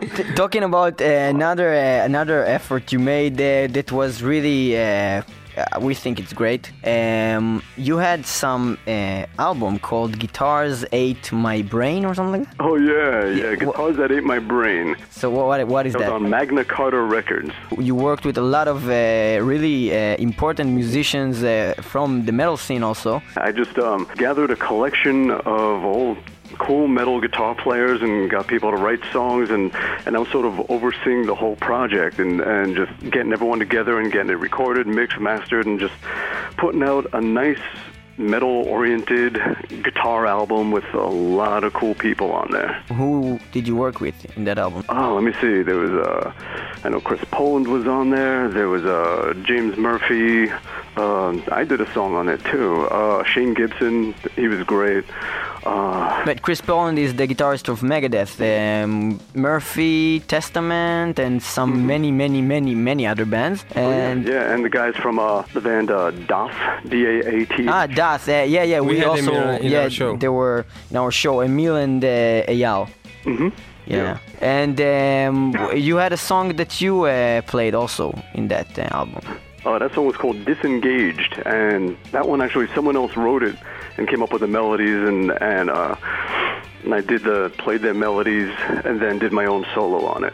T- 0.15 0.33
talking 0.35 0.63
about 0.63 1.01
uh, 1.01 1.05
another 1.05 1.69
uh, 1.73 2.05
another 2.11 2.39
effort 2.57 2.91
you 2.93 2.99
made 2.99 3.35
uh, 3.41 3.67
that 3.75 3.91
was 3.91 4.21
really. 4.23 4.77
Uh, 4.77 5.21
uh, 5.57 5.79
we 5.81 5.93
think 5.93 6.17
it's 6.17 6.31
great. 6.31 6.71
Um, 6.85 7.61
you 7.75 7.97
had 7.97 8.25
some 8.25 8.77
uh, 8.87 9.25
album 9.37 9.79
called 9.79 10.17
"Guitars 10.17 10.85
Ate 10.93 11.29
My 11.33 11.61
Brain" 11.61 12.05
or 12.05 12.13
something. 12.15 12.47
Oh 12.61 12.75
yeah, 12.77 13.25
yeah. 13.27 13.49
wha- 13.49 13.55
Guitars 13.73 13.97
that 13.97 14.11
ate 14.13 14.23
my 14.23 14.39
brain. 14.39 14.95
So 15.09 15.29
what 15.29 15.45
what, 15.47 15.67
what 15.67 15.85
is 15.87 15.93
That 15.93 15.99
was 15.99 16.07
that? 16.07 16.13
on 16.13 16.29
Magna 16.29 16.63
Carta 16.63 17.01
Records. 17.01 17.51
You 17.77 17.95
worked 17.95 18.23
with 18.25 18.37
a 18.37 18.47
lot 18.55 18.67
of 18.69 18.77
uh, 18.87 18.93
really 19.51 19.91
uh, 19.91 20.15
important 20.29 20.69
musicians 20.71 21.43
uh, 21.43 21.73
from 21.81 22.25
the 22.27 22.31
metal 22.31 22.55
scene, 22.55 22.81
also. 22.81 23.21
I 23.35 23.51
just 23.51 23.77
um, 23.77 24.07
gathered 24.15 24.51
a 24.51 24.55
collection 24.55 25.31
of 25.31 25.83
old 25.83 26.17
cool 26.61 26.87
metal 26.87 27.19
guitar 27.19 27.55
players 27.55 28.01
and 28.03 28.29
got 28.29 28.45
people 28.45 28.69
to 28.69 28.77
write 28.77 28.99
songs 29.11 29.49
and, 29.49 29.73
and 30.05 30.15
I 30.15 30.19
was 30.19 30.29
sort 30.29 30.45
of 30.45 30.69
overseeing 30.69 31.25
the 31.25 31.33
whole 31.33 31.55
project 31.55 32.19
and, 32.19 32.39
and 32.39 32.75
just 32.75 32.91
getting 33.09 33.33
everyone 33.33 33.57
together 33.57 33.99
and 33.99 34.11
getting 34.11 34.29
it 34.29 34.37
recorded, 34.37 34.85
mixed, 34.85 35.19
mastered 35.19 35.65
and 35.65 35.79
just 35.79 35.95
putting 36.57 36.83
out 36.83 37.07
a 37.13 37.19
nice 37.21 37.59
metal 38.17 38.63
oriented 38.67 39.39
guitar 39.83 40.27
album 40.27 40.69
with 40.71 40.85
a 40.93 41.07
lot 41.07 41.63
of 41.63 41.73
cool 41.73 41.95
people 41.95 42.31
on 42.31 42.51
there. 42.51 42.73
Who 42.89 43.39
did 43.51 43.67
you 43.67 43.75
work 43.75 43.99
with 43.99 44.37
in 44.37 44.43
that 44.45 44.59
album? 44.59 44.85
Oh, 44.89 45.15
let 45.15 45.23
me 45.23 45.33
see. 45.41 45.63
There 45.63 45.77
was 45.77 45.91
uh, 45.91 46.31
I 46.83 46.89
know 46.89 46.99
Chris 46.99 47.21
Poland 47.31 47.67
was 47.67 47.87
on 47.87 48.11
there. 48.11 48.49
There 48.49 48.69
was 48.69 48.85
uh, 48.85 49.33
James 49.43 49.77
Murphy. 49.77 50.51
Uh, 50.95 51.39
I 51.51 51.63
did 51.63 51.81
a 51.81 51.91
song 51.93 52.15
on 52.15 52.29
it 52.29 52.43
too. 52.45 52.85
Uh, 52.87 53.23
Shane 53.23 53.53
Gibson, 53.53 54.13
he 54.35 54.47
was 54.47 54.63
great. 54.63 55.05
Uh, 55.65 56.25
But 56.25 56.41
Chris 56.41 56.61
Poland 56.61 56.97
is 56.99 57.13
the 57.15 57.27
guitarist 57.27 57.67
of 57.69 57.81
Megadeth, 57.81 58.33
um, 58.41 59.19
Murphy, 59.35 60.21
Testament, 60.27 61.19
and 61.19 61.41
some 61.41 61.85
many, 61.85 62.11
many, 62.11 62.41
many, 62.41 62.73
many 62.75 63.05
other 63.07 63.25
bands. 63.25 63.65
And 63.75 64.25
Mm-hmm. 64.25 64.29
Oh, 64.29 64.33
yeah, 64.33 64.53
and 64.53 64.63
the 64.65 64.69
guys 64.69 64.95
from 65.03 65.19
uh, 65.19 65.43
the 65.53 65.61
band 65.61 65.89
uh, 65.91 66.11
DAF, 66.31 66.53
D-A-A-T. 66.89 67.67
ah, 67.67 67.85
Das, 67.87 68.27
uh, 68.27 68.31
yeah, 68.47 68.63
yeah, 68.63 68.79
we, 68.81 68.95
We 68.97 69.03
also 69.03 69.25
them 69.25 69.33
in 69.35 69.43
our- 69.49 69.59
in 69.65 69.71
yeah 69.71 69.83
our 69.83 69.89
show. 69.89 70.15
they 70.17 70.29
were 70.29 70.65
in 70.91 70.97
our 70.97 71.11
show. 71.11 71.41
Emil 71.41 71.75
and 71.75 72.03
uh, 72.03 72.51
Eyal. 72.53 72.87
hmm 73.23 73.49
Yeah, 73.87 74.17
and 74.41 74.77
um, 74.79 75.35
you 75.75 75.97
had 75.97 76.13
a 76.13 76.17
song 76.17 76.55
that 76.55 76.79
you 76.81 76.93
uh, 77.05 77.41
played 77.53 77.73
also 77.75 78.13
in 78.33 78.47
that 78.47 78.69
uh, 78.77 78.87
album. 78.99 79.21
Uh, 79.65 79.77
that 79.79 79.93
song 79.93 80.05
was 80.07 80.15
called 80.17 80.37
Disengaged, 80.45 81.33
and 81.45 81.97
that 82.11 82.25
one 82.27 82.41
actually 82.45 82.67
someone 82.75 82.95
else 82.95 83.13
wrote 83.17 83.43
it 83.43 83.55
and 83.97 84.07
came 84.07 84.21
up 84.23 84.31
with 84.31 84.41
the 84.41 84.47
melodies, 84.47 85.07
and 85.07 85.31
and 85.41 85.69
uh, 85.69 85.95
and 86.83 86.93
I 86.93 87.01
did 87.01 87.23
the 87.23 87.51
played 87.57 87.81
their 87.81 87.93
melodies, 87.93 88.51
and 88.85 89.01
then 89.01 89.19
did 89.19 89.31
my 89.31 89.45
own 89.45 89.65
solo 89.73 90.05
on 90.05 90.23
it. 90.23 90.33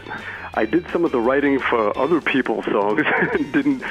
I 0.53 0.65
did 0.65 0.89
some 0.89 1.05
of 1.05 1.11
the 1.11 1.19
writing 1.19 1.59
for 1.59 1.97
other 1.97 2.21
people's 2.21 2.65
songs, 2.65 3.03
and 3.33 3.53
didn't 3.53 3.83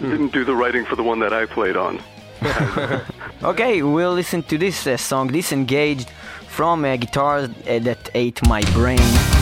didn't 0.00 0.32
do 0.32 0.44
the 0.44 0.54
writing 0.54 0.84
for 0.84 0.96
the 0.96 1.02
one 1.02 1.20
that 1.20 1.32
I 1.32 1.46
played 1.46 1.76
on. 1.76 2.00
Okay, 3.44 3.82
we'll 3.82 4.14
listen 4.14 4.42
to 4.44 4.56
this 4.56 4.86
uh, 4.86 4.96
song, 4.96 5.28
Disengaged, 5.28 6.08
from 6.48 6.82
uh, 6.86 6.96
guitar 6.96 7.40
uh, 7.40 7.78
That 7.80 8.08
Ate 8.14 8.40
My 8.48 8.62
Brain. 8.72 9.33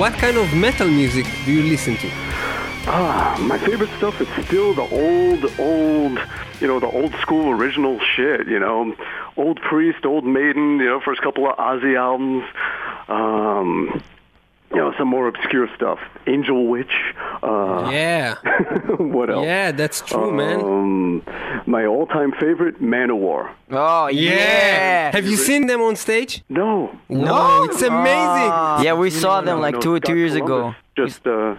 What 0.00 0.14
kind 0.14 0.38
of 0.38 0.54
metal 0.54 0.88
music 0.88 1.26
do 1.44 1.52
you 1.52 1.62
listen 1.62 1.94
to? 1.94 2.08
Ah, 2.86 3.36
my 3.38 3.58
favorite 3.58 3.90
stuff 3.98 4.18
is 4.18 4.46
still 4.46 4.72
the 4.72 4.80
old, 4.80 5.44
old, 5.58 6.18
you 6.58 6.66
know, 6.66 6.80
the 6.80 6.86
old 6.86 7.12
school 7.16 7.50
original 7.50 8.00
shit, 8.16 8.48
you 8.48 8.58
know. 8.58 8.96
Old 9.36 9.60
Priest, 9.60 10.06
Old 10.06 10.24
Maiden, 10.24 10.78
you 10.78 10.86
know, 10.86 11.00
first 11.00 11.20
couple 11.20 11.46
of 11.46 11.54
Ozzy 11.58 11.98
albums. 11.98 12.44
Um, 13.08 14.02
you 14.70 14.76
know, 14.78 14.94
some 14.96 15.08
more 15.08 15.28
obscure 15.28 15.68
stuff. 15.76 15.98
Angel 16.26 16.66
Witch. 16.66 17.09
Uh, 17.42 17.88
Yeah, 17.90 18.34
what 18.98 19.30
else? 19.30 19.44
yeah, 19.44 19.72
that's 19.72 20.00
true, 20.02 20.30
man. 20.32 20.60
Um, 20.60 21.22
my 21.66 21.86
all-time 21.86 22.32
favorite, 22.32 22.80
Manowar. 22.82 23.50
Oh 23.70 24.08
yeah! 24.08 25.10
Have 25.12 25.26
you 25.26 25.36
seen 25.36 25.66
them 25.66 25.80
on 25.80 25.96
stage? 25.96 26.42
No. 26.48 26.90
No, 27.08 27.64
it's 27.64 27.82
amazing. 27.82 28.84
Yeah, 28.84 28.94
we 28.94 29.10
saw 29.10 29.40
them 29.40 29.56
No, 29.58 29.62
like 29.62 29.74
no, 29.74 29.80
two 29.80 29.96
Scott 29.96 30.04
two 30.08 30.16
years 30.16 30.32
Columbus 30.34 30.74
ago. 30.96 31.04
Just 31.06 31.26
uh, 31.26 31.54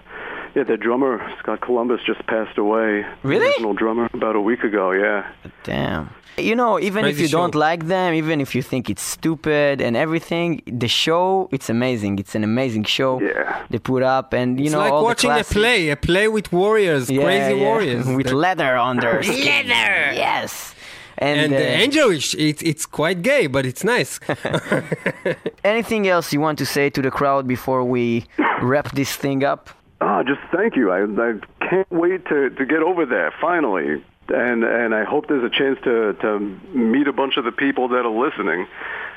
yeah, 0.56 0.64
the 0.64 0.78
drummer 0.78 1.20
Scott 1.40 1.62
Columbus 1.62 2.02
just 2.06 2.26
passed 2.28 2.58
away. 2.58 3.06
Really? 3.24 3.40
The 3.46 3.52
Original 3.52 3.74
drummer 3.74 4.10
about 4.14 4.36
a 4.36 4.42
week 4.42 4.64
ago. 4.64 4.92
Yeah. 4.92 5.32
Damn. 5.64 6.10
You 6.38 6.56
know, 6.56 6.80
even 6.80 7.00
if 7.06 7.16
Crazy 7.16 7.24
you 7.24 7.30
don't 7.30 7.54
like 7.56 7.88
them, 7.88 8.14
even 8.14 8.40
if 8.40 8.56
you 8.56 8.62
think 8.62 8.90
it's 8.90 9.02
stupid 9.04 9.82
and 9.82 9.98
everything, 9.98 10.62
the 10.66 10.88
show 10.88 11.50
it's 11.52 11.70
amazing. 11.70 12.20
It's 12.20 12.36
an 12.36 12.44
amazing 12.44 12.86
show. 12.86 13.20
Yeah. 13.22 13.66
They 13.70 13.80
put 13.80 14.02
up 14.02 14.34
and 14.34 14.58
you 14.60 14.70
know. 14.70 14.70
It's 14.70 14.74
know 14.74 14.80
like 14.80 14.94
all 14.94 15.04
watching 15.04 15.30
the 15.34 15.42
a 15.42 15.44
play, 15.44 15.90
a 15.90 15.96
play 15.98 16.28
with 16.30 16.52
warriors, 16.54 17.10
Yeah, 17.10 17.24
crazy 17.24 17.56
yeah. 17.56 17.66
warriors. 17.68 18.06
with 18.08 18.28
That- 18.28 18.36
leather 18.36 18.76
on 18.78 18.98
their 18.98 19.22
skin. 19.38 19.68
Leather! 19.68 20.14
Yes. 20.14 20.74
And, 21.18 21.40
and 21.40 21.54
uh, 21.54 21.58
uh, 21.58 21.86
Angelish, 21.86 22.34
it's 22.40 22.62
it's 22.64 22.86
quite 22.86 23.22
gay, 23.22 23.46
but 23.48 23.66
it's 23.66 23.84
nice. 23.84 24.20
anything 25.64 26.08
else 26.08 26.34
you 26.34 26.40
want 26.40 26.58
to 26.60 26.66
say 26.66 26.90
to 26.90 27.02
the 27.02 27.12
crowd 27.12 27.48
before 27.48 27.84
we 27.84 28.26
wrap 28.62 28.92
this 28.94 29.16
thing 29.16 29.44
up? 29.44 29.70
Ah, 30.02 30.24
just 30.24 30.42
thank 30.52 30.76
you. 30.76 30.92
I, 30.92 31.04
I 31.04 31.34
can't 31.70 31.90
wait 31.92 32.26
to, 32.26 32.50
to 32.50 32.66
get 32.66 32.82
over 32.82 33.06
there 33.06 33.32
finally, 33.40 34.04
and 34.30 34.64
and 34.64 34.96
I 34.96 35.04
hope 35.04 35.28
there's 35.28 35.44
a 35.44 35.56
chance 35.56 35.78
to 35.84 36.14
to 36.14 36.40
meet 36.74 37.08
a 37.08 37.14
bunch 37.14 37.38
of 37.38 37.44
the 37.46 37.52
people 37.52 37.88
that 37.90 38.04
are 38.04 38.26
listening, 38.28 38.66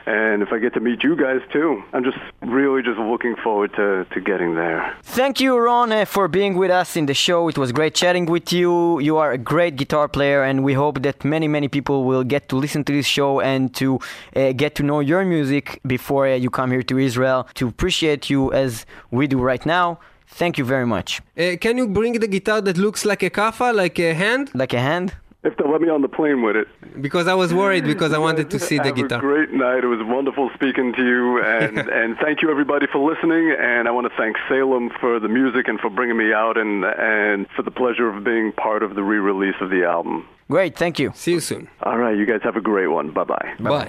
and 0.04 0.42
if 0.42 0.52
I 0.52 0.58
get 0.58 0.74
to 0.74 0.80
meet 0.80 1.02
you 1.02 1.16
guys 1.16 1.40
too, 1.50 1.82
I'm 1.94 2.04
just 2.04 2.18
really 2.42 2.82
just 2.82 2.98
looking 2.98 3.34
forward 3.36 3.72
to 3.76 4.04
to 4.12 4.20
getting 4.20 4.56
there. 4.56 4.94
Thank 5.02 5.40
you, 5.40 5.56
Ron, 5.56 5.90
uh, 5.90 6.04
for 6.04 6.28
being 6.28 6.54
with 6.54 6.70
us 6.70 6.96
in 6.96 7.06
the 7.06 7.14
show. 7.14 7.48
It 7.48 7.56
was 7.56 7.72
great 7.72 7.94
chatting 7.94 8.26
with 8.26 8.52
you. 8.52 9.00
You 9.00 9.16
are 9.16 9.32
a 9.32 9.38
great 9.38 9.76
guitar 9.76 10.06
player, 10.06 10.42
and 10.42 10.62
we 10.62 10.74
hope 10.74 11.00
that 11.00 11.24
many, 11.24 11.48
many 11.48 11.68
people 11.68 12.04
will 12.04 12.24
get 12.24 12.50
to 12.50 12.56
listen 12.56 12.84
to 12.84 12.92
this 12.92 13.06
show 13.06 13.40
and 13.40 13.74
to 13.76 14.00
uh, 14.36 14.52
get 14.52 14.74
to 14.74 14.82
know 14.82 15.00
your 15.00 15.24
music 15.24 15.80
before 15.86 16.26
uh, 16.28 16.34
you 16.34 16.50
come 16.50 16.70
here 16.72 16.82
to 16.82 16.98
Israel 16.98 17.48
to 17.54 17.68
appreciate 17.68 18.28
you 18.28 18.52
as 18.52 18.84
we 19.10 19.26
do 19.26 19.40
right 19.40 19.64
now. 19.64 19.98
Thank 20.26 20.58
you 20.58 20.64
very 20.64 20.86
much. 20.86 21.20
Uh, 21.38 21.56
can 21.60 21.76
you 21.78 21.86
bring 21.86 22.18
the 22.18 22.26
guitar 22.28 22.60
that 22.60 22.76
looks 22.76 23.04
like 23.04 23.22
a 23.22 23.30
kafa, 23.30 23.74
like 23.74 23.98
a 23.98 24.14
hand? 24.14 24.50
Like 24.54 24.72
a 24.72 24.80
hand? 24.80 25.14
If 25.44 25.56
they'll 25.58 25.70
let 25.70 25.82
me 25.82 25.90
on 25.90 26.00
the 26.00 26.08
plane 26.08 26.40
with 26.42 26.56
it. 26.56 26.66
Because 27.02 27.28
I 27.28 27.34
was 27.34 27.52
worried 27.52 27.84
because 27.84 28.14
I 28.14 28.18
wanted 28.18 28.48
to 28.50 28.58
see 28.58 28.78
the 28.78 28.84
Have 28.84 28.96
guitar. 28.96 29.18
a 29.18 29.20
great 29.20 29.52
night. 29.52 29.84
It 29.84 29.88
was 29.88 30.00
wonderful 30.02 30.50
speaking 30.54 30.94
to 30.94 31.02
you, 31.04 31.42
and 31.44 31.76
and 31.78 32.16
thank 32.16 32.40
you 32.40 32.50
everybody 32.50 32.86
for 32.90 32.98
listening. 32.98 33.54
And 33.60 33.86
I 33.86 33.90
want 33.90 34.06
to 34.10 34.16
thank 34.16 34.36
Salem 34.48 34.88
for 35.00 35.20
the 35.20 35.28
music 35.28 35.68
and 35.68 35.78
for 35.80 35.90
bringing 35.90 36.16
me 36.16 36.32
out, 36.32 36.56
and 36.56 36.84
and 36.84 37.46
for 37.54 37.62
the 37.62 37.70
pleasure 37.70 38.08
of 38.08 38.24
being 38.24 38.52
part 38.52 38.82
of 38.82 38.94
the 38.94 39.02
re-release 39.02 39.56
of 39.60 39.68
the 39.68 39.84
album. 39.84 40.26
Great, 40.52 40.76
thank 40.76 40.98
you. 40.98 41.10
See 41.14 41.32
you 41.32 41.40
soon. 41.40 41.68
All 41.82 41.96
right, 41.98 42.16
you 42.16 42.26
guys 42.26 42.42
have 42.44 42.56
a 42.56 42.60
great 42.60 42.88
one. 42.88 43.10
Bye 43.14 43.24
bye. 43.24 43.48
ביי. 43.60 43.88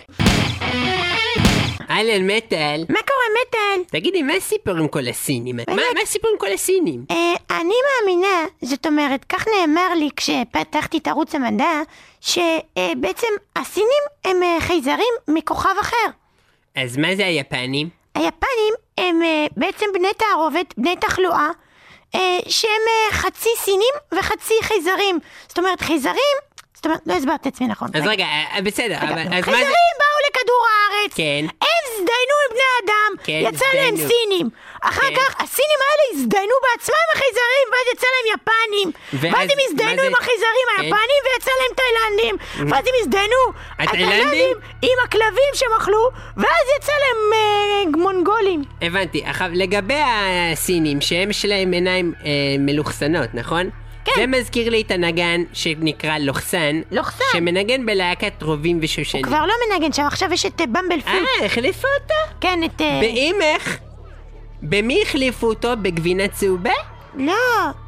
אהלן 1.90 2.28
מטאל. 2.28 2.86
מה 2.90 3.00
קורה, 3.08 3.26
מטאל? 3.42 4.00
תגידי, 4.00 4.24
מה 4.24 4.34
הסיפור 4.34 4.78
עם 4.78 4.88
כל 4.88 5.08
הסינים? 5.08 5.56
מה 5.56 5.64
מה 5.76 6.02
הסיפור 6.04 6.32
עם 6.34 6.40
כל 6.40 6.54
הסינים? 6.54 7.06
אה, 7.12 7.34
אני 7.60 7.74
מאמינה, 8.02 8.46
זאת 8.62 8.86
אומרת, 8.86 9.26
כך 9.30 9.46
נאמר 9.48 9.94
לי 9.96 10.10
כשפתחתי 10.16 10.98
את 10.98 11.08
ערוץ 11.08 11.36
המדע, 11.36 11.82
שבעצם 12.22 13.28
הסינים 13.56 14.04
הם 14.26 14.44
אה, 14.44 14.58
חייזרים 14.60 15.14
מכוכב 15.28 15.76
אחר. 15.82 16.08
אז 16.76 16.98
מה 16.98 17.16
זה 17.16 17.26
היפנים? 17.26 17.90
היפנים 18.16 18.74
הם 18.98 19.22
אה, 19.24 19.46
בעצם 19.58 19.86
בני 19.94 20.08
תערובת, 20.18 20.74
בני 20.78 20.96
תחלואה, 20.96 21.38
אה, 21.40 21.50
שהם 22.50 22.72
אה, 22.88 23.18
חצי 23.18 23.50
סינים 23.58 23.94
וחצי 24.12 24.54
חייזרים. 24.62 25.20
זאת 25.48 25.58
אומרת, 25.58 25.82
חייזרים, 25.82 26.38
זאת 26.76 26.86
אומרת, 26.86 27.00
לא 27.06 27.14
הסברתי 27.14 27.50
את 27.50 27.54
עצמי 27.54 27.68
נכון. 27.68 27.88
אז 27.94 28.04
רגע, 28.08 28.26
אה, 28.26 28.62
בסדר. 28.62 29.00
חייזרים 29.42 29.96
באו 30.46 30.56
לכדור 30.56 30.64
הארץ, 30.72 31.12
כן. 31.16 31.46
הם 31.62 31.84
הזדיינו 31.88 32.36
עם 32.44 32.50
בני 32.52 32.70
אדם, 32.86 33.12
כן, 33.24 33.54
יצא 33.56 33.66
להם 33.74 33.94
הזדיינו. 33.94 34.10
סינים. 34.14 34.50
אחר 34.82 35.02
כן. 35.02 35.16
כך 35.16 35.42
הסינים 35.42 35.80
האלה 35.86 36.04
הזדיינו 36.14 36.54
בעצמם 36.64 36.96
עם 37.06 37.12
החייזרים, 37.16 37.66
ואז 37.72 37.86
יצא 37.94 38.08
להם 38.16 38.28
יפנים. 38.36 38.92
ואז 39.14 39.34
ואז 39.34 39.50
הם 39.52 39.58
הזדיינו 39.70 40.02
זה- 40.02 40.08
עם 40.08 40.14
החייזרים 40.14 40.68
כן. 40.78 40.82
היפנים, 40.84 41.22
ויצא 41.26 41.52
להם 41.60 41.72
תאילנדים. 41.80 42.36
ואז 42.72 42.86
הם 42.88 42.94
הזדיינו, 43.02 43.36
התאילנדים? 43.80 44.58
עם 44.82 44.98
הכלבים 45.06 45.52
שהם 45.54 45.74
אכלו, 45.78 46.10
ואז 46.38 46.66
יצא 46.78 46.92
להם 46.92 47.34
אה, 47.34 47.98
מונגולים. 48.04 48.64
הבנתי. 48.82 49.24
עכשיו, 49.26 49.48
לגבי 49.54 50.02
הסינים, 50.06 51.02
שהם 51.02 51.30
יש 51.30 51.46
להם 51.46 51.72
עיניים 51.72 52.14
אה, 52.26 52.30
מלוכסנות, 52.60 53.30
נכון? 53.34 53.70
כן. 54.06 54.12
זה 54.16 54.28
מזכיר 54.28 54.70
לי 54.70 54.82
את 54.82 54.92
הנגן 54.92 55.44
שנקרא 55.54 56.18
לוחסן. 56.18 56.82
לוחסן. 56.92 57.24
שמנגן 57.34 57.86
בלהקת 57.86 58.44
רובים 58.44 58.80
ושושנים. 58.82 59.24
כבר 59.24 59.46
לא 59.46 59.54
מנגן 59.70 59.94
שם, 59.94 60.04
עכשיו 60.04 60.34
יש 60.34 60.46
את 60.46 60.62
אה, 60.62 60.66
במבל 60.66 61.02
פוט. 61.02 61.12
אה, 61.42 61.46
החליפו 61.46 61.88
אותו? 62.02 62.38
כן, 62.42 62.60
את... 62.66 62.82
אה, 62.82 63.00
באימך? 63.02 63.78
במי 64.62 65.02
החליפו 65.02 65.48
אותו? 65.48 65.70
בגבינה 65.82 66.28
צהובה? 66.28 66.95
לא, 67.18 67.34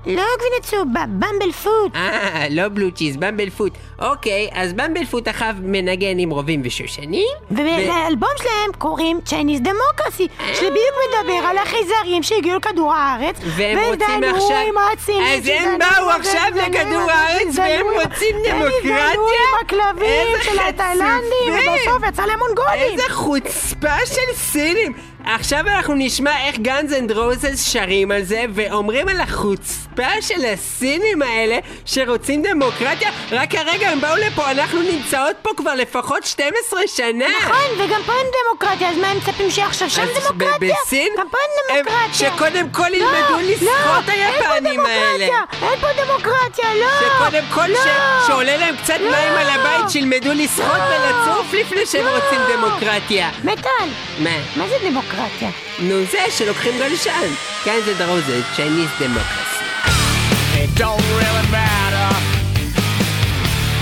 לא 0.06 0.24
גבינה 0.38 0.62
צהובה, 0.62 1.04
במבל 1.08 1.52
פוט. 1.52 1.96
אה, 1.96 2.46
לא 2.50 2.68
בלו 2.68 2.92
צ'יז, 2.92 3.18
במבל 3.18 3.50
פוט. 3.50 3.74
אוקיי, 4.00 4.50
אז 4.54 4.74
במבל 4.74 5.06
פוט 5.06 5.28
אחריו 5.28 5.56
מנגן 5.62 6.20
עם 6.20 6.30
רובים 6.30 6.62
ושושנים. 6.66 7.28
ולאלבום 7.52 8.30
שלהם 8.38 8.72
קוראים 8.78 9.20
Chinese 9.26 9.66
Democracy, 9.66 10.28
שבדיוק 10.54 10.96
מדבר 11.10 11.48
על 11.48 11.58
החייזרים 11.58 12.24
שהגיעו 12.24 12.58
לכדור 12.58 12.94
הארץ, 12.94 13.36
והם 13.58 13.78
רוצים 13.80 14.24
עכשיו... 14.24 14.58
עם 14.68 14.76
הסינים 14.98 15.24
אז 15.24 15.48
הם 15.48 15.80
באו 15.80 16.10
עכשיו 16.10 16.52
לכדור 16.56 17.12
הארץ 17.12 17.48
והם 17.56 17.86
רוצים 17.94 18.36
הם 18.36 18.62
הזדיינו 18.62 18.66
דמוקרטיה? 18.66 19.08
עם 19.16 19.66
הכלבים 19.66 20.28
של 20.42 20.60
התאילנדים. 20.70 21.54
ובסוף 21.54 22.04
יצא 22.08 22.26
להם 22.26 22.40
מונגולים. 22.40 22.92
איזה 22.92 23.04
חוצפה 23.10 24.06
של 24.06 24.36
סינים! 24.36 24.94
עכשיו 25.36 25.68
אנחנו 25.68 25.94
נשמע 25.98 26.46
איך 26.48 26.60
גאנז 26.60 26.94
אנד 26.94 27.12
רוזס 27.12 27.68
שרים 27.74 28.12
על 28.12 28.24
זה 28.24 28.46
ואומרים 28.54 29.08
על 29.10 29.22
החוצפה 29.22 30.22
של 30.22 30.46
הסינים 30.54 31.22
האלה 31.22 31.58
שרוצים 31.86 32.42
דמוקרטיה 32.42 33.12
רק 33.32 33.56
הרגע 33.56 33.90
הם 33.90 34.02
באו 34.02 34.16
לפה, 34.16 34.52
אנחנו 34.52 34.82
נמצאות 34.82 35.36
פה 35.42 35.50
כבר 35.58 35.76
לפחות 35.76 36.24
12 36.24 36.80
שנה! 36.88 37.26
נכון, 37.42 37.86
וגם 37.86 38.02
פה 38.06 38.14
אין 38.14 38.28
דמוקרטיה, 38.46 38.90
אז 38.90 38.98
מה 38.98 39.08
הם 39.08 39.18
מצפים 39.18 39.52
שעכשיו 39.52 39.90
שם 39.90 40.06
דמוקרטיה? 40.06 40.76
בסין? 40.86 41.08
גם 41.18 41.28
פה 41.32 41.38
אין 41.38 41.84
דמוקרטיה. 41.84 42.14
שקודם 42.14 42.70
כל 42.72 42.88
לא, 42.90 42.96
ילמדו 42.96 43.34
לא, 43.34 43.42
לשחות 43.42 44.04
היפנים 44.08 44.80
האלה. 44.80 45.28
אין 45.62 45.80
פה 45.80 45.88
דמוקרטיה, 46.04 46.66
לא. 46.76 46.88
שקודם 47.00 47.44
כל 47.54 47.68
לא. 47.68 47.80
שעולה 48.28 48.58
להם 48.58 48.76
קצת 48.78 49.00
לא. 49.00 49.12
מים 49.12 49.34
על 49.34 49.50
הבית 49.50 49.90
שילמדו 49.90 50.34
לשחות 50.34 50.78
לא. 50.78 50.96
ולצוף 50.96 51.54
לפני 51.54 51.86
שהם 51.86 52.06
לא. 52.06 52.16
רוצים 52.16 52.40
דמוקרטיה. 52.54 53.30
מטל, 53.44 53.90
מה? 54.20 54.30
מה 54.56 54.68
זה 54.68 54.76
דמוקרטיה? 54.90 55.17
נו 55.79 56.05
זה 56.11 56.19
שלוקחים 56.39 56.73
גלשן. 56.79 57.35
כאן 57.65 57.79
זה 57.85 57.95
דרוזת, 57.95 58.45
Chinese 58.57 59.03
democracy. 59.03 59.53
It 60.63 60.71
don't 60.77 61.05
really 61.21 61.47
matter. 61.51 62.11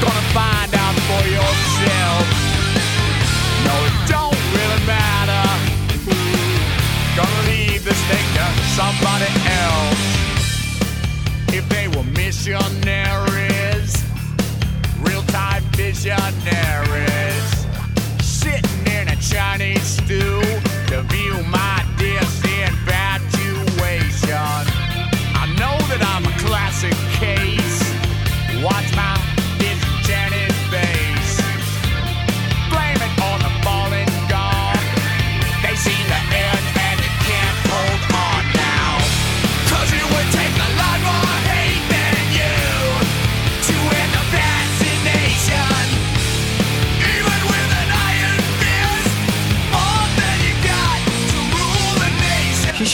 Gonna 0.02 0.26
find 0.38 0.72
out 0.82 0.96
for 1.08 1.22
yourself. 1.38 2.24
No, 3.66 3.74
it 3.88 3.96
don't 4.14 4.42
really 4.56 4.82
matter. 4.96 5.46
Gonna 7.18 7.42
leave 7.52 7.82
this 7.88 8.02
thing 8.10 8.26
to 8.36 8.46
somebody 8.78 9.30
else. 9.62 10.04
If 11.58 11.64
they 11.74 11.86
were 11.94 12.06
missionaries, 12.22 13.92
real 15.06 15.24
time 15.38 15.64
visionaries, 15.82 17.43
Chinese 19.21 19.81
stew 19.81 20.41
to 20.87 21.01
view 21.03 21.43
my 21.43 21.85
disinfatuation. 21.97 22.54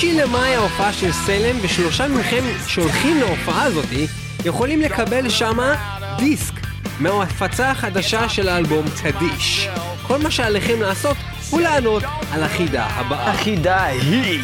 בשישי 0.02 0.22
למאי 0.22 0.56
ההופעה 0.56 0.94
של 0.94 1.12
סלם, 1.12 1.58
ושלושה 1.62 2.08
מכם 2.08 2.44
שהולכים 2.68 3.18
להופעה 3.18 3.64
הזאתי, 3.64 4.08
יכולים 4.46 4.82
לקבל 4.82 5.30
שמה 5.30 5.76
דיסק 6.18 6.54
מההפצה 7.00 7.72
החדשה 7.72 8.30
של 8.30 8.50
האלבום 8.50 8.86
קדיש. 9.04 9.68
כל 10.08 10.18
מה 10.18 10.32
שעליכם 10.32 10.82
לעשות 10.82 11.18
הוא 11.50 11.62
לענות 11.62 12.04
על 12.32 12.44
החידה 12.44 12.86
הבאה. 12.86 13.32
החידה 13.32 13.84
היא... 13.86 14.40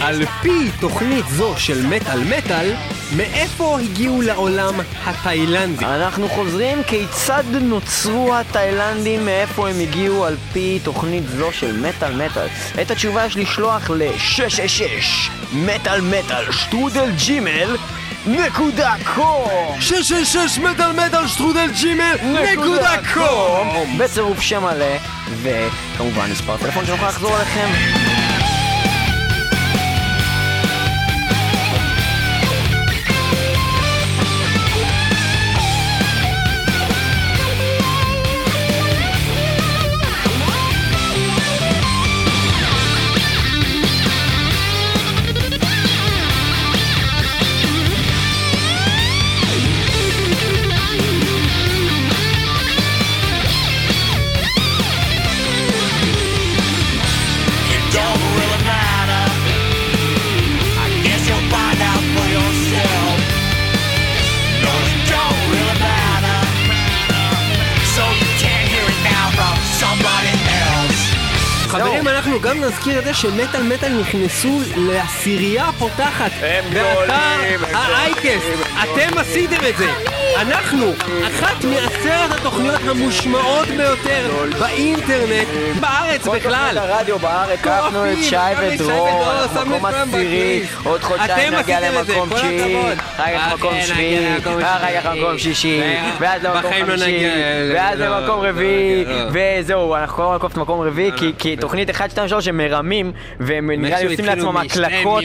על 0.00 0.26
פי 0.42 0.70
תוכנית 0.80 1.24
זו 1.28 1.54
של 1.58 1.86
מטאל 1.86 2.20
מטאל, 2.24 2.74
מאיפה 3.16 3.78
הגיעו 3.80 4.22
לעולם 4.22 4.74
התאילנדי? 5.04 5.84
אנחנו 5.84 6.28
חוזרים 6.28 6.82
כיצד 6.82 7.44
נוצרו 7.60 8.34
התאילנדים, 8.34 9.24
מאיפה 9.24 9.68
הם 9.68 9.80
הגיעו 9.80 10.24
על 10.24 10.36
פי 10.52 10.78
תוכנית 10.82 11.24
זו 11.28 11.52
של 11.52 11.76
מטאל 11.76 12.26
מטאל. 12.26 12.46
את 12.82 12.90
התשובה 12.90 13.26
יש 13.26 13.36
לשלוח 13.36 13.90
ל-666 13.90 15.30
מטאל 15.52 16.00
מטאל 16.00 16.52
שטרודל 16.52 17.10
ג'ימל 17.26 17.76
נקודה 18.26 18.94
קום 19.14 19.80
666 19.80 20.58
מטאל 20.58 20.92
מטאל 20.92 21.26
שטרודל 21.26 21.70
ג'ימל 21.80 22.16
נקודה 22.22 22.96
קום 23.14 23.98
בצירוף 23.98 24.40
שם 24.40 24.62
מלא 24.62 24.96
וכמובן 25.42 26.30
מספר 26.30 26.56
טלפון 26.56 26.86
שנוכל 26.86 27.08
לחזור 27.08 27.36
אליכם 27.36 27.68
אנחנו 72.44 72.60
גם 72.60 72.64
נזכיר 72.64 72.98
את 72.98 73.04
זה 73.04 73.14
שמטאל 73.14 73.62
מטאל 73.62 74.00
נכנסו 74.00 74.60
לעשירייה 74.76 75.68
הפותחת 75.68 76.30
הם 76.40 76.64
באתר 76.74 77.04
גדולים, 77.04 77.64
הם 77.64 77.74
האייקס. 77.74 78.44
אתם 78.82 79.18
עשיתם 79.18 79.66
את 79.68 79.76
זה. 79.76 80.19
אנחנו, 80.36 80.92
אחת 81.26 81.64
מעשרת 81.64 82.30
התוכניות 82.30 82.80
המושמעות 82.88 83.68
ביותר 83.68 84.30
באינטרנט, 84.60 85.48
בארץ 85.80 86.24
כל 86.24 86.36
בכלל. 86.38 86.78
הרדיו 86.78 87.18
בארץ, 87.18 87.60
קפנו 87.60 88.12
את 88.12 88.18
שי 88.22 88.36
ודרור, 88.62 89.08
מקום 89.66 89.84
עשירי. 89.86 90.62
עוד 90.84 91.00
חודשיים 91.02 91.48
אתם 91.54 91.58
נגיע 91.58 91.80
למקום 91.90 92.28
כל 92.28 92.36
תשיעי, 92.36 92.60
הכבוד. 92.82 92.98
אחר 93.16 93.38
כך 93.38 93.52
מקום 93.54 93.74
שביעי, 93.86 94.36
אחר 94.38 95.00
כך. 95.02 95.06
מקום 95.16 95.38
שישי, 95.38 95.80
ו- 95.82 96.22
ואז 96.22 96.42
למקום 96.44 96.60
בחיים 96.60 96.86
לא 96.88 96.92
חמישי, 96.96 97.26
ואז 97.74 97.98
לא, 98.00 98.06
למקום 98.06 98.44
לא, 98.44 98.48
רביעי, 98.48 99.04
לא. 99.04 99.12
וזהו, 99.60 99.96
אנחנו 99.96 100.16
כל 100.16 100.22
הזמן 100.22 100.36
נקוף 100.36 100.52
את 100.52 100.56
המקום 100.56 100.80
רביעי, 100.80 101.10
כי- 101.38 101.56
לא. 101.56 101.60
תוכנית 101.60 101.90
1, 101.90 102.10
2, 102.10 102.28
3 102.28 102.48
הם 102.48 102.56
מרמים, 102.56 103.12
והם 103.40 103.70
נראה 103.70 104.00
לי 104.02 104.06
עושים 104.06 104.24
לעצמם 104.24 104.56
הקלקות. 104.56 105.24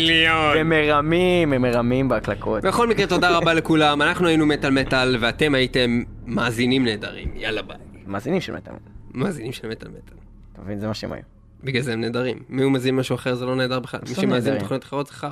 והם 0.56 0.70
מרמים, 0.70 1.54
הם 1.54 1.62
מרמים 1.62 2.10
בהקלקות. 2.10 2.62
בכל 2.64 2.88
מקרה, 2.88 3.08
תודה 3.08 3.30
רבה 3.30 3.54
לכולם. 3.54 4.02
אנחנו 4.02 4.28
היינו 4.28 4.46
מטאל 4.46 4.70
מטאל, 4.70 4.95
ואתם 5.20 5.56
הייתם 5.56 6.04
מאזינים 6.26 6.86
נהדרים. 6.86 7.32
יאללה 7.36 7.62
ביי. 7.62 7.78
מאזינים 8.06 8.42
של 8.42 8.54
מטאל. 8.56 8.74
מאזינים 9.14 9.52
של 9.52 9.68
מטאל 9.68 9.88
מטאל. 9.90 10.18
אתה 10.54 10.62
מבין? 10.62 10.80
זה 10.80 10.88
מה 10.88 10.94
שהם 10.94 11.12
היו. 11.12 11.22
בגלל 11.64 11.82
זה 11.82 11.94
הם 11.94 12.02
נהדרים. 12.02 12.44
מי 12.50 12.64
הוא 12.64 12.72
מאזין 12.72 12.96
משהו 12.96 13.16
אחר 13.16 13.36
זה 13.36 13.46
לא 13.46 13.56
נהדר 13.56 13.80
בכלל. 13.80 14.00
מי 14.10 14.16
שמאזין. 14.16 14.54
לתוכניות 14.54 14.84
אחרות 14.84 15.08
זה 15.08 15.14
חרא. 15.14 15.30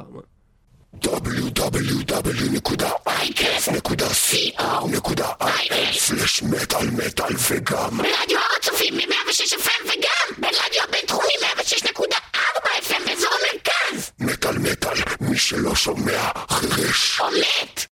מה? 7.91 8.03
ברדיו 8.03 8.37
הר 8.37 8.43
הצופים 8.59 8.93
מ-106 8.93 9.53
FM 9.53 9.83
וגם 9.85 10.41
ברדיו 10.41 10.83
הבינתחומי 10.89 11.33
106.4 11.41 12.05
FM 12.83 13.09
באזור 13.09 13.29
המרכז. 13.41 14.11
מטאל 14.19 14.57
מטאל, 14.57 14.97
מי 15.21 15.37
שלא 15.37 15.75
שומע 15.75 16.21
חירש. 16.49 17.19
אולט. 17.19 17.92